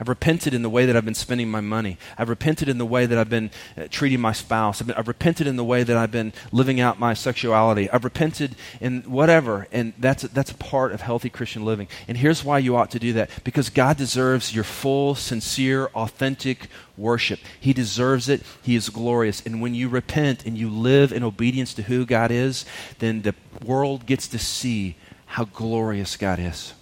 I've 0.01 0.09
repented 0.09 0.55
in 0.55 0.63
the 0.63 0.69
way 0.69 0.87
that 0.87 0.97
I've 0.97 1.05
been 1.05 1.13
spending 1.13 1.51
my 1.51 1.61
money. 1.61 1.99
I've 2.17 2.27
repented 2.27 2.67
in 2.67 2.79
the 2.79 2.87
way 2.87 3.05
that 3.05 3.19
I've 3.19 3.29
been 3.29 3.51
uh, 3.77 3.83
treating 3.91 4.19
my 4.19 4.31
spouse. 4.31 4.81
I've, 4.81 4.87
been, 4.87 4.95
I've, 4.95 5.07
repented 5.07 5.45
in 5.45 5.57
the 5.57 5.63
way 5.63 5.83
that 5.83 5.95
I've 5.95 6.09
been 6.09 6.33
living 6.51 6.79
out 6.79 6.99
my 6.99 7.13
sexuality. 7.13 7.87
I've 7.87 8.03
repented 8.03 8.55
in 8.79 9.03
whatever. 9.03 9.67
And 9.71 9.93
that's 9.99 10.23
that's 10.23 10.49
a 10.49 10.55
part 10.55 10.91
of 10.91 11.01
healthy 11.01 11.29
Christian 11.29 11.63
living. 11.65 11.87
And 12.07 12.17
here's 12.17 12.43
why 12.43 12.57
you 12.57 12.75
ought 12.75 12.89
to 12.91 12.99
do 12.99 13.13
that 13.13 13.29
because 13.43 13.69
God 13.69 13.95
deserves 13.95 14.55
your 14.55 14.63
full, 14.63 15.13
sincere, 15.13 15.85
authentic 15.93 16.67
worship. 16.97 17.39
He 17.59 17.71
deserves 17.71 18.27
it. 18.27 18.41
He 18.63 18.75
is 18.75 18.89
glorious. 18.89 19.45
And 19.45 19.61
when 19.61 19.75
you 19.75 19.87
repent 19.87 20.47
and 20.47 20.57
you 20.57 20.71
live 20.71 21.11
in 21.13 21.23
obedience 21.23 21.75
to 21.75 21.83
who 21.83 22.07
God 22.07 22.31
is, 22.31 22.65
then 22.97 23.21
the 23.21 23.35
world 23.63 24.07
gets 24.07 24.27
to 24.29 24.39
see 24.39 24.95
how 25.27 25.43
glorious 25.43 26.17
God 26.17 26.39
is. 26.39 26.73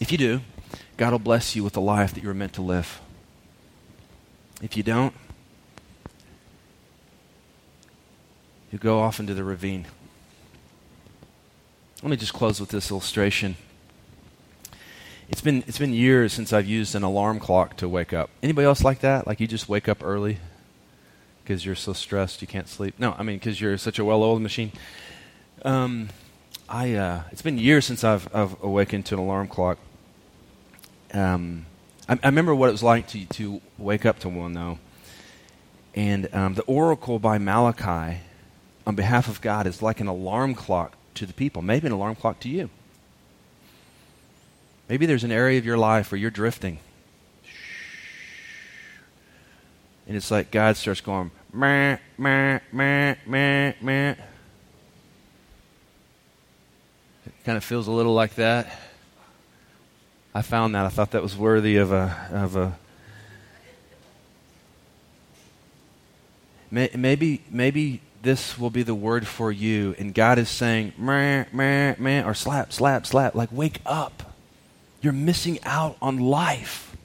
If 0.00 0.12
you 0.12 0.18
do, 0.18 0.42
God 0.96 1.12
will 1.12 1.18
bless 1.18 1.56
you 1.56 1.64
with 1.64 1.72
the 1.72 1.80
life 1.80 2.14
that 2.14 2.22
you 2.22 2.28
were 2.28 2.34
meant 2.34 2.52
to 2.54 2.62
live. 2.62 3.00
If 4.62 4.76
you 4.76 4.82
don't, 4.82 5.12
you 8.70 8.78
go 8.78 9.00
off 9.00 9.18
into 9.18 9.34
the 9.34 9.44
ravine. 9.44 9.86
Let 12.02 12.10
me 12.10 12.16
just 12.16 12.32
close 12.32 12.60
with 12.60 12.68
this 12.68 12.90
illustration. 12.90 13.56
It's 15.28 15.40
been, 15.40 15.64
it's 15.66 15.78
been 15.78 15.94
years 15.94 16.32
since 16.32 16.52
I've 16.52 16.66
used 16.66 16.94
an 16.94 17.02
alarm 17.02 17.40
clock 17.40 17.76
to 17.78 17.88
wake 17.88 18.12
up. 18.12 18.30
Anybody 18.42 18.66
else 18.66 18.84
like 18.84 19.00
that? 19.00 19.26
Like 19.26 19.40
you 19.40 19.46
just 19.46 19.68
wake 19.68 19.88
up 19.88 20.04
early 20.04 20.38
because 21.42 21.64
you're 21.64 21.74
so 21.74 21.92
stressed 21.92 22.40
you 22.40 22.48
can't 22.48 22.68
sleep? 22.68 22.94
No, 22.98 23.14
I 23.18 23.22
mean 23.22 23.38
because 23.38 23.60
you're 23.60 23.78
such 23.78 23.98
a 23.98 24.04
well-oiled 24.04 24.42
machine. 24.42 24.70
Um, 25.64 26.10
I, 26.68 26.94
uh, 26.94 27.22
it's 27.32 27.42
been 27.42 27.58
years 27.58 27.84
since 27.84 28.04
I've, 28.04 28.28
I've 28.34 28.62
awakened 28.62 29.06
to 29.06 29.14
an 29.14 29.20
alarm 29.20 29.48
clock. 29.48 29.78
Um, 31.14 31.66
I, 32.08 32.18
I, 32.22 32.26
remember 32.26 32.54
what 32.54 32.68
it 32.68 32.72
was 32.72 32.82
like 32.82 33.06
to, 33.08 33.24
to 33.24 33.60
wake 33.78 34.04
up 34.04 34.18
to 34.20 34.28
one, 34.28 34.52
though. 34.52 34.78
And 35.94 36.28
um, 36.34 36.54
the 36.54 36.62
oracle 36.62 37.20
by 37.20 37.38
Malachi 37.38 38.18
on 38.84 38.96
behalf 38.96 39.28
of 39.28 39.40
God 39.40 39.68
is 39.68 39.80
like 39.80 40.00
an 40.00 40.08
alarm 40.08 40.54
clock 40.54 40.96
to 41.14 41.24
the 41.24 41.32
people, 41.32 41.62
maybe 41.62 41.86
an 41.86 41.92
alarm 41.92 42.16
clock 42.16 42.40
to 42.40 42.48
you. 42.48 42.68
Maybe 44.88 45.06
there's 45.06 45.24
an 45.24 45.30
area 45.30 45.58
of 45.58 45.64
your 45.64 45.78
life 45.78 46.10
where 46.10 46.18
you're 46.18 46.30
drifting. 46.30 46.78
And 50.06 50.16
it's 50.16 50.30
like 50.30 50.50
God 50.50 50.76
starts 50.76 51.00
going, 51.00 51.30
meh, 51.52 51.96
meh, 52.18 52.58
meh, 52.72 53.14
meh, 53.24 53.72
meh. 53.80 54.10
It 57.24 57.32
kind 57.44 57.56
of 57.56 57.64
feels 57.64 57.86
a 57.86 57.92
little 57.92 58.12
like 58.12 58.34
that. 58.34 58.78
I 60.34 60.42
found 60.42 60.74
that. 60.74 60.84
I 60.84 60.88
thought 60.88 61.12
that 61.12 61.22
was 61.22 61.36
worthy 61.36 61.76
of 61.76 61.92
a, 61.92 62.28
of 62.32 62.56
a 62.56 62.78
maybe, 66.70 67.42
maybe 67.50 68.00
this 68.22 68.58
will 68.58 68.70
be 68.70 68.82
the 68.82 68.94
word 68.94 69.26
for 69.26 69.52
you. 69.52 69.94
And 69.98 70.12
God 70.12 70.38
is 70.38 70.48
saying, 70.48 70.94
meh, 70.98 71.44
meh, 71.52 71.94
meh, 71.98 72.24
or 72.24 72.34
slap, 72.34 72.72
slap, 72.72 73.06
slap. 73.06 73.34
Like, 73.34 73.50
wake 73.52 73.80
up. 73.86 74.34
You're 75.00 75.12
missing 75.12 75.58
out 75.62 75.96
on 76.02 76.18
life. 76.18 76.96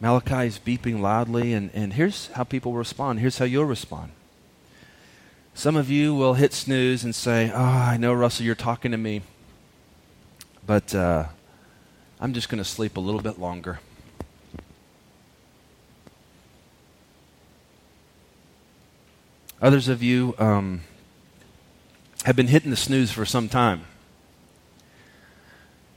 Malachi 0.00 0.48
is 0.48 0.58
beeping 0.58 1.00
loudly, 1.00 1.54
and, 1.54 1.70
and 1.72 1.94
here's 1.94 2.26
how 2.32 2.44
people 2.44 2.74
respond. 2.74 3.20
Here's 3.20 3.38
how 3.38 3.46
you'll 3.46 3.64
respond. 3.64 4.10
Some 5.54 5.76
of 5.76 5.88
you 5.88 6.14
will 6.14 6.34
hit 6.34 6.52
snooze 6.52 7.04
and 7.04 7.14
say, 7.14 7.50
Oh, 7.54 7.58
I 7.58 7.96
know, 7.96 8.12
Russell, 8.12 8.44
you're 8.44 8.56
talking 8.56 8.90
to 8.90 8.98
me, 8.98 9.22
but 10.66 10.94
uh, 10.94 11.26
I'm 12.20 12.32
just 12.32 12.48
going 12.48 12.58
to 12.58 12.64
sleep 12.64 12.96
a 12.96 13.00
little 13.00 13.20
bit 13.20 13.38
longer. 13.38 13.80
Others 19.60 19.88
of 19.88 20.02
you 20.02 20.34
um, 20.38 20.82
have 22.24 22.36
been 22.36 22.48
hitting 22.48 22.70
the 22.70 22.76
snooze 22.76 23.12
for 23.12 23.24
some 23.24 23.48
time. 23.48 23.84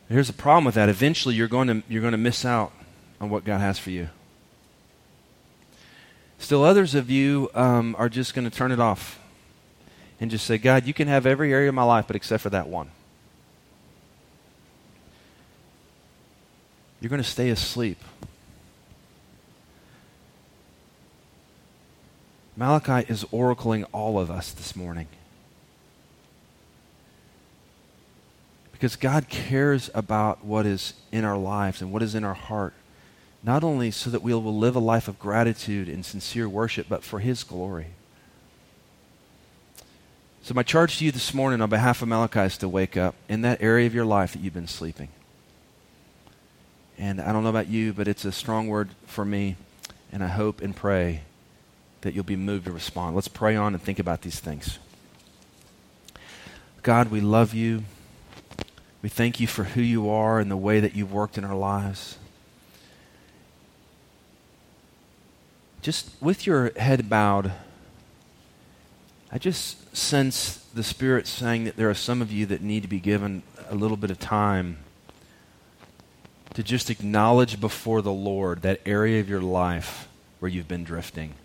Here's 0.09 0.28
the 0.28 0.34
problem 0.34 0.63
with 0.63 0.76
that. 0.76 0.88
Eventually, 0.88 1.36
you're 1.36 1.49
going 1.49 1.68
to, 1.68 1.84
you're 1.89 2.01
going 2.01 2.13
to 2.13 2.18
miss 2.18 2.45
out 2.45 2.72
on 3.20 3.30
what 3.30 3.43
God 3.43 3.59
has 3.59 3.78
for 3.78 3.89
you. 3.91 4.09
Still, 6.39 6.63
others 6.63 6.95
of 6.95 7.09
you 7.09 7.49
um, 7.53 7.95
are 7.97 8.07
just 8.07 8.34
going 8.34 8.49
to 8.49 8.55
turn 8.55 8.72
it 8.72 8.80
off 8.80 9.20
and 10.20 10.32
just 10.32 10.45
say, 10.45 10.57
God, 10.57 10.86
you 10.86 10.93
can 10.93 11.07
have 11.07 11.26
every 11.26 11.51
area 11.51 11.68
of 11.68 11.76
my 11.76 11.84
life, 11.84 12.05
but 12.07 12.15
except 12.15 12.43
for 12.43 12.49
that 12.51 12.70
one. 12.70 12.91
You're 16.99 17.09
going 17.09 17.21
to 17.21 17.29
stay 17.29 17.49
asleep. 17.49 17.99
Malachi 22.55 23.05
is 23.07 23.23
oracling 23.25 23.85
all 23.91 24.19
of 24.19 24.31
us 24.31 24.51
this 24.51 24.75
morning. 24.75 25.07
Because 28.71 28.95
God 28.95 29.29
cares 29.29 29.89
about 29.93 30.43
what 30.43 30.65
is 30.65 30.93
in 31.11 31.23
our 31.23 31.37
lives 31.37 31.81
and 31.81 31.91
what 31.91 32.01
is 32.01 32.15
in 32.15 32.23
our 32.23 32.33
heart, 32.33 32.73
not 33.43 33.63
only 33.63 33.91
so 33.91 34.09
that 34.09 34.23
we 34.23 34.33
will 34.33 34.55
live 34.55 34.75
a 34.75 34.79
life 34.79 35.07
of 35.07 35.19
gratitude 35.19 35.87
and 35.87 36.03
sincere 36.03 36.49
worship, 36.49 36.87
but 36.89 37.03
for 37.03 37.19
His 37.19 37.43
glory. 37.43 37.87
So, 40.41 40.53
my 40.53 40.63
charge 40.63 40.97
to 40.99 41.05
you 41.05 41.11
this 41.11 41.33
morning 41.33 41.61
on 41.61 41.69
behalf 41.69 42.01
of 42.01 42.07
Malachi 42.07 42.39
is 42.39 42.57
to 42.59 42.69
wake 42.69 42.95
up 42.97 43.15
in 43.27 43.41
that 43.41 43.61
area 43.61 43.85
of 43.85 43.93
your 43.93 44.05
life 44.05 44.33
that 44.33 44.39
you've 44.39 44.53
been 44.53 44.67
sleeping. 44.67 45.09
And 46.97 47.21
I 47.21 47.31
don't 47.31 47.43
know 47.43 47.49
about 47.49 47.67
you, 47.67 47.93
but 47.93 48.07
it's 48.07 48.25
a 48.25 48.31
strong 48.31 48.67
word 48.67 48.89
for 49.05 49.23
me, 49.23 49.55
and 50.11 50.23
I 50.23 50.27
hope 50.27 50.61
and 50.61 50.75
pray 50.75 51.21
that 52.01 52.13
you'll 52.13 52.23
be 52.23 52.35
moved 52.35 52.65
to 52.65 52.71
respond. 52.71 53.15
Let's 53.15 53.27
pray 53.27 53.55
on 53.55 53.73
and 53.73 53.81
think 53.81 53.99
about 53.99 54.21
these 54.21 54.39
things. 54.39 54.79
God, 56.81 57.11
we 57.11 57.21
love 57.21 57.53
you. 57.53 57.83
We 59.01 59.09
thank 59.09 59.39
you 59.39 59.45
for 59.45 59.63
who 59.63 59.81
you 59.81 60.09
are 60.09 60.39
and 60.39 60.49
the 60.49 60.57
way 60.57 60.79
that 60.79 60.95
you've 60.95 61.13
worked 61.13 61.37
in 61.37 61.43
our 61.43 61.55
lives. 61.55 62.17
Just 65.81 66.09
with 66.19 66.47
your 66.47 66.71
head 66.77 67.09
bowed, 67.09 67.51
I 69.31 69.37
just 69.37 69.95
sense 69.95 70.65
the 70.73 70.83
Spirit 70.83 71.27
saying 71.27 71.65
that 71.65 71.77
there 71.77 71.89
are 71.89 71.93
some 71.93 72.21
of 72.21 72.31
you 72.31 72.45
that 72.47 72.61
need 72.61 72.81
to 72.81 72.89
be 72.89 72.99
given 72.99 73.43
a 73.69 73.75
little 73.75 73.97
bit 73.97 74.09
of 74.09 74.19
time 74.19 74.77
to 76.58 76.64
just 76.64 76.89
acknowledge 76.89 77.62
before 77.62 78.01
the 78.01 78.12
Lord 78.12 78.64
that 78.64 78.82
area 78.84 79.20
of 79.20 79.30
your 79.30 79.43
life 79.43 80.08
where 80.39 80.49
you've 80.49 80.68
been 80.68 80.84
drifting. 80.84 81.36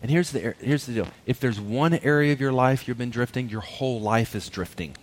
And 0.00 0.08
here's 0.08 0.30
the, 0.30 0.54
here's 0.60 0.86
the 0.86 0.92
deal 0.92 1.08
if 1.26 1.40
there's 1.40 1.58
one 1.58 1.94
area 1.94 2.32
of 2.32 2.40
your 2.40 2.52
life 2.52 2.86
you've 2.86 2.96
been 2.96 3.10
drifting, 3.10 3.48
your 3.48 3.60
whole 3.60 4.00
life 4.00 4.36
is 4.36 4.48
drifting. 4.48 4.96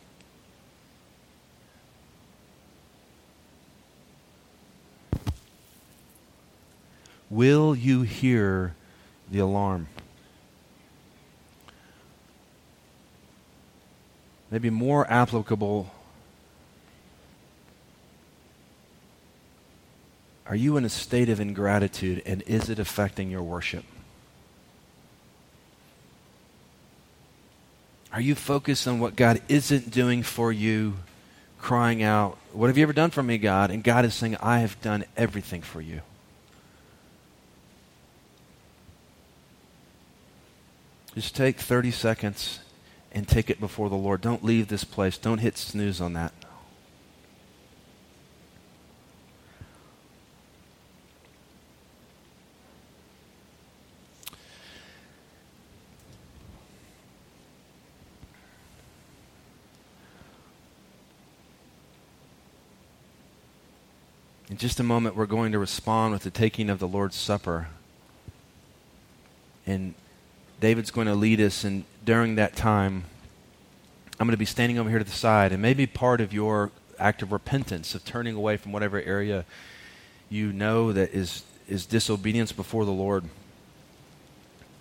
Will 7.30 7.76
you 7.76 8.04
hear 8.04 8.76
the 9.30 9.40
alarm? 9.40 9.88
Maybe 14.50 14.70
more 14.70 15.06
applicable. 15.12 15.92
Are 20.46 20.56
you 20.56 20.78
in 20.78 20.86
a 20.86 20.89
state 20.89 21.30
of 21.30 21.39
ingratitude 21.39 22.22
and 22.26 22.41
is 22.44 22.70
it 22.70 22.80
affecting 22.80 23.32
your 23.32 23.44
worship? 23.44 23.86
Are 28.12 28.22
you 28.22 28.36
focused 28.36 28.88
on 28.88 29.00
what 29.00 29.16
God 29.16 29.41
isn't 29.48 29.89
doing 29.89 30.22
for 30.22 30.52
you, 30.52 30.96
crying 31.58 32.04
out, 32.04 32.38
What 32.52 32.68
have 32.68 32.78
you 32.78 32.84
ever 32.84 32.94
done 32.94 33.10
for 33.10 33.24
me, 33.24 33.39
God? 33.39 33.72
And 33.72 33.84
God 33.84 34.06
is 34.06 34.14
saying, 34.14 34.36
I 34.36 34.60
have 34.60 34.80
done 34.82 35.06
everything 35.18 35.62
for 35.62 35.82
you. 35.82 36.02
Just 41.16 41.36
take 41.36 41.60
30 41.60 41.91
seconds 41.91 42.60
and 43.12 43.28
take 43.28 43.50
it 43.50 43.60
before 43.60 43.89
the 43.89 43.96
Lord. 43.96 44.22
Don't 44.22 44.44
leave 44.44 44.68
this 44.68 44.84
place. 44.84 45.18
Don't 45.18 45.38
hit 45.39 45.58
snooze 45.58 46.02
on 46.02 46.14
that. 46.14 46.34
In 64.50 64.58
just 64.58 64.80
a 64.80 64.84
moment, 64.84 65.16
we're 65.16 65.26
going 65.26 65.52
to 65.54 65.60
respond 65.60 66.14
with 66.14 66.24
the 66.24 66.30
taking 66.30 66.70
of 66.70 66.80
the 66.80 66.88
Lord's 66.88 67.16
Supper. 67.16 67.68
And 69.66 69.94
David's 70.60 70.91
going 70.91 71.08
to 71.08 71.16
lead 71.16 71.39
us, 71.39 71.64
and 71.64 71.86
during 72.04 72.36
that 72.36 72.56
time, 72.56 73.06
I'm 74.20 74.28
going 74.28 74.32
to 74.34 74.38
be 74.38 74.46
standing 74.46 74.78
over 74.78 74.89
here 74.89 75.00
to 75.00 75.06
the 75.06 75.12
side, 75.12 75.52
and 75.52 75.62
maybe 75.62 75.88
part 75.88 76.22
of 76.22 76.34
your 76.34 76.72
act 77.00 77.22
of 77.22 77.32
repentance, 77.32 77.96
of 77.96 78.06
turning 78.06 78.36
away 78.36 78.58
from 78.58 78.72
whatever 78.72 79.02
area 79.02 79.46
you 80.30 80.52
know 80.52 80.91
that 80.91 81.14
is, 81.14 81.44
is 81.68 81.86
disobedience 81.86 82.52
before 82.52 82.86
the 82.86 82.91
Lord. 82.91 83.26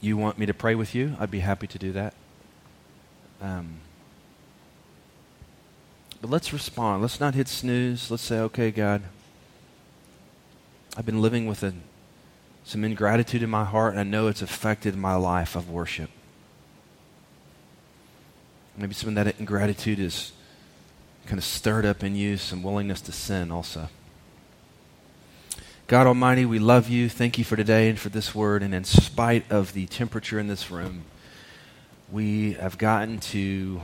You 0.01 0.17
want 0.17 0.39
me 0.39 0.47
to 0.47 0.55
pray 0.55 0.75
with 0.75 0.95
you? 0.95 1.17
I'd 1.21 1.31
be 1.31 1.41
happy 1.41 1.67
to 1.69 1.79
do 1.79 1.93
that. 1.93 2.15
Um, 3.41 3.77
but 6.21 6.31
let's 6.31 6.53
respond. 6.53 7.03
Let's 7.03 7.21
not 7.21 7.35
hit 7.35 7.49
snooze. 7.49 8.11
Let's 8.11 8.23
say, 8.23 8.39
okay, 8.41 8.71
God, 8.71 9.03
I've 10.97 11.07
been 11.07 11.23
living 11.23 11.47
with 11.47 11.63
a 11.63 11.73
some 12.65 12.85
ingratitude 12.85 13.43
in 13.43 13.51
my 13.51 13.65
heart, 13.65 13.93
and 13.93 14.01
I 14.01 14.05
know 14.05 14.29
it's 14.29 14.43
affected 14.43 14.95
my 14.95 15.15
life 15.17 15.57
of 15.57 15.69
worship. 15.69 16.11
Maybe 18.77 18.95
some 18.95 19.09
of 19.09 19.15
that 19.17 19.39
ingratitude 19.41 19.99
is 19.99 20.33
kind 21.27 21.39
of 21.39 21.45
stirred 21.45 21.85
up 21.85 22.03
in 22.03 22.15
you 22.15 22.37
some 22.37 22.63
willingness 22.63 23.01
to 23.03 23.13
sin 23.13 23.51
also. 23.51 23.89
God 25.87 26.07
Almighty, 26.07 26.47
we 26.47 26.59
love 26.59 26.89
you. 26.89 27.09
Thank 27.09 27.37
you 27.37 27.45
for 27.45 27.57
today 27.57 27.89
and 27.89 27.99
for 27.99 28.09
this 28.09 28.35
word. 28.35 28.63
And 28.63 28.75
in 28.75 28.85
spite 28.85 29.51
of 29.51 29.73
the 29.75 29.87
temperature 29.87 30.39
in 30.39 30.47
this 30.47 30.71
room, 30.71 31.05
we 32.11 32.55
have 32.55 32.79
gotten 32.79 33.19
to 33.19 33.83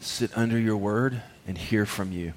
sit 0.00 0.36
under 0.36 0.58
your 0.58 0.76
word 0.76 1.22
and 1.46 1.58
hear 1.58 1.86
from 1.86 2.12
you. 2.12 2.34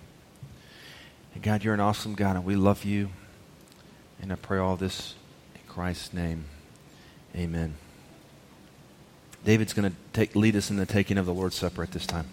And 1.36 1.44
God, 1.44 1.64
you're 1.64 1.74
an 1.74 1.80
awesome 1.80 2.16
God, 2.16 2.36
and 2.36 2.46
we 2.46 2.56
love 2.56 2.84
you. 2.84 3.10
And 4.22 4.32
I 4.32 4.36
pray 4.36 4.60
all 4.60 4.76
this 4.76 5.16
in 5.56 5.62
Christ's 5.68 6.14
name. 6.14 6.46
Amen. 7.36 7.76
David's 9.44 9.74
going 9.74 9.96
to 10.14 10.38
lead 10.38 10.56
us 10.56 10.70
in 10.70 10.76
the 10.76 10.86
taking 10.86 11.18
of 11.18 11.26
the 11.26 11.34
Lord's 11.34 11.56
Supper 11.56 11.82
at 11.82 11.92
this 11.92 12.06
time. 12.06 12.28